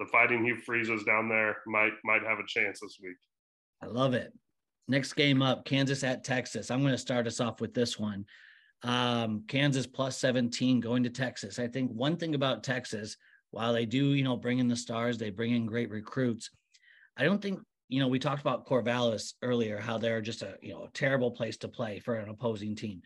the 0.00 0.06
fighting 0.06 0.44
Hugh 0.44 0.56
Freezes 0.56 1.04
down 1.04 1.28
there 1.28 1.56
might 1.66 1.92
might 2.04 2.22
have 2.22 2.38
a 2.38 2.46
chance 2.46 2.80
this 2.80 2.98
week. 3.02 3.16
I 3.82 3.86
love 3.86 4.14
it. 4.14 4.32
Next 4.88 5.14
game 5.14 5.42
up, 5.42 5.64
Kansas 5.64 6.04
at 6.04 6.24
Texas. 6.24 6.70
I'm 6.70 6.80
going 6.80 6.92
to 6.92 6.98
start 6.98 7.26
us 7.26 7.40
off 7.40 7.60
with 7.60 7.74
this 7.74 7.98
one. 7.98 8.24
Um, 8.82 9.44
Kansas 9.48 9.86
plus 9.86 10.16
17 10.18 10.80
going 10.80 11.02
to 11.02 11.10
Texas. 11.10 11.58
I 11.58 11.66
think 11.66 11.90
one 11.90 12.16
thing 12.16 12.34
about 12.34 12.62
Texas, 12.62 13.16
while 13.50 13.72
they 13.72 13.84
do, 13.84 14.12
you 14.12 14.22
know, 14.22 14.36
bring 14.36 14.58
in 14.58 14.68
the 14.68 14.76
stars, 14.76 15.18
they 15.18 15.30
bring 15.30 15.54
in 15.54 15.66
great 15.66 15.90
recruits. 15.90 16.50
I 17.16 17.24
don't 17.24 17.42
think, 17.42 17.60
you 17.88 18.00
know, 18.00 18.08
we 18.08 18.18
talked 18.18 18.40
about 18.40 18.66
Corvallis 18.66 19.34
earlier, 19.42 19.78
how 19.78 19.98
they're 19.98 20.20
just 20.20 20.42
a, 20.42 20.56
you 20.60 20.72
know, 20.72 20.84
a 20.84 20.90
terrible 20.90 21.30
place 21.30 21.56
to 21.58 21.68
play 21.68 22.00
for 22.00 22.16
an 22.16 22.28
opposing 22.28 22.74
team. 22.74 23.02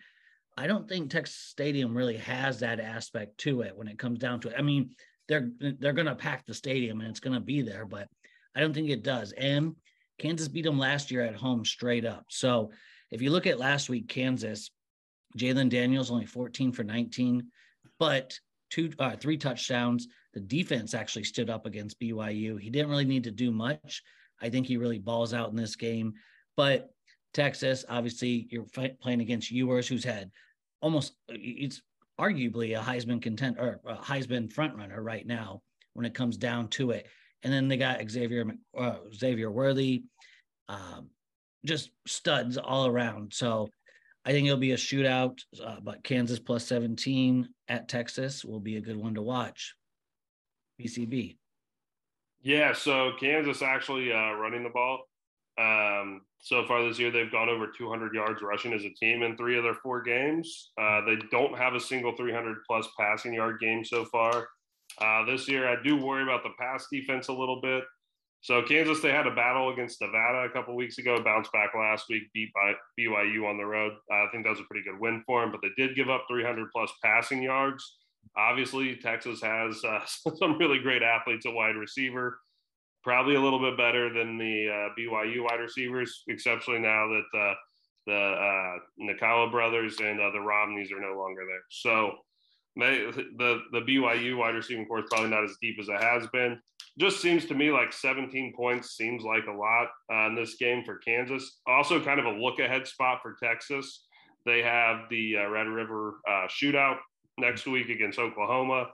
I 0.57 0.66
don't 0.66 0.88
think 0.88 1.11
Texas 1.11 1.37
Stadium 1.37 1.97
really 1.97 2.16
has 2.19 2.61
that 2.61 2.81
aspect 2.81 3.38
to 3.38 3.62
it 3.62 3.77
when 3.77 3.88
it 3.88 3.99
comes 3.99 4.19
down 4.19 4.40
to 4.40 4.49
it. 4.49 4.55
I 4.59 4.62
mean, 4.62 4.90
they're 5.29 5.51
they're 5.79 5.93
going 5.93 6.07
to 6.07 6.14
pack 6.16 6.45
the 6.45 6.55
stadium 6.55 7.01
and 7.01 7.11
it's 7.11 7.21
going 7.21 7.35
to 7.35 7.40
be 7.40 7.62
there, 7.62 7.87
but 7.87 8.09
I 8.57 8.61
don't 8.61 8.75
think 8.75 8.90
it 8.90 9.05
does. 9.05 9.33
And 9.33 9.77
Kansas 10.19 10.49
beat 10.49 10.64
them 10.64 10.79
last 10.79 11.11
year 11.11 11.23
at 11.23 11.37
home 11.37 11.64
straight 11.64 12.05
up. 12.05 12.27
So 12.31 12.73
if 13.11 13.23
you 13.23 13.31
look 13.31 13.47
at 13.47 13.59
last 13.59 13.88
week, 13.88 14.09
Kansas 14.09 14.71
Jalon 15.38 15.69
Daniels 15.69 16.11
only 16.11 16.27
14 16.27 16.73
for 16.73 16.83
19, 16.83 17.47
but 17.99 18.38
two, 18.71 18.90
uh, 18.99 19.16
three 19.16 19.37
touchdowns. 19.37 20.09
The 20.35 20.40
defense 20.40 20.95
actually 20.95 21.25
stood 21.25 21.51
up 21.51 21.66
against 21.66 22.01
BYU. 22.01 22.61
He 22.61 22.71
didn't 22.71 22.90
really 22.90 23.05
need 23.05 23.25
to 23.25 23.31
do 23.31 23.51
much. 23.51 24.03
I 24.40 24.48
think 24.48 24.66
he 24.66 24.76
really 24.76 24.98
balls 24.98 25.35
out 25.35 25.50
in 25.50 25.57
this 25.57 25.76
game. 25.76 26.14
But 26.57 26.90
Texas, 27.33 27.85
obviously, 27.88 28.48
you're 28.50 28.66
playing 29.00 29.20
against 29.20 29.50
Ewers, 29.50 29.87
who's 29.87 30.05
had 30.05 30.31
almost 30.81 31.14
it's 31.29 31.83
arguably 32.20 32.79
a 32.79 32.83
Heisman 32.83 33.22
content 33.22 33.57
or 33.59 33.81
a 33.87 33.96
Heisman 33.96 34.53
frontrunner 34.53 34.98
right 34.98 35.26
now 35.26 35.62
when 35.94 36.07
it 36.07 36.14
comes 36.14 36.37
down 36.37 36.68
to 36.68 36.90
it. 36.90 37.07
And 37.42 37.53
then 37.53 37.68
they 37.68 37.76
got 37.76 38.03
Xavier 38.11 38.46
uh, 38.76 38.96
Xavier 39.14 39.50
Worthy, 39.50 40.03
um, 40.68 41.09
just 41.64 41.90
studs 42.07 42.59
all 42.59 42.87
around. 42.87 43.33
So 43.33 43.68
I 44.24 44.33
think 44.33 44.46
it'll 44.46 44.59
be 44.59 44.72
a 44.72 44.76
shootout, 44.76 45.38
uh, 45.64 45.76
but 45.83 46.05
Kansas 46.05 46.38
plus 46.38 46.66
17 46.66 47.48
at 47.68 47.88
Texas 47.88 48.44
will 48.44 48.61
be 48.61 48.76
a 48.76 48.81
good 48.81 48.96
one 48.96 49.14
to 49.14 49.22
watch. 49.22 49.74
BCB. 50.81 51.37
Yeah, 52.42 52.72
so 52.72 53.12
Kansas 53.20 53.62
actually 53.62 54.12
uh, 54.12 54.33
running 54.33 54.62
the 54.62 54.70
ball. 54.70 55.05
Um, 55.59 56.22
so 56.38 56.66
far 56.66 56.83
this 56.87 56.98
year, 56.98 57.11
they've 57.11 57.31
gone 57.31 57.50
over 57.50 57.66
200 57.66 58.14
yards 58.14 58.40
rushing 58.42 58.72
as 58.72 58.85
a 58.85 58.90
team 58.90 59.22
in 59.22 59.37
three 59.37 59.59
of 59.59 59.64
their 59.64 59.74
four 59.74 60.03
games. 60.03 60.70
Uh, 60.81 61.03
they 61.05 61.16
don't 61.31 61.57
have 61.57 61.74
a 61.74 61.81
single 61.81 62.16
300 62.16 62.59
plus 62.66 62.88
passing 62.98 63.35
yard 63.35 63.61
game 63.61 63.85
so 63.85 64.07
far. 64.07 64.48
Uh, 64.98 65.24
this 65.26 65.48
year, 65.48 65.68
I 65.68 65.83
do 65.83 65.96
worry 65.96 66.22
about 66.22 66.42
the 66.42 66.50
pass 66.59 66.87
defense 66.90 67.29
a 67.29 67.33
little 67.33 67.61
bit. 67.61 67.85
So 68.42 68.62
Kansas, 68.62 69.03
they 69.03 69.11
had 69.12 69.26
a 69.26 69.35
battle 69.35 69.70
against 69.70 70.00
Nevada 70.00 70.48
a 70.48 70.50
couple 70.50 70.74
weeks 70.74 70.96
ago, 70.96 71.22
bounced 71.22 71.53
back 71.53 71.74
last 71.74 72.07
week, 72.09 72.22
beat 72.33 72.50
by 72.55 72.72
BYU 72.98 73.46
on 73.46 73.59
the 73.59 73.66
road. 73.66 73.92
I 74.11 74.26
think 74.33 74.44
that 74.44 74.50
was 74.50 74.61
a 74.61 74.64
pretty 74.64 74.85
good 74.88 74.98
win 74.98 75.22
for 75.26 75.42
them, 75.42 75.53
but 75.53 75.61
they 75.61 75.68
did 75.76 75.94
give 75.94 76.09
up 76.09 76.24
300 76.31 76.70
plus 76.72 76.90
passing 77.05 77.42
yards. 77.42 77.98
Obviously, 78.37 78.97
Texas 78.97 79.40
has 79.43 79.83
uh, 79.85 80.01
some 80.37 80.59
really 80.59 80.79
great 80.79 81.03
athletes 81.03 81.47
at 81.47 81.53
wide 81.53 81.77
receiver, 81.77 82.38
probably 83.03 83.35
a 83.35 83.40
little 83.40 83.61
bit 83.61 83.77
better 83.77 84.12
than 84.12 84.38
the 84.38 84.69
uh, 84.69 84.88
BYU 84.99 85.45
wide 85.45 85.61
receivers, 85.61 86.23
exceptionally 86.29 86.81
now 86.81 87.09
that 87.09 87.38
uh, 87.38 87.55
the 88.07 88.79
Nacua 89.01 89.51
brothers 89.51 89.99
and 90.01 90.19
the 90.19 90.40
Romneys 90.40 90.90
are 90.93 91.01
no 91.01 91.19
longer 91.19 91.43
there. 91.47 91.62
So 91.71 92.12
the 92.77 93.61
the 93.73 93.81
BYU 93.81 94.38
wide 94.38 94.55
receiving 94.55 94.87
core 94.87 95.01
is 95.01 95.07
probably 95.11 95.31
not 95.31 95.45
as 95.45 95.57
deep 95.61 95.77
as 95.81 95.88
it 95.88 96.03
has 96.03 96.27
been 96.29 96.61
just 96.99 97.21
seems 97.21 97.47
to 97.47 97.55
me 97.55 97.71
like 97.71 97.93
17 97.93 98.53
points 98.55 98.97
seems 98.97 99.23
like 99.23 99.47
a 99.47 99.53
lot 99.53 99.88
uh, 100.12 100.27
in 100.27 100.35
this 100.35 100.57
game 100.57 100.85
for 100.85 100.99
Kansas. 100.99 101.61
Also, 101.66 102.03
kind 102.03 102.21
of 102.21 102.27
a 102.27 102.31
look 102.31 102.59
ahead 102.59 102.87
spot 102.87 103.21
for 103.23 103.37
Texas. 103.43 104.07
They 104.45 104.62
have 104.62 105.09
the 105.11 105.37
uh, 105.38 105.49
Red 105.49 105.66
River 105.66 106.21
uh, 106.29 106.47
shootout 106.49 106.97
next 107.40 107.66
week 107.66 107.88
against 107.88 108.18
Oklahoma. 108.18 108.88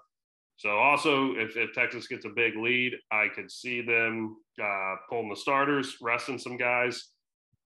So, 0.59 0.70
also, 0.70 1.35
if, 1.35 1.56
if 1.56 1.72
Texas 1.74 2.06
gets 2.06 2.24
a 2.24 2.30
big 2.30 2.56
lead, 2.56 2.94
I 3.12 3.26
could 3.35 3.50
see 3.50 3.82
them 3.82 4.37
uh, 4.62 4.94
pulling 5.09 5.28
the 5.28 5.37
starters, 5.37 5.96
resting 6.00 6.38
some 6.38 6.56
guys. 6.56 7.09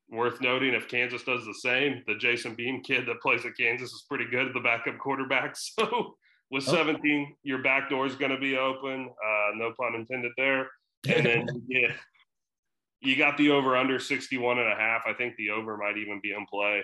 Worth 0.07 0.39
noting, 0.39 0.75
if 0.75 0.87
Kansas 0.87 1.23
does 1.23 1.45
the 1.45 1.53
same, 1.55 2.03
the 2.05 2.15
Jason 2.15 2.53
Bean 2.53 2.83
kid 2.83 3.07
that 3.07 3.21
plays 3.21 3.43
at 3.43 3.57
Kansas 3.57 3.91
is 3.91 4.05
pretty 4.07 4.25
good 4.29 4.47
at 4.47 4.53
the 4.53 4.59
backup 4.59 4.99
quarterback. 4.99 5.55
So, 5.79 6.15
with 6.51 6.69
oh. 6.69 6.75
17, 6.75 7.35
your 7.41 7.63
back 7.63 7.89
door 7.89 8.05
is 8.05 8.15
going 8.15 8.31
to 8.31 8.39
be 8.39 8.55
open. 8.55 9.09
Uh, 9.09 9.51
no 9.55 9.73
pun 9.79 9.95
intended 9.95 10.31
there. 10.37 10.69
And 11.07 11.25
then 11.25 11.47
yeah, 11.67 11.91
you 13.01 13.15
got 13.15 13.37
the 13.37 13.51
over 13.51 13.75
under 13.75 13.99
61 13.99 14.59
and 14.59 14.71
a 14.71 14.75
half. 14.75 15.03
I 15.07 15.13
think 15.13 15.35
the 15.37 15.49
over 15.49 15.77
might 15.77 15.97
even 15.97 16.19
be 16.21 16.33
in 16.33 16.45
play. 16.45 16.83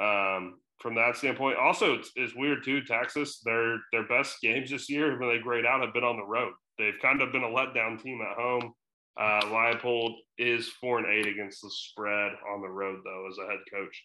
Um, 0.00 0.60
from 0.80 0.94
that 0.94 1.16
standpoint, 1.16 1.58
also 1.58 1.94
it's, 1.94 2.10
it's, 2.16 2.34
weird 2.34 2.64
too. 2.64 2.82
Texas, 2.82 3.40
their 3.44 3.78
their 3.92 4.06
best 4.08 4.40
games 4.42 4.70
this 4.70 4.88
year 4.88 5.18
when 5.18 5.28
they 5.28 5.38
grade 5.38 5.66
out 5.66 5.82
have 5.82 5.94
been 5.94 6.04
on 6.04 6.16
the 6.16 6.24
road. 6.24 6.52
They've 6.78 6.98
kind 7.00 7.20
of 7.20 7.32
been 7.32 7.44
a 7.44 7.48
letdown 7.48 8.02
team 8.02 8.20
at 8.22 8.36
home. 8.36 8.72
Uh, 9.20 9.40
Leipold 9.46 10.14
is 10.38 10.68
four 10.80 10.98
and 10.98 11.06
eight 11.06 11.26
against 11.26 11.62
the 11.62 11.70
spread 11.70 12.32
on 12.52 12.62
the 12.62 12.68
road 12.68 13.00
though 13.04 13.26
as 13.28 13.36
a 13.38 13.50
head 13.50 13.60
coach. 13.72 14.04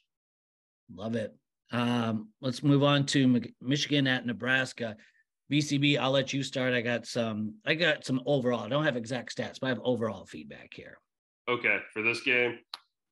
Love 0.94 1.16
it. 1.16 1.34
Um, 1.72 2.30
let's 2.42 2.64
move 2.64 2.84
on 2.84 3.06
to 3.08 3.42
Michigan 3.62 4.08
at 4.08 4.26
Nebraska. 4.26 4.98
BCB, 5.52 5.98
I'll 6.00 6.12
let 6.12 6.34
you 6.34 6.44
start. 6.44 6.74
I 6.74 6.82
got 6.82 7.06
some. 7.06 7.56
I 7.66 7.76
got 7.76 8.06
some 8.06 8.22
overall. 8.26 8.62
I 8.62 8.70
don't 8.70 8.84
have 8.84 8.98
exact 8.98 9.36
stats, 9.36 9.60
but 9.60 9.68
I 9.68 9.70
have 9.70 9.82
overall 9.84 10.26
feedback 10.26 10.72
here. 10.74 10.98
Okay, 11.48 11.78
for 11.94 12.02
this 12.02 12.22
game, 12.22 12.58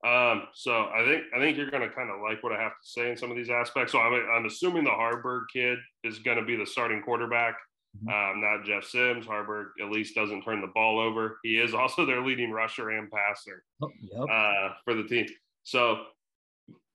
um, 0.03 0.43
so 0.53 0.89
I 0.93 1.05
think 1.05 1.23
I 1.33 1.39
think 1.39 1.55
you're 1.55 1.71
going 1.71 1.87
to 1.87 1.95
kind 1.95 2.09
of 2.09 2.21
like 2.21 2.43
what 2.43 2.51
I 2.51 2.61
have 2.61 2.73
to 2.73 2.87
say 2.87 3.09
in 3.09 3.17
some 3.17 3.31
of 3.31 3.37
these 3.37 3.49
aspects. 3.49 3.93
So 3.93 3.99
I'm, 3.99 4.13
I'm 4.35 4.45
assuming 4.45 4.83
the 4.83 4.89
Haarberg 4.89 5.43
kid 5.51 5.77
is 6.03 6.19
going 6.19 6.37
to 6.37 6.43
be 6.43 6.57
the 6.57 6.65
starting 6.65 7.01
quarterback, 7.01 7.55
mm-hmm. 7.97 8.09
um, 8.09 8.41
not 8.41 8.65
Jeff 8.65 8.83
Sims. 8.83 9.25
Haarberg 9.25 9.67
at 9.81 9.89
least 9.89 10.13
doesn't 10.13 10.43
turn 10.43 10.59
the 10.59 10.71
ball 10.75 10.99
over. 10.99 11.37
He 11.43 11.57
is 11.57 11.73
also 11.73 12.05
their 12.05 12.21
leading 12.21 12.51
rusher 12.51 12.89
and 12.89 13.09
passer 13.09 13.63
oh, 13.81 13.89
yep. 14.01 14.27
uh, 14.29 14.73
for 14.83 14.93
the 14.93 15.03
team. 15.05 15.25
So 15.63 16.03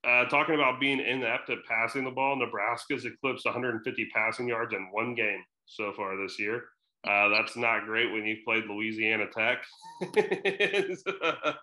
uh, 0.07 0.27
talking 0.27 0.55
about 0.55 0.79
being 0.79 1.01
inept 1.01 1.49
at 1.49 1.65
passing 1.67 2.05
the 2.05 2.11
ball, 2.11 2.37
Nebraska's 2.37 3.07
eclipsed 3.07 3.47
150 3.47 4.09
passing 4.15 4.49
yards 4.49 4.75
in 4.75 4.89
one 4.93 5.15
game 5.15 5.43
so 5.65 5.93
far 5.97 6.17
this 6.17 6.39
year. 6.39 6.65
Uh, 7.09 7.29
that's 7.29 7.57
not 7.57 7.87
great 7.87 8.13
when 8.13 8.27
you've 8.27 8.45
played 8.45 8.65
Louisiana 8.67 9.25
Tech, 9.35 9.65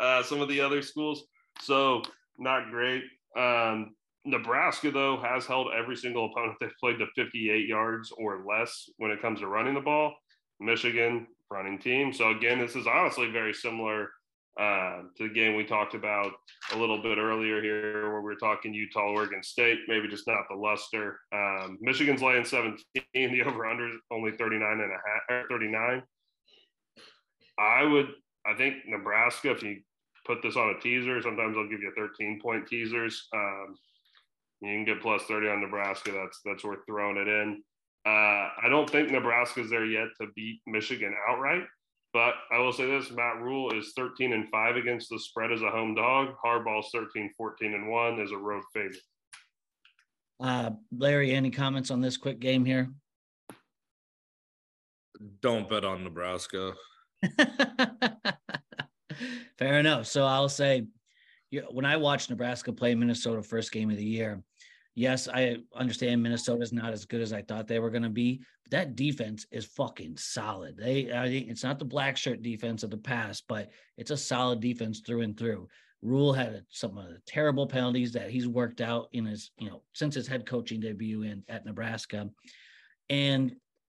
uh, 0.00 0.22
some 0.24 0.40
of 0.40 0.48
the 0.48 0.60
other 0.60 0.82
schools. 0.82 1.24
So 1.60 2.02
not 2.36 2.70
great. 2.70 3.04
Um, 3.36 3.94
Nebraska 4.24 4.90
though 4.90 5.18
has 5.18 5.46
held 5.46 5.68
every 5.72 5.96
single 5.96 6.26
opponent 6.26 6.56
they've 6.60 6.70
played 6.80 6.98
to 6.98 7.06
58 7.14 7.68
yards 7.68 8.12
or 8.18 8.44
less 8.44 8.90
when 8.96 9.12
it 9.12 9.22
comes 9.22 9.38
to 9.40 9.46
running 9.46 9.74
the 9.74 9.80
ball. 9.80 10.14
Michigan 10.60 11.28
running 11.50 11.78
team. 11.78 12.12
So 12.12 12.30
again, 12.30 12.58
this 12.58 12.74
is 12.74 12.86
honestly 12.86 13.30
very 13.30 13.54
similar 13.54 14.10
to 14.58 15.28
the 15.28 15.28
game 15.28 15.56
we 15.56 15.64
talked 15.64 15.94
about 15.94 16.32
a 16.72 16.76
little 16.76 17.00
bit 17.00 17.18
earlier 17.18 17.62
here, 17.62 18.10
where 18.10 18.20
we 18.20 18.32
are 18.32 18.36
talking 18.36 18.74
Utah, 18.74 19.12
Oregon 19.12 19.42
State, 19.42 19.78
maybe 19.86 20.08
just 20.08 20.26
not 20.26 20.44
the 20.50 20.56
luster. 20.56 21.20
Um, 21.32 21.78
Michigan's 21.80 22.22
laying 22.22 22.44
17, 22.44 22.82
the 23.14 23.42
over 23.46 23.66
under 23.66 23.90
only 24.10 24.32
39 24.32 24.80
and 24.80 24.90
a 24.90 25.32
half, 25.32 25.44
39. 25.48 26.02
I 27.58 27.84
would, 27.84 28.08
I 28.46 28.54
think 28.54 28.76
Nebraska, 28.86 29.50
if 29.50 29.62
you 29.62 29.80
put 30.26 30.42
this 30.42 30.56
on 30.56 30.70
a 30.70 30.80
teaser, 30.80 31.20
sometimes 31.22 31.56
I'll 31.56 31.68
give 31.68 31.80
you 31.80 31.92
13 31.96 32.40
point 32.40 32.66
teasers. 32.66 33.28
Um, 33.34 33.76
you 34.60 34.68
can 34.68 34.84
get 34.84 35.02
plus 35.02 35.22
30 35.24 35.48
on 35.48 35.60
Nebraska. 35.60 36.10
That's 36.12 36.40
that's 36.44 36.64
worth 36.64 36.80
throwing 36.86 37.16
it 37.16 37.28
in. 37.28 37.62
Uh, 38.06 38.50
I 38.62 38.68
don't 38.68 38.88
think 38.88 39.10
Nebraska's 39.10 39.70
there 39.70 39.84
yet 39.84 40.08
to 40.20 40.28
beat 40.34 40.60
Michigan 40.66 41.14
outright. 41.28 41.64
But 42.18 42.34
I 42.50 42.58
will 42.58 42.72
say 42.72 42.84
this 42.84 43.12
Matt 43.12 43.40
Rhule 43.40 43.70
is 43.78 43.92
13 43.94 44.32
and 44.32 44.48
5 44.48 44.74
against 44.74 45.08
the 45.08 45.20
spread 45.20 45.52
as 45.52 45.62
a 45.62 45.70
home 45.70 45.94
dog. 45.94 46.34
Harbaugh's 46.44 46.90
13, 46.92 47.30
14 47.36 47.74
and 47.74 47.88
1 47.88 48.20
as 48.20 48.32
a 48.32 48.36
road 48.36 48.64
favorite. 48.74 48.98
Uh, 50.40 50.70
Larry, 50.90 51.30
any 51.30 51.52
comments 51.52 51.92
on 51.92 52.00
this 52.00 52.16
quick 52.16 52.40
game 52.40 52.64
here? 52.64 52.90
Don't 55.42 55.70
bet 55.70 55.84
on 55.84 56.02
Nebraska. 56.02 56.72
Fair 59.56 59.78
enough. 59.78 60.08
So 60.08 60.24
I'll 60.24 60.48
say, 60.48 60.88
when 61.70 61.84
I 61.84 61.98
watched 61.98 62.30
Nebraska 62.30 62.72
play 62.72 62.96
Minnesota 62.96 63.44
first 63.44 63.70
game 63.70 63.90
of 63.90 63.96
the 63.96 64.04
year, 64.04 64.42
yes, 64.98 65.28
I 65.32 65.58
understand 65.76 66.22
Minnesota's 66.22 66.72
not 66.72 66.92
as 66.92 67.04
good 67.04 67.20
as 67.20 67.32
I 67.32 67.42
thought 67.42 67.68
they 67.68 67.78
were 67.78 67.90
going 67.90 68.02
to 68.02 68.08
be, 68.08 68.40
but 68.64 68.72
that 68.72 68.96
defense 68.96 69.46
is 69.52 69.64
fucking 69.64 70.16
solid. 70.16 70.76
They, 70.76 71.12
I 71.12 71.28
think 71.28 71.48
it's 71.48 71.62
not 71.62 71.78
the 71.78 71.84
black 71.84 72.16
shirt 72.16 72.42
defense 72.42 72.82
of 72.82 72.90
the 72.90 72.96
past, 72.96 73.44
but 73.48 73.70
it's 73.96 74.10
a 74.10 74.16
solid 74.16 74.58
defense 74.58 75.00
through 75.00 75.20
and 75.20 75.38
through. 75.38 75.68
Rhule 76.02 76.32
had 76.32 76.64
some 76.68 76.98
of 76.98 77.06
the 77.06 77.20
terrible 77.26 77.66
penalties 77.66 78.12
that 78.12 78.30
he's 78.30 78.48
worked 78.48 78.80
out 78.80 79.08
in 79.12 79.24
his, 79.24 79.52
you 79.56 79.70
know, 79.70 79.82
since 79.92 80.16
his 80.16 80.26
head 80.26 80.46
coaching 80.46 80.80
debut 80.80 81.22
in 81.22 81.44
at 81.48 81.64
Nebraska. 81.64 82.28
And 83.08 83.54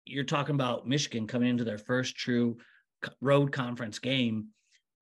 you're 0.05 0.25
talking 0.25 0.55
about 0.55 0.85
Michigan 0.85 1.27
coming 1.27 1.47
into 1.47 1.63
their 1.63 1.77
first 1.77 2.17
true 2.17 2.57
road 3.21 3.53
conference 3.53 3.99
game 3.99 4.47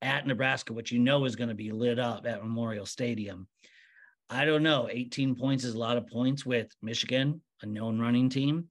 at 0.04 0.28
Nebraska, 0.28 0.74
which 0.74 0.92
you 0.92 1.00
know 1.00 1.26
is 1.26 1.36
going 1.36 1.50
to 1.50 1.56
be 1.56 1.72
lit 1.72 1.98
up 1.98 2.28
at 2.28 2.44
Memorial 2.44 2.86
Stadium. 2.86 3.48
I 4.30 4.46
don't 4.46 4.63
know. 4.63 4.90
18 4.92 5.36
points 5.36 5.63
is 5.63 5.76
a 5.76 5.80
lot 5.80 5.98
of 5.98 6.08
points 6.08 6.46
with 6.46 6.68
Michigan, 6.82 7.42
a 7.62 7.66
known 7.66 8.00
running 8.00 8.30
team, 8.30 8.66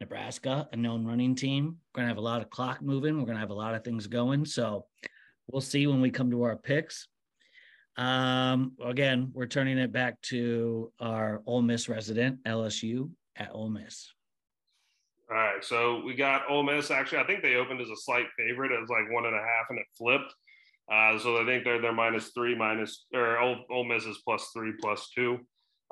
Nebraska, 0.00 0.68
a 0.72 0.76
known 0.76 1.04
running 1.04 1.34
team. 1.34 1.76
We're 1.94 2.00
going 2.00 2.06
to 2.06 2.10
have 2.10 2.18
a 2.18 2.22
lot 2.22 2.40
of 2.40 2.48
clock 2.48 2.80
moving. 2.80 3.18
We're 3.18 3.26
going 3.26 3.36
to 3.36 3.40
have 3.40 3.50
a 3.50 3.54
lot 3.54 3.74
of 3.74 3.84
things 3.84 4.06
going. 4.06 4.46
So 4.46 4.86
we'll 5.48 5.60
see 5.60 5.86
when 5.86 6.00
we 6.00 6.10
come 6.10 6.30
to 6.30 6.42
our 6.44 6.56
picks. 6.56 7.08
Um, 7.98 8.72
again, 8.82 9.30
we're 9.32 9.46
turning 9.46 9.78
it 9.78 9.92
back 9.92 10.20
to 10.22 10.92
our 11.00 11.42
Ole 11.46 11.62
Miss 11.62 11.88
resident, 11.88 12.42
LSU 12.44 13.10
at 13.36 13.50
Ole 13.52 13.70
Miss. 13.70 14.10
All 15.30 15.36
right. 15.36 15.62
So 15.64 16.02
we 16.04 16.14
got 16.14 16.48
Ole 16.48 16.62
Miss. 16.62 16.90
Actually, 16.90 17.18
I 17.18 17.26
think 17.26 17.42
they 17.42 17.56
opened 17.56 17.80
as 17.80 17.90
a 17.90 17.96
slight 17.96 18.26
favorite. 18.38 18.72
It 18.72 18.80
was 18.80 18.90
like 18.90 19.12
one 19.12 19.26
and 19.26 19.34
a 19.34 19.40
half 19.40 19.66
and 19.70 19.78
it 19.78 19.86
flipped. 19.96 20.32
Uh, 20.92 21.18
so 21.18 21.42
I 21.42 21.44
think 21.44 21.64
they're 21.64 21.80
they're 21.80 21.92
minus 21.92 22.28
three, 22.28 22.54
minus 22.54 23.06
or 23.12 23.38
Ole, 23.38 23.64
Ole 23.70 23.84
Miss 23.84 24.04
is 24.04 24.20
plus 24.24 24.50
three, 24.54 24.72
plus 24.80 25.10
two. 25.14 25.38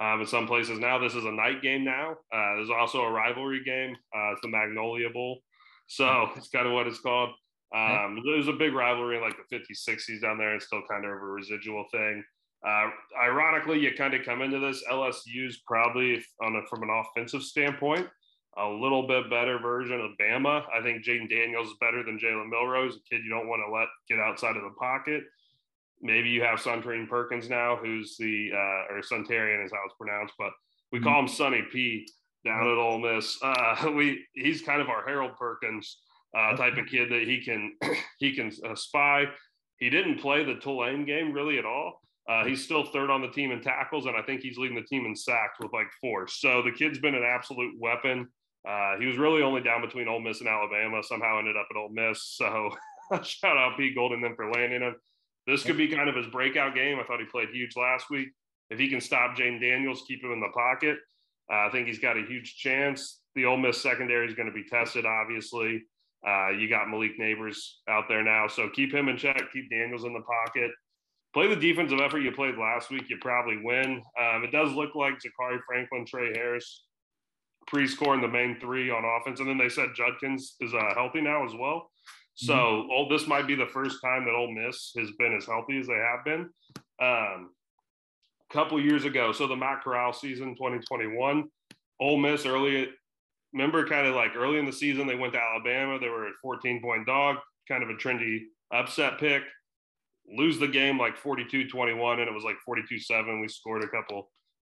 Um, 0.01 0.21
in 0.21 0.27
some 0.27 0.47
places 0.47 0.79
now, 0.79 0.99
this 0.99 1.15
is 1.15 1.25
a 1.25 1.33
night 1.33 1.63
game. 1.63 1.85
Now 1.85 2.13
uh, 2.33 2.57
there's 2.57 2.71
also 2.71 3.03
a 3.03 3.11
rivalry 3.11 3.63
game. 3.65 3.97
Uh, 4.15 4.33
it's 4.33 4.41
the 4.43 4.49
Magnolia 4.49 5.11
Bowl, 5.11 5.41
so 5.89 6.31
it's 6.37 6.49
kind 6.49 6.67
of 6.67 6.73
what 6.73 6.87
it's 6.87 7.01
called. 7.01 7.31
Um, 7.75 8.23
there's 8.25 8.47
a 8.47 8.53
big 8.53 8.73
rivalry 8.73 9.17
in 9.17 9.23
like 9.23 9.35
the 9.51 9.57
50s, 9.57 9.89
60s 9.89 10.23
down 10.23 10.39
there. 10.39 10.55
It's 10.55 10.67
still 10.67 10.83
kind 10.89 11.05
of 11.05 11.11
a 11.11 11.17
residual 11.17 11.85
thing. 11.91 12.23
Uh, 12.65 12.91
ironically, 13.21 13.81
you 13.81 13.93
kind 13.97 14.15
of 14.15 14.25
come 14.25 14.43
into 14.43 14.61
this 14.61 14.83
LSU's 14.91 15.61
probably 15.67 16.25
on 16.41 16.55
a, 16.57 16.67
from 16.69 16.83
an 16.85 16.91
offensive 16.91 17.43
standpoint 17.43 18.07
a 18.57 18.69
little 18.69 19.07
bit 19.07 19.31
better 19.31 19.59
version 19.59 20.01
of 20.01 20.13
Bama. 20.21 20.65
I 20.73 20.83
think 20.83 21.05
Jayden 21.05 21.29
Daniels 21.29 21.69
is 21.69 21.75
better 21.81 22.03
than 22.03 22.19
Jalen 22.19 22.49
Milroe, 22.49 22.87
a 22.87 22.91
kid 23.11 23.25
you 23.25 23.31
don't 23.31 23.49
want 23.49 23.63
to 23.67 23.73
let 23.73 23.89
get 24.09 24.19
outside 24.19 24.57
of 24.57 24.63
the 24.63 24.75
pocket. 24.79 25.25
Maybe 26.01 26.29
you 26.29 26.43
have 26.43 26.59
Suntarine 26.59 27.09
Perkins 27.09 27.49
now, 27.49 27.77
who's 27.77 28.17
the 28.19 28.51
uh, 28.53 28.95
or 28.95 29.01
Suntarian 29.01 29.65
is 29.65 29.73
how 29.73 29.81
it's 29.87 29.95
pronounced, 29.99 30.35
but 30.39 30.53
we 30.93 31.01
call 31.01 31.21
him 31.21 31.29
Sonny 31.29 31.63
P 31.73 32.07
down 32.45 32.67
at 32.67 32.79
Ole 32.79 32.99
Miss. 32.99 33.39
Uh, 33.43 33.91
we 33.97 34.25
he's 34.35 34.63
kind 34.63 34.81
of 34.81 34.89
our 34.89 35.05
Harold 35.07 35.33
Perkins 35.39 35.99
uh, 36.37 36.57
type 36.57 36.77
of 36.77 36.87
kid 36.87 37.11
that 37.11 37.23
he 37.23 37.41
can 37.43 37.75
he 38.19 38.35
can 38.35 38.53
uh, 38.69 38.75
spy. 38.75 39.25
He 39.79 39.91
didn't 39.91 40.21
play 40.21 40.45
the 40.45 40.55
Tulane 40.57 41.05
game 41.05 41.33
really 41.33 41.59
at 41.59 41.65
all. 41.65 42.01
Uh, 42.29 42.45
he's 42.45 42.65
still 42.65 42.85
third 42.85 43.11
on 43.11 43.21
the 43.21 43.29
team 43.29 43.51
in 43.51 43.61
tackles, 43.61 44.07
and 44.07 44.17
I 44.17 44.23
think 44.23 44.41
he's 44.41 44.57
leading 44.57 44.77
the 44.77 44.87
team 44.87 45.05
in 45.05 45.15
sacks 45.15 45.59
with 45.61 45.73
like 45.73 45.89
four. 46.01 46.27
So 46.27 46.63
the 46.63 46.71
kid's 46.71 46.99
been 46.99 47.15
an 47.15 47.25
absolute 47.25 47.75
weapon. 47.79 48.29
Uh, 48.69 48.97
he 48.99 49.07
was 49.07 49.19
really 49.19 49.43
only 49.43 49.61
down 49.61 49.83
between 49.83 50.09
Ole 50.09 50.21
Miss 50.21 50.41
and 50.41 50.49
Alabama. 50.49 51.03
Somehow 51.03 51.39
ended 51.39 51.57
up 51.57 51.67
at 51.71 51.77
Ole 51.77 51.91
Miss. 51.91 52.23
So 52.37 52.71
shout 53.23 53.57
out 53.57 53.77
Pete 53.77 53.95
Golding 53.95 54.23
then 54.23 54.35
for 54.37 54.51
landing 54.51 54.81
him. 54.81 54.97
This 55.47 55.63
could 55.63 55.77
be 55.77 55.89
kind 55.89 56.09
of 56.09 56.17
his 56.17 56.27
breakout 56.29 56.75
game. 56.75 56.99
I 56.99 57.05
thought 57.05 57.21
he 57.21 57.27
played 57.27 57.51
huge 57.51 57.77
last 57.77 58.09
week. 58.11 58.29
If 58.71 58.79
he 58.79 58.89
can 58.89 59.01
stop 59.01 59.37
Jayden 59.37 59.61
Daniels, 59.61 60.05
keep 60.09 60.25
him 60.25 60.33
in 60.33 60.41
the 60.41 60.49
pocket, 60.55 60.97
uh, 61.53 61.67
I 61.67 61.69
think 61.71 61.87
he's 61.87 61.99
got 61.99 62.17
a 62.17 62.23
huge 62.23 62.57
chance. 62.57 63.21
The 63.35 63.45
Ole 63.45 63.59
Miss 63.59 63.81
secondary 63.81 64.27
is 64.27 64.35
going 64.35 64.49
to 64.49 64.55
be 64.55 64.65
tested, 64.65 65.05
obviously. 65.05 65.83
Uh, 66.27 66.49
you 66.51 66.69
got 66.69 66.89
Malik 66.89 67.19
Nabers 67.21 67.59
out 67.89 68.05
there 68.09 68.23
now, 68.23 68.49
so 68.49 68.71
keep 68.71 68.95
him 68.95 69.09
in 69.09 69.19
check. 69.19 69.43
Keep 69.53 69.69
Daniels 69.69 70.05
in 70.05 70.15
the 70.15 70.23
pocket. 70.23 70.71
Play 71.35 71.49
the 71.49 71.57
defensive 71.57 72.01
effort 72.01 72.21
you 72.21 72.33
played 72.33 72.57
last 72.57 72.91
week. 72.91 73.11
You 73.11 73.19
probably 73.21 73.59
win. 73.63 74.03
Um, 74.19 74.45
it 74.45 74.53
does 74.53 74.73
look 74.73 74.95
like 74.95 75.15
Zakhari 75.15 75.59
Franklin, 75.67 76.07
Tre 76.07 76.33
Harris, 76.35 76.85
pre-scoring 77.67 78.21
the 78.21 78.29
main 78.29 78.59
three 78.61 78.91
on 78.91 79.05
offense, 79.05 79.41
and 79.41 79.49
then 79.49 79.59
they 79.59 79.69
said 79.69 79.91
Judkins 79.95 80.57
is 80.61 80.75
uh, 80.75 80.95
healthy 80.95 81.21
now 81.21 81.45
as 81.45 81.53
well. 81.55 81.91
So 82.35 82.55
mm-hmm. 82.55 83.13
this 83.13 83.27
might 83.27 83.47
be 83.47 83.55
the 83.55 83.67
first 83.67 83.99
time 84.03 84.25
that 84.25 84.35
Ole 84.35 84.53
Miss 84.53 84.93
has 84.99 85.11
been 85.19 85.35
as 85.35 85.47
healthy 85.47 85.79
as 85.79 85.87
they 85.87 85.95
have 85.95 86.25
been. 86.25 86.51
Um, 87.01 87.51
a 88.51 88.53
couple 88.53 88.81
years 88.81 89.05
ago, 89.05 89.33
so 89.33 89.47
the 89.47 89.57
Matt 89.57 89.83
Corral 89.83 90.13
season 90.13 90.55
2021, 90.57 91.45
Ole 92.01 92.17
Miss 92.19 92.45
early, 92.45 92.89
remember 93.53 93.87
kind 93.87 94.07
of 94.07 94.15
like 94.15 94.35
early 94.37 94.59
in 94.59 94.67
the 94.67 94.73
season, 94.73 95.07
they 95.07 95.15
went 95.15 95.33
to 95.35 95.41
Alabama. 95.41 95.99
They 95.99 96.09
were 96.09 96.27
a 96.27 96.33
14 96.43 96.83
point 96.83 97.07
dog, 97.07 97.37
kind 97.69 97.83
of 97.83 97.91
a 97.91 97.95
trendy 97.95 98.43
upset 98.73 99.19
pick. 99.19 99.43
Lose 100.27 100.59
the 100.59 100.69
game 100.69 100.99
like 100.99 101.17
42 101.17 101.69
21, 101.69 102.21
and 102.21 102.29
it 102.29 102.35
was 102.35 102.45
like 102.45 102.57
42 102.65 102.99
7. 102.99 103.41
We 103.41 103.49
scored 103.49 103.85
a 103.85 103.89
couple. 103.89 104.31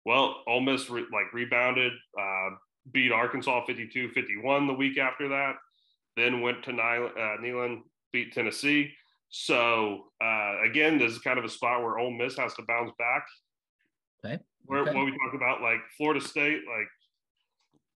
Well, 0.07 0.43
Ole 0.47 0.61
Miss 0.61 0.88
re- 0.88 1.07
like 1.12 1.32
rebounded, 1.34 1.93
uh, 2.18 2.51
beat 2.92 3.12
Arkansas 3.12 3.64
52 3.66 4.10
51 4.10 4.66
the 4.66 4.72
week 4.72 4.98
after 4.98 5.28
that 5.28 5.54
then 6.16 6.40
went 6.40 6.62
to 6.64 6.72
Neyland, 6.72 7.12
uh, 7.12 7.40
Neyland 7.40 7.82
beat 8.12 8.32
Tennessee. 8.32 8.92
So 9.30 10.06
uh, 10.22 10.62
again, 10.64 10.98
this 10.98 11.12
is 11.12 11.18
kind 11.18 11.38
of 11.38 11.44
a 11.44 11.48
spot 11.48 11.82
where 11.82 11.98
Ole 11.98 12.10
Miss 12.10 12.36
has 12.36 12.54
to 12.54 12.62
bounce 12.62 12.92
back. 12.98 13.24
Okay. 14.24 14.42
Where 14.64 14.82
okay. 14.82 14.94
what 14.94 15.04
we 15.04 15.12
talked 15.12 15.34
about, 15.34 15.62
like 15.62 15.80
Florida 15.96 16.20
State, 16.20 16.60
like 16.66 16.88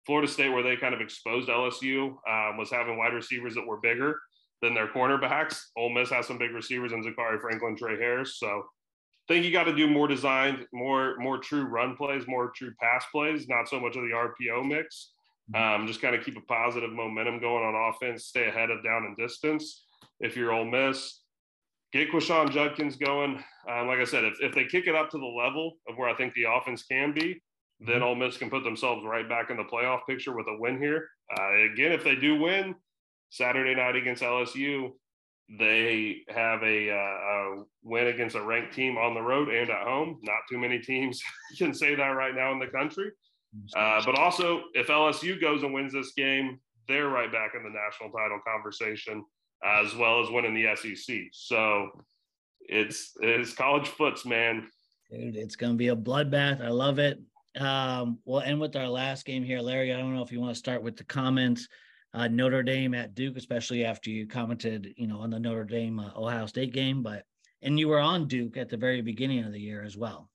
Florida 0.06 0.28
State, 0.28 0.50
where 0.50 0.64
they 0.64 0.76
kind 0.76 0.94
of 0.94 1.02
exposed 1.02 1.50
LSU, 1.50 2.16
um, 2.30 2.58
was 2.58 2.70
having 2.72 2.98
wide 2.98 3.14
receivers 3.14 3.56
that 3.56 3.66
were 3.66 3.80
bigger 3.80 4.20
than 4.62 4.74
their 4.74 4.88
cornerbacks. 4.88 5.60
Ole 5.76 5.90
Miss 5.90 6.10
has 6.10 6.28
some 6.28 6.38
big 6.38 6.52
receivers 6.52 6.94
in 6.94 7.04
Zakhari 7.04 7.42
Franklin, 7.42 7.76
Tre 7.76 7.98
Harris. 7.98 8.40
So 8.40 8.64
I 9.30 9.34
think 9.34 9.46
you 9.46 9.52
got 9.52 9.66
to 9.66 9.76
do 9.76 9.88
more 9.88 10.08
designed, 10.08 10.66
more 10.74 11.16
more 11.18 11.38
true 11.38 11.64
run 11.64 11.96
plays, 11.96 12.28
more 12.28 12.52
true 12.56 12.74
pass 12.82 13.06
plays, 13.12 13.48
not 13.48 13.70
so 13.70 13.80
much 13.80 13.96
of 13.96 14.04
the 14.04 14.10
RPO 14.10 14.68
mix. 14.68 15.12
Um, 15.56 15.88
just 15.88 16.02
kind 16.02 16.16
of 16.16 16.24
keep 16.24 16.38
a 16.38 16.42
positive 16.42 16.92
momentum 16.92 17.40
going 17.40 17.64
on 17.64 17.94
offense, 17.94 18.26
stay 18.26 18.48
ahead 18.48 18.70
of 18.70 18.84
down 18.84 19.06
and 19.06 19.18
distance. 19.18 19.86
If 20.20 20.38
you're 20.38 20.54
Ole 20.54 20.66
Miss, 20.66 21.22
get 21.92 22.12
Quinshon 22.12 22.50
Judkins 22.50 22.96
going. 22.96 23.44
Um, 23.70 23.88
like 23.88 24.00
I 24.00 24.06
said, 24.06 24.24
if, 24.24 24.36
if 24.42 24.56
they 24.56 24.66
kick 24.66 24.88
it 24.88 24.96
up 24.96 25.10
to 25.12 25.18
the 25.18 25.26
level 25.26 25.74
of 25.88 25.98
where 25.98 26.10
I 26.10 26.16
think 26.16 26.34
the 26.34 26.46
offense 26.50 26.84
can 26.84 27.14
be, 27.14 27.42
then 27.80 27.96
mm-hmm. 27.96 28.04
Ole 28.04 28.16
Miss 28.16 28.38
can 28.38 28.50
put 28.50 28.64
themselves 28.64 29.06
right 29.06 29.28
back 29.28 29.50
in 29.50 29.58
the 29.58 29.64
playoff 29.64 30.02
picture 30.08 30.36
with 30.36 30.48
a 30.48 30.58
win 30.58 30.82
here. 30.82 31.08
Uh, 31.38 31.72
again, 31.72 31.92
if 31.92 32.04
they 32.04 32.16
do 32.16 32.40
win 32.40 32.74
Saturday 33.30 33.76
night 33.76 33.96
against 33.96 34.24
LSU, 34.24 34.92
they 35.50 36.22
have 36.30 36.64
a, 36.64 36.90
uh, 36.90 36.96
a, 36.96 37.64
win 37.84 38.08
against 38.08 38.36
a 38.36 38.42
ranked 38.42 38.74
team 38.74 38.98
on 38.98 39.14
the 39.14 39.22
road 39.22 39.50
and 39.50 39.70
at 39.70 39.84
home. 39.84 40.20
Not 40.24 40.40
too 40.50 40.58
many 40.58 40.80
teams 40.80 41.22
can 41.58 41.74
say 41.74 41.96
that 41.96 42.04
right 42.04 42.36
now 42.36 42.52
in 42.52 42.60
the 42.60 42.68
country. 42.68 43.12
Uh, 43.76 44.02
but 44.06 44.18
also, 44.18 44.64
if 44.74 44.88
LSU 44.88 45.40
goes 45.40 45.64
and 45.64 45.74
wins 45.74 45.94
this 45.94 46.14
game, 46.14 46.60
they're 46.88 47.10
right 47.10 47.32
back 47.32 47.52
in 47.56 47.64
the 47.64 47.70
national 47.70 48.10
title 48.10 48.40
conversation, 48.46 49.24
as 49.64 49.96
well 49.96 50.22
as 50.22 50.30
winning 50.30 50.56
the 50.56 50.76
SEC. 50.76 51.18
So 51.32 51.90
it's 52.62 53.12
it's 53.22 53.54
college 53.54 53.88
foots, 53.90 54.26
man. 54.26 54.68
Dude, 55.12 55.36
it's 55.36 55.56
gonna 55.56 55.76
be 55.76 55.90
a 55.90 55.96
bloodbath. 55.96 56.62
I 56.62 56.70
love 56.70 57.00
it. 57.00 57.20
Um, 57.60 58.18
we'll 58.26 58.42
end 58.42 58.60
with 58.60 58.76
our 58.76 58.88
last 58.88 59.26
game 59.26 59.44
here, 59.44 59.60
Larry. 59.60 59.94
I 59.94 59.98
don't 59.98 60.16
know 60.16 60.24
if 60.24 60.32
you 60.32 60.40
want 60.40 60.54
to 60.54 60.60
start 60.60 60.82
with 60.82 60.98
the 60.98 61.04
comments. 61.04 61.68
Uh, 62.14 62.28
Notre 62.28 62.62
Dame 62.62 62.94
at 62.94 63.16
Duke, 63.16 63.38
especially 63.38 63.84
after 63.86 64.10
you 64.10 64.28
commented, 64.28 64.94
you 64.98 65.08
know, 65.08 65.20
on 65.20 65.32
the 65.32 65.40
Notre 65.40 65.64
Dame 65.64 66.00
uh, 66.00 66.12
Ohio 66.16 66.46
State 66.46 66.72
game, 66.72 67.02
but 67.02 67.24
and 67.64 67.80
you 67.80 67.88
were 67.88 68.00
on 68.00 68.28
Duke 68.28 68.58
at 68.58 68.70
the 68.70 68.78
very 68.78 69.02
beginning 69.02 69.44
of 69.44 69.52
the 69.52 69.60
year 69.60 69.84
as 69.84 69.98
well. 69.98 70.30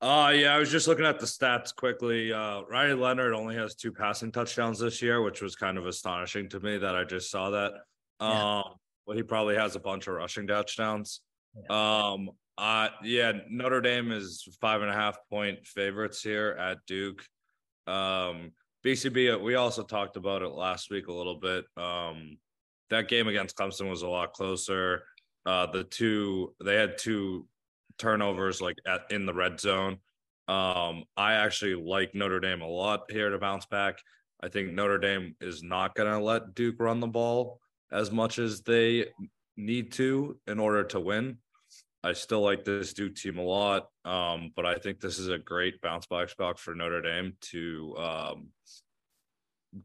Uh 0.00 0.32
yeah, 0.34 0.54
I 0.54 0.58
was 0.58 0.70
just 0.70 0.86
looking 0.86 1.06
at 1.06 1.18
the 1.18 1.26
stats 1.26 1.74
quickly. 1.74 2.32
Uh 2.32 2.62
Riley 2.70 2.94
Leonard 2.94 3.32
only 3.32 3.54
has 3.56 3.74
two 3.74 3.92
passing 3.92 4.32
touchdowns 4.32 4.78
this 4.78 5.00
year, 5.00 5.22
which 5.22 5.40
was 5.40 5.56
kind 5.56 5.78
of 5.78 5.86
astonishing 5.86 6.48
to 6.50 6.60
me 6.60 6.78
that 6.78 6.94
I 6.94 7.04
just 7.04 7.30
saw 7.30 7.50
that. 7.50 7.72
Yeah. 8.20 8.60
Um, 8.60 8.74
well, 9.06 9.16
he 9.16 9.22
probably 9.22 9.56
has 9.56 9.76
a 9.76 9.80
bunch 9.80 10.06
of 10.06 10.14
rushing 10.14 10.46
touchdowns. 10.46 11.20
Yeah. 11.54 12.10
Um, 12.10 12.30
uh 12.58 12.88
yeah, 13.02 13.32
Notre 13.50 13.80
Dame 13.80 14.12
is 14.12 14.46
five 14.60 14.82
and 14.82 14.90
a 14.90 14.94
half 14.94 15.16
point 15.30 15.66
favorites 15.66 16.22
here 16.22 16.56
at 16.58 16.78
Duke. 16.86 17.24
Um, 17.86 18.52
BCB, 18.84 19.40
we 19.40 19.54
also 19.54 19.82
talked 19.82 20.16
about 20.16 20.42
it 20.42 20.48
last 20.48 20.90
week 20.90 21.06
a 21.08 21.12
little 21.12 21.36
bit. 21.36 21.64
Um, 21.76 22.36
that 22.90 23.08
game 23.08 23.28
against 23.28 23.56
Clemson 23.56 23.88
was 23.88 24.02
a 24.02 24.08
lot 24.08 24.34
closer. 24.34 25.04
Uh, 25.46 25.66
the 25.66 25.84
two 25.84 26.54
they 26.62 26.76
had 26.76 26.98
two 26.98 27.46
turnovers 27.98 28.60
like 28.60 28.76
at 28.86 29.02
in 29.10 29.26
the 29.26 29.34
red 29.34 29.58
zone. 29.58 29.98
Um, 30.48 31.04
I 31.16 31.34
actually 31.34 31.74
like 31.74 32.14
Notre 32.14 32.40
Dame 32.40 32.60
a 32.60 32.66
lot 32.66 33.10
here 33.10 33.30
to 33.30 33.38
bounce 33.38 33.66
back. 33.66 33.98
I 34.42 34.48
think 34.48 34.72
Notre 34.72 34.98
Dame 34.98 35.34
is 35.40 35.62
not 35.62 35.94
going 35.94 36.10
to 36.10 36.22
let 36.22 36.54
Duke 36.54 36.76
run 36.78 37.00
the 37.00 37.06
ball 37.06 37.60
as 37.90 38.10
much 38.10 38.38
as 38.38 38.60
they 38.60 39.06
need 39.56 39.92
to 39.92 40.38
in 40.46 40.58
order 40.60 40.84
to 40.84 41.00
win. 41.00 41.38
I 42.02 42.12
still 42.12 42.42
like 42.42 42.64
this 42.64 42.92
Duke 42.92 43.14
team 43.14 43.38
a 43.38 43.42
lot, 43.42 43.88
um, 44.04 44.52
but 44.54 44.66
I 44.66 44.74
think 44.74 45.00
this 45.00 45.18
is 45.18 45.28
a 45.28 45.38
great 45.38 45.80
bounce 45.80 46.06
back 46.06 46.28
spot 46.28 46.58
for 46.58 46.74
Notre 46.74 47.00
Dame 47.00 47.32
to 47.52 47.96
um, 47.96 48.48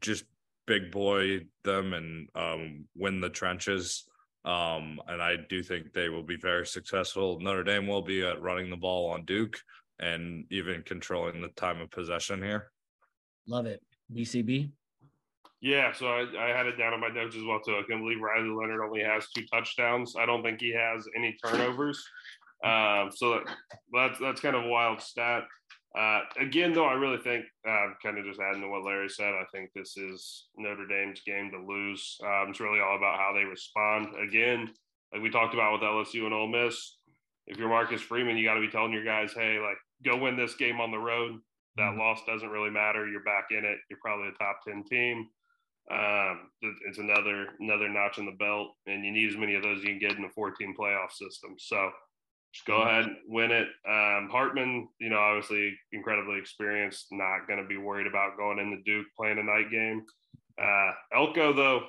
just 0.00 0.24
big 0.66 0.90
boy 0.90 1.40
them 1.64 1.92
and 1.94 2.28
um, 2.34 2.84
win 2.96 3.20
the 3.20 3.28
trenches. 3.28 4.04
Um, 4.44 5.00
and 5.08 5.20
I 5.20 5.36
do 5.48 5.62
think 5.62 5.92
they 5.92 6.08
will 6.08 6.22
be 6.22 6.36
very 6.36 6.66
successful. 6.66 7.38
Notre 7.40 7.64
Dame 7.64 7.86
will 7.86 8.02
be 8.02 8.24
at 8.24 8.40
running 8.40 8.70
the 8.70 8.76
ball 8.76 9.10
on 9.10 9.24
Duke 9.24 9.58
and 9.98 10.44
even 10.50 10.82
controlling 10.82 11.42
the 11.42 11.48
time 11.48 11.80
of 11.80 11.90
possession 11.90 12.42
here. 12.42 12.70
Love 13.46 13.66
it. 13.66 13.82
BCB. 14.14 14.70
Yeah, 15.60 15.92
so 15.92 16.06
I, 16.06 16.24
I 16.38 16.56
had 16.56 16.66
it 16.66 16.78
down 16.78 16.94
on 16.94 17.00
my 17.00 17.08
notes 17.08 17.36
as 17.36 17.44
well 17.44 17.60
too. 17.60 17.72
I 17.72 17.82
can 17.86 18.00
believe 18.00 18.20
Riley 18.20 18.48
Leonard 18.48 18.80
only 18.82 19.02
has 19.02 19.28
two 19.30 19.44
touchdowns. 19.52 20.14
I 20.18 20.24
don't 20.24 20.42
think 20.42 20.60
he 20.60 20.72
has 20.72 21.06
any 21.14 21.36
turnovers. 21.44 22.02
Um, 22.64 23.10
so 23.14 23.30
that, 23.32 23.56
that's 23.92 24.18
that's 24.18 24.40
kind 24.40 24.56
of 24.56 24.64
a 24.64 24.68
wild 24.68 25.00
stat. 25.02 25.42
Uh, 25.98 26.20
again, 26.38 26.72
though, 26.72 26.84
I 26.84 26.92
really 26.92 27.18
think, 27.18 27.44
uh, 27.68 27.88
kind 28.02 28.16
of 28.16 28.24
just 28.24 28.40
adding 28.40 28.62
to 28.62 28.68
what 28.68 28.84
Larry 28.84 29.08
said, 29.08 29.34
I 29.34 29.44
think 29.52 29.70
this 29.74 29.96
is 29.96 30.46
Notre 30.56 30.86
Dame's 30.86 31.20
game 31.26 31.50
to 31.50 31.58
lose. 31.58 32.16
Um, 32.22 32.50
it's 32.50 32.60
really 32.60 32.80
all 32.80 32.96
about 32.96 33.18
how 33.18 33.32
they 33.34 33.44
respond. 33.44 34.14
Again, 34.16 34.70
like 35.12 35.22
we 35.22 35.30
talked 35.30 35.54
about 35.54 35.72
with 35.72 35.82
LSU 35.82 36.26
and 36.26 36.34
Ole 36.34 36.46
Miss, 36.46 36.96
if 37.46 37.58
you're 37.58 37.68
Marcus 37.68 38.00
Freeman, 38.00 38.36
you 38.36 38.44
got 38.44 38.54
to 38.54 38.60
be 38.60 38.70
telling 38.70 38.92
your 38.92 39.04
guys, 39.04 39.32
hey, 39.32 39.58
like, 39.58 39.76
go 40.04 40.16
win 40.16 40.36
this 40.36 40.54
game 40.54 40.80
on 40.80 40.92
the 40.92 40.98
road. 40.98 41.40
That 41.76 41.90
mm-hmm. 41.90 41.98
loss 41.98 42.20
doesn't 42.26 42.48
really 42.48 42.70
matter. 42.70 43.08
You're 43.08 43.24
back 43.24 43.46
in 43.50 43.64
it. 43.64 43.78
You're 43.88 43.98
probably 44.00 44.28
a 44.28 44.32
top 44.32 44.60
10 44.66 44.84
team. 44.84 45.26
Um, 45.90 46.50
it's 46.62 46.98
another 46.98 47.48
another 47.58 47.88
notch 47.88 48.18
in 48.18 48.26
the 48.26 48.36
belt, 48.38 48.76
and 48.86 49.04
you 49.04 49.10
need 49.10 49.28
as 49.28 49.36
many 49.36 49.56
of 49.56 49.64
those 49.64 49.78
as 49.78 49.84
you 49.84 49.90
can 49.90 49.98
get 49.98 50.16
in 50.16 50.24
a 50.24 50.30
14 50.30 50.74
playoff 50.78 51.10
system. 51.10 51.56
So, 51.58 51.90
just 52.52 52.66
go 52.66 52.82
ahead 52.82 53.04
and 53.04 53.16
win 53.28 53.50
it. 53.50 53.68
Um, 53.88 54.28
Hartman, 54.30 54.88
you 54.98 55.08
know, 55.08 55.18
obviously 55.18 55.76
incredibly 55.92 56.38
experienced, 56.38 57.06
not 57.12 57.46
going 57.46 57.60
to 57.60 57.66
be 57.66 57.76
worried 57.76 58.06
about 58.06 58.36
going 58.36 58.58
into 58.58 58.82
Duke 58.84 59.06
playing 59.16 59.38
a 59.38 59.42
night 59.42 59.70
game. 59.70 60.04
Uh, 60.60 60.92
Elko, 61.14 61.52
though, 61.52 61.82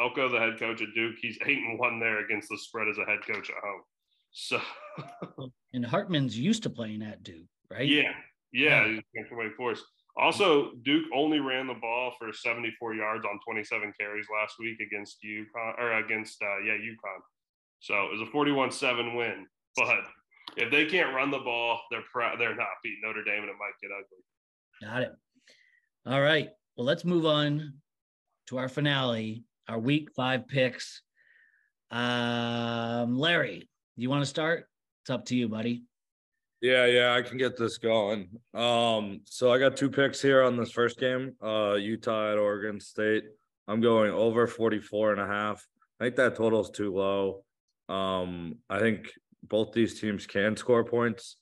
Elko, 0.00 0.28
the 0.28 0.38
head 0.38 0.58
coach 0.58 0.80
at 0.80 0.88
Duke, 0.94 1.16
he's 1.20 1.38
eight 1.44 1.58
and 1.58 1.78
one 1.78 2.00
there 2.00 2.24
against 2.24 2.48
the 2.48 2.58
spread 2.58 2.88
as 2.88 2.98
a 2.98 3.04
head 3.04 3.20
coach 3.26 3.50
at 3.50 3.62
home. 3.62 3.82
So, 4.32 4.60
and 5.74 5.84
Hartman's 5.84 6.38
used 6.38 6.62
to 6.64 6.70
playing 6.70 7.02
at 7.02 7.22
Duke, 7.22 7.46
right? 7.70 7.86
Yeah, 7.86 8.12
yeah, 8.52 8.86
yeah. 8.86 9.00
he's 9.14 9.54
Forest. 9.56 9.84
Also, 10.18 10.72
Duke 10.82 11.04
only 11.14 11.40
ran 11.40 11.66
the 11.66 11.74
ball 11.74 12.12
for 12.18 12.32
74 12.32 12.94
yards 12.94 13.24
on 13.26 13.38
27 13.46 13.92
carries 13.98 14.26
last 14.34 14.54
week 14.58 14.80
against 14.80 15.18
UConn 15.22 15.78
or 15.78 15.92
against 15.98 16.40
uh, 16.42 16.58
yeah 16.64 16.72
UConn. 16.72 17.20
So 17.80 18.06
it 18.06 18.12
was 18.12 18.22
a 18.22 18.32
41-7 18.32 19.16
win. 19.16 19.46
But 19.76 20.00
if 20.56 20.70
they 20.70 20.86
can't 20.86 21.14
run 21.14 21.30
the 21.30 21.38
ball, 21.38 21.80
they're 21.90 22.02
pr- 22.12 22.38
they're 22.38 22.56
not 22.56 22.68
beating 22.82 23.00
Notre 23.04 23.24
Dame, 23.24 23.42
and 23.42 23.50
it 23.50 23.56
might 23.58 23.72
get 23.82 23.90
ugly. 23.92 24.22
Got 24.82 25.02
it. 25.02 25.12
All 26.06 26.20
right. 26.22 26.48
Well, 26.76 26.86
let's 26.86 27.04
move 27.04 27.26
on 27.26 27.74
to 28.48 28.58
our 28.58 28.68
finale. 28.68 29.44
our 29.68 29.78
week 29.78 30.10
five 30.14 30.46
picks. 30.46 31.02
Um, 31.90 33.18
Larry, 33.18 33.68
you 33.96 34.08
want 34.10 34.22
to 34.22 34.26
start? 34.26 34.66
It's 35.02 35.10
up 35.10 35.24
to 35.26 35.36
you, 35.36 35.48
buddy. 35.48 35.84
Yeah, 36.60 36.86
yeah, 36.86 37.14
I 37.14 37.22
can 37.22 37.36
get 37.38 37.56
this 37.56 37.78
going. 37.78 38.28
Um, 38.54 39.20
so 39.24 39.52
I 39.52 39.58
got 39.58 39.76
two 39.76 39.90
picks 39.90 40.20
here 40.22 40.42
on 40.42 40.56
this 40.56 40.70
first 40.72 40.98
game. 40.98 41.34
Uh 41.42 41.74
Utah 41.74 42.32
at 42.32 42.38
Oregon 42.38 42.80
State. 42.80 43.24
I'm 43.68 43.80
going 43.80 44.10
over 44.12 44.46
44 44.46 45.12
and 45.12 45.20
a 45.20 45.26
half. 45.26 45.64
I 46.00 46.04
think 46.04 46.16
that 46.16 46.36
total 46.36 46.60
is 46.62 46.70
too 46.70 46.94
low. 46.94 47.44
Um, 47.88 48.56
I 48.70 48.78
think 48.78 49.12
both 49.48 49.72
these 49.72 50.00
teams 50.00 50.26
can 50.26 50.56
score 50.56 50.84
points. 50.84 51.36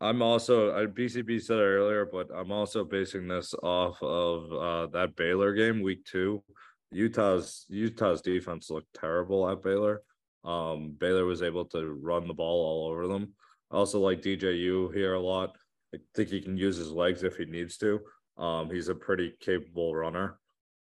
I'm 0.00 0.22
also 0.22 0.74
I 0.74 0.86
BCB 0.86 1.42
said 1.42 1.58
earlier, 1.58 2.06
but 2.10 2.28
I'm 2.34 2.50
also 2.50 2.84
basing 2.84 3.28
this 3.28 3.54
off 3.62 4.02
of 4.02 4.52
uh 4.52 4.86
that 4.98 5.16
Baylor 5.16 5.52
game 5.52 5.82
week 5.82 6.04
two. 6.04 6.42
Utah's 6.90 7.66
Utah's 7.68 8.22
defense 8.22 8.70
looked 8.70 8.94
terrible 8.94 9.48
at 9.48 9.62
Baylor. 9.62 10.02
Um, 10.44 10.96
Baylor 10.98 11.26
was 11.26 11.42
able 11.42 11.66
to 11.66 11.86
run 11.86 12.26
the 12.26 12.34
ball 12.34 12.64
all 12.64 12.90
over 12.90 13.06
them. 13.06 13.34
I 13.70 13.76
also 13.76 14.00
like 14.00 14.22
DJU 14.22 14.94
here 14.94 15.14
a 15.14 15.20
lot. 15.20 15.56
I 15.94 15.98
think 16.14 16.30
he 16.30 16.40
can 16.40 16.56
use 16.56 16.76
his 16.76 16.90
legs 16.90 17.22
if 17.22 17.36
he 17.36 17.44
needs 17.44 17.76
to. 17.78 18.00
Um, 18.38 18.70
he's 18.70 18.88
a 18.88 18.94
pretty 18.94 19.34
capable 19.40 19.94
runner. 19.94 20.38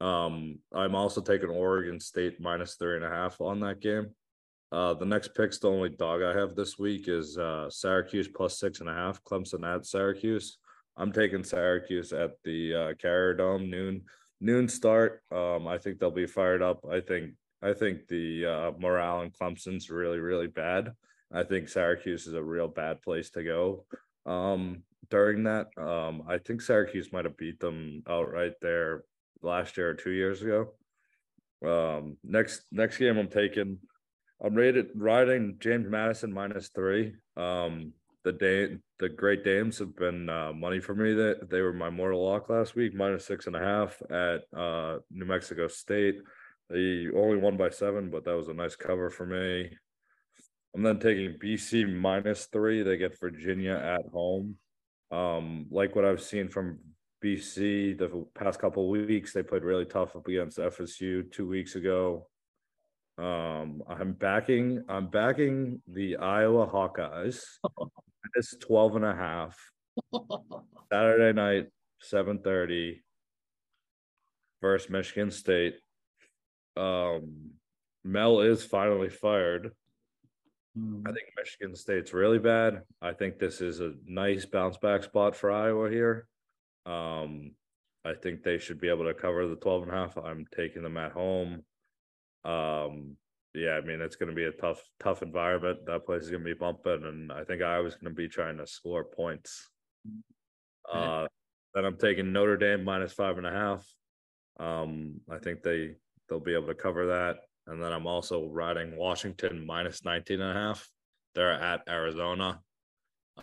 Um, 0.01 0.59
I'm 0.73 0.95
also 0.95 1.21
taking 1.21 1.51
Oregon 1.51 2.01
State 2.01 2.41
minus 2.41 2.77
three 2.77 2.97
and 2.97 3.05
a 3.05 3.11
half 3.11 3.41
on 3.41 3.61
that 3.61 3.81
game. 3.81 4.15
Uh, 4.73 4.95
the 4.95 5.05
next 5.05 5.35
pick's 5.35 5.59
the 5.59 5.69
only 5.69 5.89
dog 5.89 6.23
I 6.23 6.37
have 6.37 6.55
this 6.55 6.79
week 6.79 7.09
is 7.09 7.37
uh, 7.37 7.69
Syracuse 7.71 8.29
plus 8.29 8.59
six 8.59 8.81
and 8.81 8.89
a 8.89 8.95
half. 8.95 9.23
Clemson 9.25 9.67
at 9.67 9.85
Syracuse. 9.85 10.59
I'm 10.97 11.13
taking 11.13 11.43
Syracuse 11.43 12.13
at 12.13 12.33
the 12.45 12.75
uh, 12.75 12.95
Carrier 12.95 13.35
Dome 13.35 13.69
noon 13.69 14.03
noon 14.41 14.69
start. 14.69 15.23
Um, 15.33 15.67
I 15.67 15.79
think 15.79 15.99
they'll 15.99 16.11
be 16.11 16.27
fired 16.27 16.63
up. 16.63 16.85
I 16.91 17.01
think 17.01 17.33
I 17.63 17.73
think 17.73 18.07
the 18.09 18.47
uh, 18.47 18.71
morale 18.79 19.23
in 19.23 19.31
Clemson's 19.31 19.91
really 19.91 20.19
really 20.19 20.47
bad. 20.47 20.93
I 21.33 21.43
think 21.43 21.69
Syracuse 21.69 22.27
is 22.27 22.35
a 22.35 22.43
real 22.43 22.69
bad 22.69 23.03
place 23.03 23.31
to 23.31 23.43
go 23.43 23.85
um, 24.27 24.83
during 25.11 25.45
that. 25.45 25.69
Um, 25.77 26.25
I 26.29 26.39
think 26.39 26.61
Syracuse 26.61 27.13
might 27.13 27.25
have 27.25 27.37
beat 27.37 27.61
them 27.61 28.03
outright 28.09 28.55
there 28.61 29.05
last 29.43 29.77
year 29.77 29.91
or 29.91 29.95
two 29.95 30.11
years 30.11 30.43
ago. 30.43 30.73
Um, 31.65 32.17
next 32.25 32.63
next 32.73 32.99
game 32.99 33.19
I'm 33.19 33.29
taking, 33.29 33.79
I'm 34.43 34.55
rated 34.55 34.89
riding 34.95 35.57
James 35.61 35.89
Madison 35.89 36.33
minus 36.33 36.69
three. 36.69 37.15
Um, 37.37 37.93
the 38.25 38.33
day 38.33 38.77
the 38.99 39.09
Great 39.09 39.45
Dames 39.45 39.79
have 39.79 39.95
been 39.97 40.29
uh, 40.29 40.53
money 40.53 40.81
for 40.81 40.95
me. 40.95 41.13
That 41.13 41.51
they, 41.51 41.61
were 41.61 41.73
my 41.73 41.91
mortal 41.91 42.25
lock 42.25 42.49
last 42.49 42.75
week, 42.75 42.95
minus 42.95 43.27
six 43.27 43.47
and 43.47 43.57
a 43.57 43.61
half 43.61 44.01
at 44.11 44.43
uh, 44.57 44.99
New 45.11 45.27
Mexico 45.27 45.69
State. 45.69 46.17
They 46.71 47.09
only 47.15 47.37
won 47.37 47.57
by 47.57 47.71
seven, 47.71 48.11
but 48.11 48.25
that 48.25 48.37
was 48.37 48.49
a 48.49 48.55
nice 48.55 48.77
cover 48.77 49.11
for 49.11 49.27
me. 49.27 49.71
I'm 50.75 50.83
then 50.83 51.01
taking 51.01 51.39
BC 51.39 51.93
minus 51.93 52.47
three. 52.47 52.83
They 52.83 52.97
get 52.97 53.19
Virginia 53.19 53.73
at 53.73 54.11
home. 54.13 54.57
Um, 55.11 55.67
like 55.71 55.97
what 55.97 56.05
I've 56.05 56.23
seen 56.23 56.49
from 56.49 56.79
BC 57.23 57.99
the 57.99 58.25
past 58.35 58.61
couple 58.61 58.89
weeks, 58.89 59.33
they 59.33 59.43
played 59.43 59.65
really 59.65 59.85
tough 59.85 60.17
up 60.17 60.29
against 60.29 60.59
FSU 60.59 61.31
two 61.31 61.49
weeks 61.49 61.75
ago. 61.75 62.29
Um, 63.21 63.83
I'm 63.87 64.13
backing 64.15 64.83
I'm 64.89 65.09
backing 65.09 65.83
the 65.87 66.17
Iowa 66.17 66.67
Hawkeyes. 66.67 67.43
It's 68.37 68.55
12 68.59 68.97
and 68.97 69.05
a 69.05 69.15
half. 69.15 69.59
Saturday 70.93 71.33
night, 71.33 71.67
7:30 72.01 73.01
versus 74.63 74.91
Michigan 74.91 75.33
State. 75.33 75.77
Um, 76.77 77.53
Mel 78.05 78.41
is 78.41 78.63
finally 78.63 79.09
fired. 79.09 79.73
Hmm. 80.77 81.03
I 81.07 81.13
think 81.13 81.27
Michigan 81.37 81.75
State's 81.75 82.13
really 82.13 82.39
bad. 82.39 82.83
I 83.03 83.15
think 83.15 83.39
this 83.39 83.61
is 83.61 83.81
a 83.81 83.95
nice 84.07 84.47
bounce 84.47 84.77
back 84.77 85.03
spot 85.03 85.35
for 85.35 85.51
Iowa 85.51 85.91
here. 85.91 86.29
Um, 86.87 87.53
I 88.05 88.15
think 88.15 88.43
they 88.43 88.59
should 88.59 88.81
be 88.81 88.91
able 88.91 89.07
to 89.07 89.15
cover 89.15 89.49
the 89.49 89.57
12 89.57 89.85
and 89.85 89.93
a 89.93 89.95
half. 89.95 90.17
I'm 90.17 90.47
taking 90.55 90.83
them 90.83 90.99
at 90.99 91.13
home. 91.13 91.65
Um, 92.45 93.17
yeah, 93.55 93.73
I 93.73 93.81
mean, 93.81 94.01
it's 94.01 94.17
going 94.17 94.29
to 94.29 94.35
be 94.35 94.45
a 94.45 94.53
tough, 94.53 94.83
tough 95.01 95.23
environment. 95.23 95.87
That 95.87 96.07
place 96.07 96.23
is 96.23 96.31
going 96.31 96.45
to 96.45 96.55
be 96.55 96.59
bumping, 96.59 97.05
and 97.05 97.33
I 97.33 97.45
think 97.45 97.63
I 97.63 97.81
was 97.81 97.95
going 97.95 98.15
to 98.15 98.17
be 98.17 98.29
trying 98.29 98.59
to 98.59 98.67
score 98.67 99.05
points. 99.05 99.69
Uh, 100.93 101.27
then 101.75 101.85
I'm 101.85 101.97
taking 101.97 102.33
Notre 102.33 102.57
Dame 102.57 102.85
minus 102.85 103.13
five 103.13 103.39
and 103.39 103.47
a 103.47 103.51
half. 103.51 103.87
Um, 104.59 105.21
I 105.31 105.39
think 105.39 105.63
they 105.63 105.95
they'll 106.29 106.41
be 106.41 106.55
able 106.55 106.69
to 106.69 106.75
cover 106.75 107.07
that. 107.07 107.39
And 107.67 107.83
then 107.83 107.93
I'm 107.93 108.07
also 108.07 108.47
riding 108.49 108.97
Washington 108.97 109.65
minus 109.65 110.05
19 110.05 110.41
and 110.41 110.57
a 110.57 110.61
half. 110.61 110.89
They're 111.35 111.53
at 111.53 111.83
Arizona. 111.89 112.61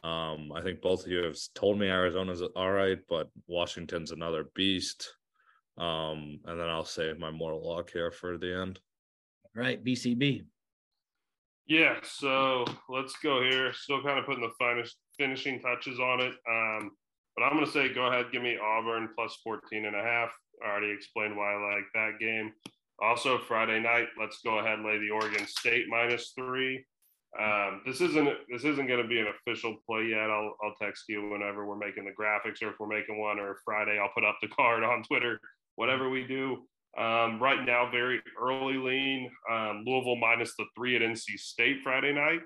Um, 0.04 0.52
I 0.54 0.62
think 0.62 0.82
both 0.82 1.06
of 1.06 1.12
you 1.12 1.24
have 1.24 1.38
told 1.56 1.80
me 1.80 1.88
Arizona's 1.88 2.42
all 2.56 2.72
right, 2.72 3.00
but 3.10 3.30
Washington's 3.48 4.12
another 4.12 4.46
beast. 4.56 5.14
Um, 5.78 6.40
and 6.46 6.60
then 6.60 6.70
I'll 6.70 6.86
save 6.86 7.20
my 7.20 7.32
moral 7.32 7.68
lock 7.68 7.92
here 7.92 8.12
for 8.12 8.38
the 8.38 8.62
end. 8.62 8.80
Right, 9.58 9.84
BCB. 9.84 10.44
Yeah, 11.66 11.96
so 12.04 12.64
let's 12.90 13.16
go 13.24 13.42
here. 13.42 13.74
Still 13.74 14.04
kind 14.04 14.20
of 14.20 14.26
putting 14.28 14.44
the 14.44 14.54
finest 14.60 14.98
finishing 15.18 15.60
touches 15.60 16.00
on 16.00 16.22
it. 16.22 16.34
Um, 16.48 16.92
but 17.36 17.44
I'm 17.44 17.54
going 17.54 17.66
to 17.66 17.72
say 17.72 17.92
go 17.92 18.06
ahead, 18.06 18.28
give 18.32 18.44
me 18.44 18.60
Auburn 18.64 19.10
plus 19.18 19.36
14 19.44 19.86
and 19.86 19.96
a 19.96 20.04
half. 20.04 20.30
I 20.64 20.70
already 20.70 20.92
explained 20.92 21.36
why 21.36 21.54
I 21.54 21.76
like 21.76 21.86
that 21.96 22.20
game. 22.20 22.54
Also, 23.02 23.40
Friday 23.40 23.80
night, 23.80 24.10
let's 24.20 24.42
go 24.46 24.60
ahead 24.60 24.80
lay 24.86 25.00
the 25.00 25.10
Oregon 25.10 25.48
State 25.48 25.86
minus 25.90 26.34
three. 26.38 26.86
Um, 27.40 27.82
this 27.84 28.00
isn't 28.00 28.30
this 28.50 28.64
isn't 28.64 28.88
going 28.88 29.02
to 29.02 29.08
be 29.08 29.20
an 29.20 29.28
official 29.28 29.76
play 29.88 30.06
yet. 30.06 30.30
I'll 30.30 30.56
I'll 30.64 30.76
text 30.80 31.06
you 31.10 31.30
whenever 31.30 31.66
we're 31.66 31.78
making 31.78 32.06
the 32.06 32.12
graphics 32.12 32.62
or 32.62 32.70
if 32.70 32.76
we're 32.80 32.88
making 32.88 33.20
one 33.20 33.40
or 33.40 33.58
Friday 33.66 34.00
I'll 34.00 34.14
put 34.14 34.24
up 34.24 34.38
the 34.42 34.48
card 34.56 34.84
on 34.84 35.02
Twitter. 35.02 35.40
Whatever 35.76 36.10
we 36.10 36.26
do. 36.28 36.68
Um, 36.98 37.40
right 37.40 37.64
now, 37.64 37.90
very 37.92 38.22
early 38.42 38.78
lean. 38.78 39.30
Um, 39.52 39.84
Louisville 39.86 40.16
minus 40.16 40.54
the 40.58 40.66
three 40.76 40.96
at 40.96 41.02
NC 41.02 41.38
State 41.38 41.78
Friday 41.84 42.14
night. 42.14 42.40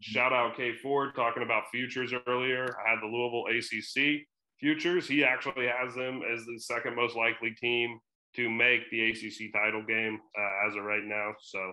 Shout 0.00 0.32
out 0.32 0.56
K 0.56 0.74
Ford 0.82 1.14
talking 1.14 1.42
about 1.42 1.64
futures 1.72 2.12
earlier. 2.26 2.76
I 2.86 2.90
had 2.90 3.00
the 3.00 3.06
Louisville 3.06 3.46
ACC 3.48 4.26
futures. 4.60 5.08
He 5.08 5.24
actually 5.24 5.66
has 5.66 5.94
them 5.94 6.22
as 6.32 6.44
the 6.44 6.58
second 6.58 6.94
most 6.94 7.16
likely 7.16 7.52
team 7.52 7.98
to 8.36 8.50
make 8.50 8.88
the 8.90 9.10
ACC 9.10 9.52
title 9.52 9.82
game 9.86 10.20
uh, 10.38 10.68
as 10.68 10.76
of 10.76 10.84
right 10.84 11.04
now. 11.04 11.32
So 11.40 11.72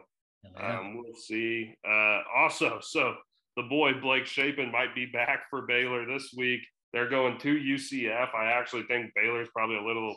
um, 0.60 0.98
we'll 0.98 1.16
see. 1.16 1.74
Uh, 1.88 2.22
also, 2.36 2.80
so 2.82 3.16
the 3.56 3.64
boy 3.64 3.94
Blake 4.02 4.26
Shapen 4.26 4.72
might 4.72 4.96
be 4.96 5.06
back 5.06 5.44
for 5.50 5.64
Baylor 5.64 6.06
this 6.06 6.34
week. 6.38 6.62
They're 6.92 7.10
going 7.10 7.38
to 7.40 7.56
UCF. 7.56 8.36
I 8.36 8.46
actually 8.46 8.84
think 8.84 9.12
Baylor's 9.16 9.50
probably 9.54 9.78
a 9.78 9.84
little, 9.84 10.16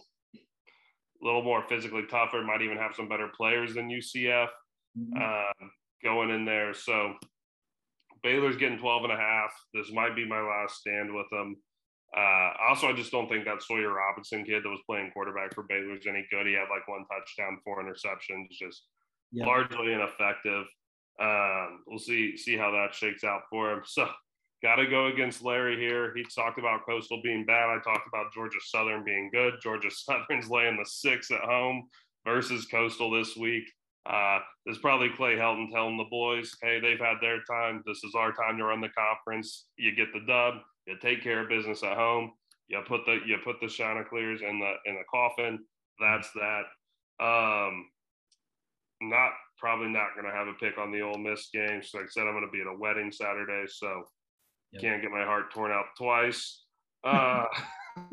little 1.23 1.43
more 1.43 1.63
physically 1.69 2.05
tougher. 2.07 2.43
Might 2.43 2.63
even 2.63 2.77
have 2.79 2.95
some 2.95 3.09
better 3.09 3.29
players 3.37 3.75
than 3.75 3.89
UCF 3.91 4.49
Mhm. 4.99 5.21
uh, 5.21 5.67
going 6.03 6.31
in 6.31 6.45
there. 6.45 6.73
So 6.75 7.15
Baylor's 8.23 8.57
getting 8.57 8.79
12 8.79 9.05
and 9.05 9.13
a 9.13 9.17
half. 9.17 9.53
This 9.75 9.93
might 9.93 10.15
be 10.17 10.27
my 10.27 10.41
last 10.41 10.77
stand 10.77 11.15
with 11.15 11.27
them. 11.31 11.57
Uh, 12.17 12.53
also, 12.69 12.89
I 12.89 12.93
just 12.93 13.11
don't 13.13 13.29
think 13.29 13.45
that 13.45 13.63
Sawyer 13.63 13.93
Robertson 13.93 14.45
kid 14.45 14.63
that 14.63 14.69
was 14.69 14.81
playing 14.87 15.11
quarterback 15.13 15.55
for 15.55 15.65
Baylor 15.65 15.95
is 15.97 16.07
any 16.07 16.27
good. 16.31 16.47
He 16.47 16.55
had 16.55 16.69
like 16.71 16.87
one 16.89 17.05
touchdown, 17.07 17.61
four 17.65 17.83
interceptions, 17.83 18.51
just 18.51 18.89
Yeah. 19.33 19.45
largely 19.47 19.93
ineffective. 19.93 20.67
Um, 21.19 21.83
we'll 21.87 21.99
see 21.99 22.37
see 22.37 22.57
how 22.57 22.71
that 22.73 22.95
shakes 22.95 23.25
out 23.25 23.43
for 23.51 23.73
him. 23.73 23.83
So, 23.87 24.09
got 24.63 24.77
to 24.77 24.87
go 24.87 25.07
against 25.07 25.43
Larry 25.43 25.79
here. 25.79 26.13
He 26.15 26.25
talked 26.35 26.59
about 26.59 26.87
Coastal 26.87 27.21
being 27.23 27.45
bad. 27.45 27.69
I 27.69 27.79
talked 27.85 28.09
about 28.09 28.33
Georgia 28.33 28.59
Southern 28.65 29.05
being 29.05 29.31
good. 29.33 29.55
Georgia 29.63 29.91
Southern's 29.91 30.51
laying 30.51 30.77
the 30.77 30.87
six 30.87 31.31
at 31.31 31.41
home 31.41 31.89
versus 32.25 32.67
Coastal 32.67 33.11
this 33.11 33.37
week. 33.37 33.65
Uh, 34.09 34.39
probably 34.81 35.09
Clay 35.11 35.35
Helton 35.35 35.71
telling 35.73 35.97
the 35.97 36.05
boys, 36.11 36.55
hey, 36.63 36.79
they've 36.81 36.99
had 36.99 37.17
their 37.21 37.43
time. 37.43 37.83
This 37.87 38.05
is 38.05 38.15
our 38.15 38.33
time 38.33 38.57
to 38.59 38.65
run 38.65 38.81
the 38.81 38.89
conference. 38.91 39.67
You 39.77 39.95
get 39.95 40.13
the 40.13 40.21
dub. 40.27 40.55
You 40.87 40.97
take 41.03 41.23
care 41.23 41.41
of 41.41 41.49
business 41.49 41.83
at 41.83 41.97
home. 41.97 42.33
You 42.69 42.81
put 42.87 43.05
the 43.05 43.19
you 43.27 43.37
put 43.45 43.61
the 43.61 43.69
Chanticleers 43.69 44.43
in 44.43 44.61
the 44.61 44.75
in 44.87 44.95
the 44.95 45.05
coffin. 45.11 45.59
That's 46.01 46.29
that. 46.35 47.25
Um, 47.25 47.87
not 49.01 49.33
probably 49.59 49.89
not 49.89 50.15
going 50.15 50.27
to 50.27 50.37
have 50.37 50.49
a 50.49 50.53
pick 50.55 50.79
on 50.79 50.93
the 50.93 51.01
Ole 51.01 51.19
Miss 51.19 51.49
game. 51.53 51.83
So 51.83 51.99
like 51.99 52.07
I 52.07 52.11
said, 52.11 52.27
I'm 52.27 52.35
going 52.35 52.47
to 52.47 52.51
be 52.51 52.61
at 52.61 52.67
a 52.67 52.79
wedding 52.79 53.11
Saturday, 53.11 53.65
so 53.69 54.05
Yep. 54.77 54.83
can't 54.83 55.03
get 55.03 55.11
my 55.11 55.25
heart 55.25 55.53
torn 55.53 55.73
out 55.73 55.87
twice. 55.99 56.63
Uh, 57.05 57.45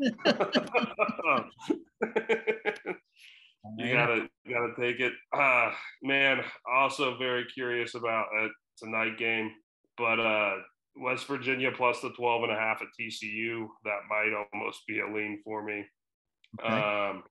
you 3.78 3.92
gotta 3.92 4.28
you 4.44 4.54
gotta 4.54 4.72
take 4.78 5.00
it. 5.00 5.12
Uh, 5.36 5.70
man, 6.02 6.42
also 6.70 7.16
very 7.18 7.44
curious 7.46 7.94
about 7.94 8.26
a 8.34 8.88
night 8.88 9.18
game, 9.18 9.50
but 9.96 10.20
uh, 10.20 10.54
West 10.96 11.26
Virginia 11.26 11.70
plus 11.72 12.00
the 12.00 12.10
12 12.10 12.44
and 12.44 12.52
a 12.52 12.56
half 12.56 12.82
at 12.82 12.88
TCU. 12.98 13.66
That 13.84 14.00
might 14.08 14.32
almost 14.52 14.86
be 14.86 15.00
a 15.00 15.06
lean 15.06 15.40
for 15.44 15.62
me. 15.62 15.84
Okay. 16.60 16.68
Um, 16.68 17.24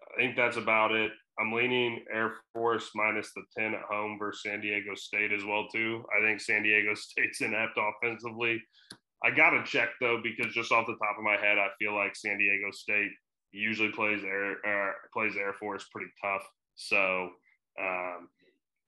I 0.00 0.16
think 0.18 0.36
that's 0.36 0.56
about 0.56 0.92
it. 0.92 1.12
I'm 1.40 1.52
leaning 1.52 2.04
Air 2.12 2.34
Force 2.52 2.90
minus 2.94 3.32
the 3.34 3.42
10 3.58 3.74
at 3.74 3.82
home 3.82 4.18
versus 4.18 4.42
San 4.42 4.60
Diego 4.60 4.94
State 4.94 5.32
as 5.32 5.44
well 5.44 5.68
too. 5.72 6.04
I 6.16 6.24
think 6.24 6.40
San 6.40 6.62
Diego 6.62 6.94
State's 6.94 7.40
inept 7.40 7.78
offensively. 7.78 8.62
I 9.24 9.30
got 9.30 9.50
to 9.50 9.64
check 9.64 9.90
though 10.00 10.20
because 10.22 10.52
just 10.54 10.72
off 10.72 10.86
the 10.86 10.96
top 10.96 11.16
of 11.18 11.24
my 11.24 11.36
head, 11.36 11.58
I 11.58 11.68
feel 11.78 11.94
like 11.94 12.16
San 12.16 12.38
Diego 12.38 12.70
State 12.72 13.10
usually 13.52 13.90
plays 13.90 14.22
Air 14.24 14.56
uh, 14.66 14.92
plays 15.12 15.36
Air 15.36 15.54
Force 15.54 15.86
pretty 15.92 16.10
tough. 16.22 16.42
So 16.76 17.30
um, 17.80 18.28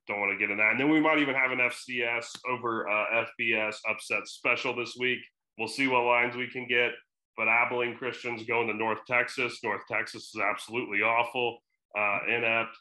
don't 0.08 0.20
want 0.20 0.32
to 0.32 0.38
get 0.38 0.50
in 0.50 0.58
that. 0.58 0.72
And 0.72 0.80
then 0.80 0.90
we 0.90 1.00
might 1.00 1.18
even 1.18 1.34
have 1.34 1.52
an 1.52 1.58
FCS 1.58 2.26
over 2.50 2.88
uh, 2.88 3.24
FBS 3.40 3.76
upset 3.88 4.26
special 4.26 4.74
this 4.74 4.96
week. 4.98 5.18
We'll 5.58 5.68
see 5.68 5.88
what 5.88 6.04
lines 6.04 6.36
we 6.36 6.48
can 6.48 6.66
get. 6.66 6.92
But 7.36 7.48
Abilene 7.48 7.96
Christians 7.96 8.44
going 8.44 8.66
to 8.68 8.74
North 8.74 8.98
Texas. 9.06 9.58
North 9.62 9.82
Texas 9.90 10.32
is 10.34 10.40
absolutely 10.40 11.00
awful, 11.00 11.58
uh, 11.98 12.18
inept. 12.28 12.76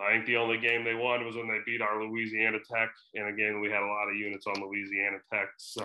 I 0.00 0.12
think 0.12 0.26
the 0.26 0.36
only 0.36 0.58
game 0.58 0.84
they 0.84 0.94
won 0.94 1.24
was 1.26 1.36
when 1.36 1.48
they 1.48 1.58
beat 1.66 1.82
our 1.82 2.02
Louisiana 2.02 2.58
Tech. 2.58 2.90
And 3.14 3.28
again, 3.28 3.60
we 3.60 3.68
had 3.68 3.82
a 3.82 3.86
lot 3.86 4.08
of 4.08 4.16
units 4.16 4.46
on 4.46 4.62
Louisiana 4.62 5.18
Tech. 5.32 5.48
So 5.58 5.82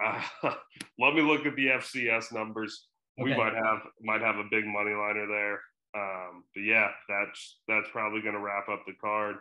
uh, 0.00 0.22
let 0.98 1.14
me 1.14 1.22
look 1.22 1.46
at 1.46 1.56
the 1.56 1.66
FCS 1.66 2.32
numbers. 2.32 2.86
Okay. 3.20 3.30
We 3.30 3.36
might 3.36 3.54
have 3.54 3.80
might 4.02 4.20
have 4.20 4.36
a 4.36 4.48
big 4.50 4.66
money 4.66 4.92
liner 4.92 5.26
there. 5.26 5.60
Um, 5.96 6.44
but 6.54 6.62
yeah, 6.62 6.88
that's 7.08 7.58
that's 7.68 7.88
probably 7.92 8.20
going 8.20 8.34
to 8.34 8.40
wrap 8.40 8.68
up 8.68 8.82
the 8.86 8.94
card. 9.00 9.36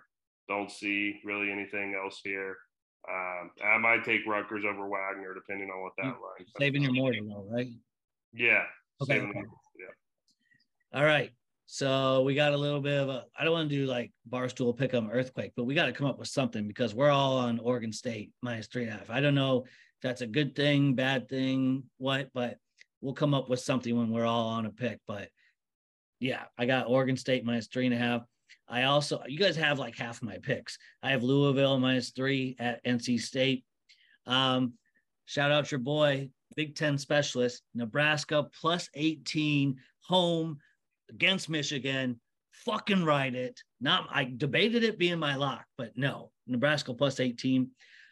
Don't 0.47 0.71
see 0.71 1.19
really 1.23 1.51
anything 1.51 1.95
else 2.01 2.19
here. 2.23 2.57
Um, 3.09 3.51
I 3.63 3.77
might 3.79 4.03
take 4.05 4.25
Rutgers 4.25 4.63
over 4.65 4.87
Wagner, 4.87 5.33
depending 5.33 5.69
on 5.69 5.81
what 5.81 5.93
that 5.97 6.05
line. 6.05 6.45
Saving 6.59 6.83
your 6.83 6.93
mortar, 6.93 7.19
though, 7.21 7.45
right? 7.49 7.67
Yeah. 8.33 8.63
Okay. 9.01 9.19
okay. 9.19 9.43
Yeah. 9.79 10.99
All 10.99 11.03
right. 11.03 11.31
So 11.73 12.21
we 12.21 12.35
got 12.35 12.53
a 12.53 12.57
little 12.57 12.81
bit 12.81 13.01
of 13.01 13.09
a. 13.09 13.25
I 13.35 13.43
don't 13.43 13.53
want 13.53 13.67
to 13.67 13.75
do 13.75 13.87
like 13.87 14.11
barstool 14.29 14.77
pick 14.77 14.93
earthquake, 14.93 15.53
but 15.55 15.63
we 15.63 15.73
got 15.73 15.87
to 15.87 15.91
come 15.91 16.05
up 16.05 16.19
with 16.19 16.27
something 16.27 16.67
because 16.67 16.93
we're 16.93 17.09
all 17.09 17.37
on 17.37 17.57
Oregon 17.57 17.91
State 17.91 18.29
minus 18.43 18.67
three 18.67 18.83
and 18.83 18.91
a 18.91 18.95
half. 18.95 19.09
I 19.09 19.21
don't 19.21 19.33
know 19.33 19.63
if 19.65 19.71
that's 20.03 20.21
a 20.21 20.27
good 20.27 20.55
thing, 20.55 20.93
bad 20.93 21.27
thing, 21.27 21.81
what, 21.97 22.29
but 22.31 22.57
we'll 23.01 23.15
come 23.15 23.33
up 23.33 23.49
with 23.49 23.59
something 23.59 23.97
when 23.97 24.11
we're 24.11 24.23
all 24.27 24.49
on 24.49 24.67
a 24.67 24.69
pick. 24.69 24.99
But 25.07 25.29
yeah, 26.19 26.43
I 26.59 26.67
got 26.67 26.89
Oregon 26.89 27.17
State 27.17 27.43
minus 27.43 27.65
three 27.65 27.87
and 27.87 27.95
a 27.95 27.97
half. 27.97 28.21
I 28.69 28.83
also, 28.83 29.23
you 29.27 29.39
guys 29.39 29.55
have 29.55 29.79
like 29.79 29.97
half 29.97 30.21
my 30.21 30.37
picks. 30.43 30.77
I 31.01 31.09
have 31.09 31.23
Louisville 31.23 31.79
minus 31.79 32.11
three 32.11 32.55
at 32.59 32.85
NC 32.85 33.19
State. 33.19 33.65
Um, 34.27 34.73
shout 35.25 35.51
out 35.51 35.71
your 35.71 35.79
boy, 35.79 36.29
Big 36.55 36.75
Ten 36.75 36.99
specialist, 36.99 37.63
Nebraska 37.73 38.45
plus 38.61 38.89
18 38.93 39.77
home 40.01 40.59
against 41.13 41.49
Michigan. 41.49 42.19
Fucking 42.65 43.03
ride 43.03 43.35
it. 43.35 43.59
Not, 43.81 44.07
I 44.11 44.31
debated 44.37 44.83
it 44.83 44.99
being 44.99 45.19
my 45.19 45.35
lock, 45.35 45.65
but 45.77 45.91
no, 45.95 46.31
Nebraska 46.47 46.93
plus 46.93 47.19
18. 47.19 47.69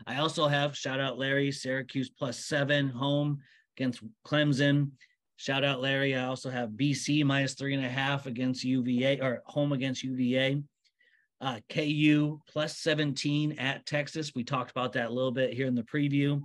I 0.07 0.17
also 0.17 0.47
have 0.47 0.75
shout 0.75 0.99
out 0.99 1.19
Larry, 1.19 1.51
Syracuse 1.51 2.09
plus 2.09 2.45
seven 2.45 2.89
home 2.89 3.39
against 3.77 4.01
Clemson. 4.25 4.91
Shout 5.37 5.63
out 5.63 5.81
Larry. 5.81 6.15
I 6.15 6.25
also 6.25 6.49
have 6.49 6.69
BC 6.69 7.23
minus 7.23 7.53
three 7.53 7.73
and 7.73 7.85
a 7.85 7.89
half 7.89 8.25
against 8.25 8.63
UVA 8.63 9.19
or 9.21 9.41
home 9.45 9.73
against 9.73 10.03
UVA. 10.03 10.61
Uh, 11.39 11.59
KU 11.69 12.39
plus 12.47 12.77
17 12.77 13.53
at 13.53 13.85
Texas. 13.87 14.33
We 14.35 14.43
talked 14.43 14.69
about 14.69 14.93
that 14.93 15.09
a 15.09 15.13
little 15.13 15.31
bit 15.31 15.53
here 15.53 15.65
in 15.65 15.73
the 15.73 15.81
preview. 15.81 16.41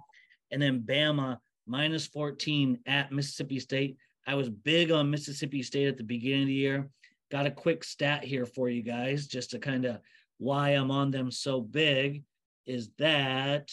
And 0.50 0.62
then 0.62 0.80
Bama 0.80 1.36
minus 1.66 2.06
14 2.06 2.78
at 2.86 3.12
Mississippi 3.12 3.60
State. 3.60 3.98
I 4.26 4.34
was 4.34 4.48
big 4.48 4.90
on 4.90 5.10
Mississippi 5.10 5.62
State 5.62 5.88
at 5.88 5.96
the 5.96 6.04
beginning 6.04 6.42
of 6.42 6.48
the 6.48 6.54
year. 6.54 6.88
Got 7.30 7.46
a 7.46 7.50
quick 7.50 7.84
stat 7.84 8.24
here 8.24 8.46
for 8.46 8.68
you 8.68 8.82
guys 8.82 9.26
just 9.26 9.50
to 9.50 9.58
kind 9.58 9.84
of 9.84 10.00
why 10.38 10.70
I'm 10.70 10.90
on 10.90 11.10
them 11.10 11.30
so 11.30 11.60
big 11.60 12.24
is 12.66 12.90
that 12.98 13.70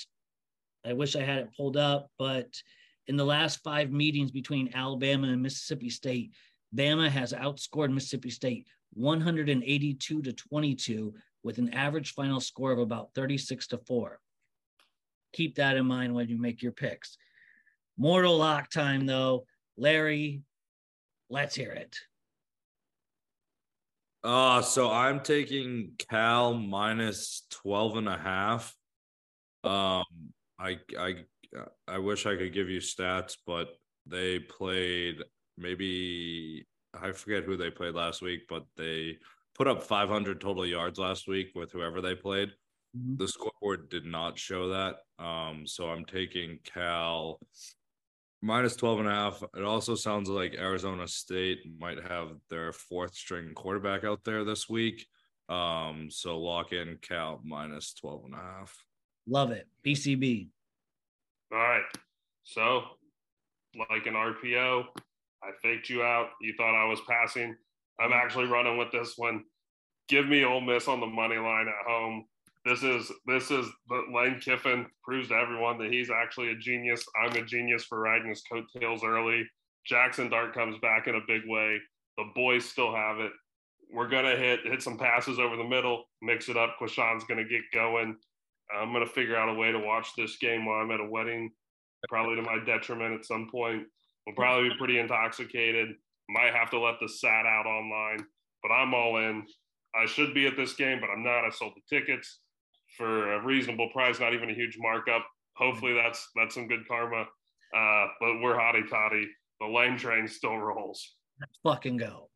I 0.86 0.94
wish 0.94 1.16
I 1.16 1.22
had 1.22 1.40
it 1.40 1.56
pulled 1.56 1.78
up, 1.78 2.10
but 2.20 2.48
in 3.08 3.18
the 3.18 3.26
last 3.26 3.64
five 3.64 3.92
meetings 3.92 4.32
between 4.32 4.74
Alabama 4.74 5.28
and 5.28 5.42
Mississippi 5.42 5.90
State, 5.90 6.32
Bama 6.76 7.10
has 7.10 7.34
outscored 7.34 7.92
Mississippi 7.92 8.30
State 8.30 8.68
182 8.94 10.22
to 10.22 10.34
22 10.34 11.14
with 11.44 11.58
an 11.58 11.74
average 11.74 12.14
final 12.14 12.40
score 12.40 12.72
of 12.72 12.80
about 12.80 13.10
36 13.16 13.68
to 13.68 13.78
4. 13.78 14.20
Keep 15.34 15.56
that 15.56 15.78
in 15.78 15.86
mind 15.86 16.14
when 16.14 16.30
you 16.30 16.40
make 16.40 16.62
your 16.62 16.72
picks. 16.72 17.18
Mortal 17.98 18.38
lock 18.38 18.70
time, 18.70 19.06
though. 19.06 19.46
Larry, 19.78 20.42
let's 21.30 21.56
hear 21.56 21.72
it. 21.72 21.98
Uh, 24.24 24.62
so 24.62 24.90
I'm 24.90 25.20
taking 25.20 25.92
Cal 25.98 26.54
minus 26.54 27.44
12 27.50 27.98
and 27.98 28.08
a 28.08 28.18
half. 28.18 28.74
Um, 29.64 30.04
I 30.60 30.80
I 30.98 31.16
I 31.88 31.98
wish 31.98 32.26
I 32.26 32.36
could 32.36 32.54
give 32.54 32.70
you 32.70 32.80
stats, 32.80 33.36
but 33.46 33.70
they 34.06 34.40
played 34.40 35.18
maybe 35.58 36.66
I 36.94 37.12
forget 37.12 37.44
who 37.44 37.58
they 37.58 37.70
played 37.70 37.96
last 37.96 38.22
week, 38.22 38.42
but 38.48 38.64
they 38.78 39.18
put 39.56 39.68
up 39.68 39.84
500 39.84 40.40
total 40.40 40.66
yards 40.66 41.00
last 41.00 41.28
week 41.28 41.52
with 41.56 41.72
whoever 41.72 42.02
they 42.02 42.16
played. 42.16 42.50
Mm-hmm. 42.98 43.18
The 43.18 43.28
scoreboard 43.28 43.90
did 43.90 44.06
not 44.06 44.38
show 44.38 44.70
that. 44.70 44.98
Um, 45.24 45.66
so 45.66 45.90
I'm 45.90 46.06
taking 46.06 46.60
Cal 46.64 47.40
minus 48.44 48.76
12 48.76 49.00
and 49.00 49.08
a 49.08 49.12
half. 49.12 49.44
It 49.56 49.64
also 49.64 49.96
sounds 49.96 50.30
like 50.30 50.54
Arizona 50.56 51.08
State 51.08 51.60
might 51.80 52.02
have 52.10 52.32
their 52.50 52.74
fourth 52.74 53.16
string 53.16 53.54
quarterback 53.56 54.04
out 54.04 54.24
there 54.26 54.44
this 54.44 54.68
week. 54.68 55.08
Um, 55.48 56.10
so 56.12 56.40
lock 56.40 56.74
in 56.74 56.98
Cal 57.02 57.42
minus 57.44 57.94
12 57.94 58.26
and 58.26 58.34
a 58.34 58.38
half. 58.38 58.76
Love 59.28 59.52
it. 59.52 59.68
BCB. 59.86 60.50
All 61.54 61.58
right. 61.58 61.84
So, 62.44 62.84
like 63.90 64.06
an 64.06 64.16
RPO, 64.16 64.84
I 65.42 65.50
faked 65.62 65.90
you 65.90 66.04
out. 66.04 66.30
You 66.42 66.54
thought 66.58 66.76
I 66.76 66.88
was 66.88 67.00
passing. 67.08 67.56
I'm 68.00 68.12
actually 68.12 68.46
running 68.46 68.78
with 68.78 68.92
this 68.92 69.14
one. 69.16 69.44
Give 70.10 70.28
me 70.28 70.44
Ole 70.44 70.62
Miss 70.62 70.90
on 70.90 71.00
the 71.00 71.08
money 71.08 71.38
line 71.38 71.68
at 71.68 71.90
home. 71.90 72.26
This 72.66 72.82
is 72.82 73.12
this 73.26 73.52
is 73.52 73.68
the 73.90 74.04
Lane 74.14 74.40
Kiffin 74.40 74.86
proves 75.04 75.28
to 75.28 75.36
everyone 75.36 75.78
that 75.80 75.92
he's 75.92 76.10
actually 76.10 76.52
a 76.52 76.56
genius. 76.56 77.04
I'm 77.22 77.36
a 77.36 77.44
genius 77.44 77.84
for 77.84 78.00
riding 78.00 78.30
his 78.30 78.42
coattails 78.44 79.04
early. 79.04 79.44
Jackson 79.86 80.30
Dart 80.30 80.54
comes 80.54 80.78
back 80.82 81.08
in 81.08 81.16
a 81.16 81.28
big 81.28 81.42
way. 81.46 81.78
The 82.18 82.24
boys 82.34 82.64
still 82.64 82.96
have 82.96 83.20
it. 83.20 83.34
We're 83.94 84.08
gonna 84.08 84.38
hit 84.38 84.62
hit 84.64 84.82
some 84.82 84.98
passes 84.98 85.40
over 85.40 85.58
the 85.58 85.64
middle, 85.64 86.06
mix 86.22 86.48
it 86.48 86.56
up. 86.56 86.78
Quinshon's 86.78 87.26
gonna 87.26 87.44
get 87.44 87.62
going. 87.74 88.16
I'm 88.74 88.94
to 88.94 89.06
figure 89.06 89.36
out 89.36 89.50
a 89.50 89.54
way 89.54 89.72
to 89.72 89.80
watch 89.80 90.08
this 90.18 90.38
game 90.38 90.66
while 90.66 90.82
I'm 90.82 90.90
at 90.90 91.00
a 91.00 91.06
wedding, 91.06 91.52
probably 92.10 92.38
to 92.38 92.42
my 92.42 92.58
detriment 92.66 93.14
at 93.14 93.26
some 93.26 93.50
point. 93.52 93.84
We'll 94.26 94.36
probably 94.36 94.70
be 94.70 94.76
pretty 94.78 95.00
intoxicated. 95.00 95.90
Might 96.30 96.54
have 96.54 96.72
to 96.72 96.80
let 96.80 96.96
the 97.00 97.10
sat 97.10 97.46
out 97.46 97.66
online, 97.68 98.26
but 98.64 98.72
I'm 98.72 98.94
all 98.94 99.18
in. 99.18 99.46
I 99.94 100.08
should 100.08 100.34
be 100.34 100.48
at 100.48 100.56
this 100.56 100.74
game, 100.74 101.00
but 101.02 101.10
I'm 101.10 101.24
not. 101.24 101.46
I 101.46 101.50
sold 101.52 101.74
the 101.76 101.96
tickets 101.96 102.40
for 102.98 103.34
a 103.34 103.44
reasonable 103.44 103.90
price, 103.90 104.20
not 104.20 104.34
even 104.34 104.50
a 104.50 104.54
huge 104.54 104.78
markup. 104.80 105.26
Hopefully, 105.56 105.94
that's 105.94 106.30
that's 106.36 106.56
some 106.56 106.68
good 106.68 106.88
karma. 106.88 107.26
Uh, 107.76 108.08
but 108.20 108.42
we're 108.42 108.56
hotty 108.56 108.88
toddy. 108.90 109.28
The 109.60 109.68
lane 109.68 109.98
train 109.98 110.28
still 110.28 110.58
rolls. 110.58 111.16
Let's 111.40 111.58
fucking 111.64 111.98
go. 111.98 112.30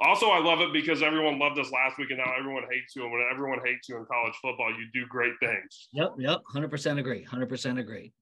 Also, 0.00 0.30
I 0.30 0.38
love 0.38 0.60
it 0.60 0.72
because 0.72 1.02
everyone 1.02 1.40
loved 1.40 1.58
us 1.58 1.72
last 1.72 1.98
week, 1.98 2.10
and 2.10 2.18
now 2.18 2.32
everyone 2.38 2.62
hates 2.70 2.94
you. 2.94 3.02
And 3.02 3.12
when 3.12 3.22
everyone 3.32 3.58
hates 3.64 3.88
you 3.88 3.96
in 3.96 4.04
college 4.04 4.34
football, 4.40 4.70
you 4.70 4.86
do 4.94 5.06
great 5.08 5.32
things. 5.40 5.88
Yep, 5.92 6.14
yep, 6.18 6.40
hundred 6.46 6.70
percent 6.70 6.98
agree. 7.00 7.24
Hundred 7.24 7.48
percent 7.48 7.78
agree. 7.78 8.12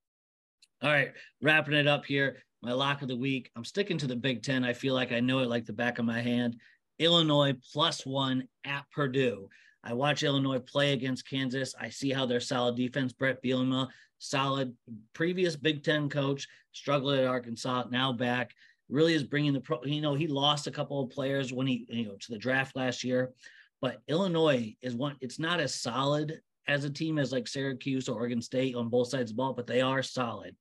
All 0.82 0.90
right, 0.90 1.12
wrapping 1.42 1.74
it 1.74 1.86
up 1.86 2.06
here. 2.06 2.42
My 2.62 2.72
lock 2.72 3.02
of 3.02 3.08
the 3.08 3.16
week. 3.16 3.50
I'm 3.56 3.64
sticking 3.64 3.98
to 3.98 4.06
the 4.06 4.16
Big 4.16 4.42
Ten. 4.42 4.64
I 4.64 4.72
feel 4.72 4.94
like 4.94 5.12
I 5.12 5.20
know 5.20 5.40
it 5.40 5.48
like 5.48 5.66
the 5.66 5.72
back 5.72 5.98
of 5.98 6.06
my 6.06 6.20
hand. 6.20 6.56
Illinois 6.98 7.54
plus 7.72 8.06
one 8.06 8.48
at 8.64 8.84
Purdue. 8.90 9.48
I 9.84 9.92
watch 9.92 10.22
Illinois 10.22 10.58
play 10.58 10.92
against 10.92 11.28
Kansas. 11.28 11.74
I 11.78 11.90
see 11.90 12.10
how 12.10 12.26
their 12.26 12.40
solid 12.40 12.76
defense. 12.76 13.12
Bret 13.12 13.42
Bielema, 13.42 13.88
solid 14.18 14.74
previous 15.12 15.56
Big 15.56 15.84
Ten 15.84 16.08
coach, 16.08 16.48
struggled 16.72 17.14
at 17.14 17.26
Arkansas, 17.26 17.84
now 17.90 18.12
back 18.12 18.52
really 18.88 19.14
is 19.14 19.24
bringing 19.24 19.52
the 19.52 19.60
pro. 19.60 19.82
You 19.84 20.00
know, 20.00 20.14
he 20.14 20.26
lost 20.26 20.66
a 20.66 20.72
couple 20.72 21.00
of 21.00 21.10
players 21.10 21.52
when 21.52 21.66
he, 21.66 21.86
you 21.88 22.06
know, 22.06 22.16
to 22.16 22.32
the 22.32 22.38
draft 22.38 22.76
last 22.76 23.04
year, 23.04 23.32
but 23.80 24.02
Illinois 24.08 24.74
is 24.80 24.94
one. 24.94 25.16
It's 25.20 25.38
not 25.38 25.60
as 25.60 25.74
solid 25.74 26.40
as 26.68 26.84
a 26.84 26.90
team 26.90 27.18
as 27.18 27.32
like 27.32 27.48
Syracuse 27.48 28.08
or 28.08 28.18
Oregon 28.18 28.42
State 28.42 28.74
on 28.74 28.88
both 28.88 29.08
sides 29.08 29.30
of 29.30 29.36
the 29.36 29.42
ball, 29.42 29.52
but 29.52 29.66
they 29.66 29.80
are 29.80 30.02
solid. 30.02 30.56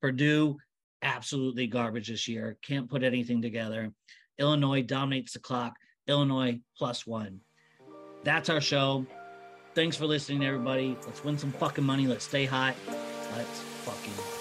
Purdue, 0.00 0.58
absolutely 1.02 1.66
garbage 1.66 2.08
this 2.08 2.28
year. 2.28 2.56
Can't 2.62 2.88
put 2.88 3.02
anything 3.02 3.42
together. 3.42 3.92
Illinois 4.38 4.82
dominates 4.82 5.32
the 5.32 5.38
clock. 5.38 5.74
Illinois 6.06 6.60
plus 6.76 7.06
one. 7.06 7.40
That's 8.22 8.48
our 8.48 8.60
show. 8.60 9.06
Thanks 9.74 9.96
for 9.96 10.06
listening, 10.06 10.44
everybody. 10.44 10.96
Let's 11.06 11.24
win 11.24 11.38
some 11.38 11.52
fucking 11.52 11.84
money. 11.84 12.06
Let's 12.06 12.24
stay 12.24 12.44
hot. 12.44 12.74
Let's 13.36 13.60
fucking 13.84 14.39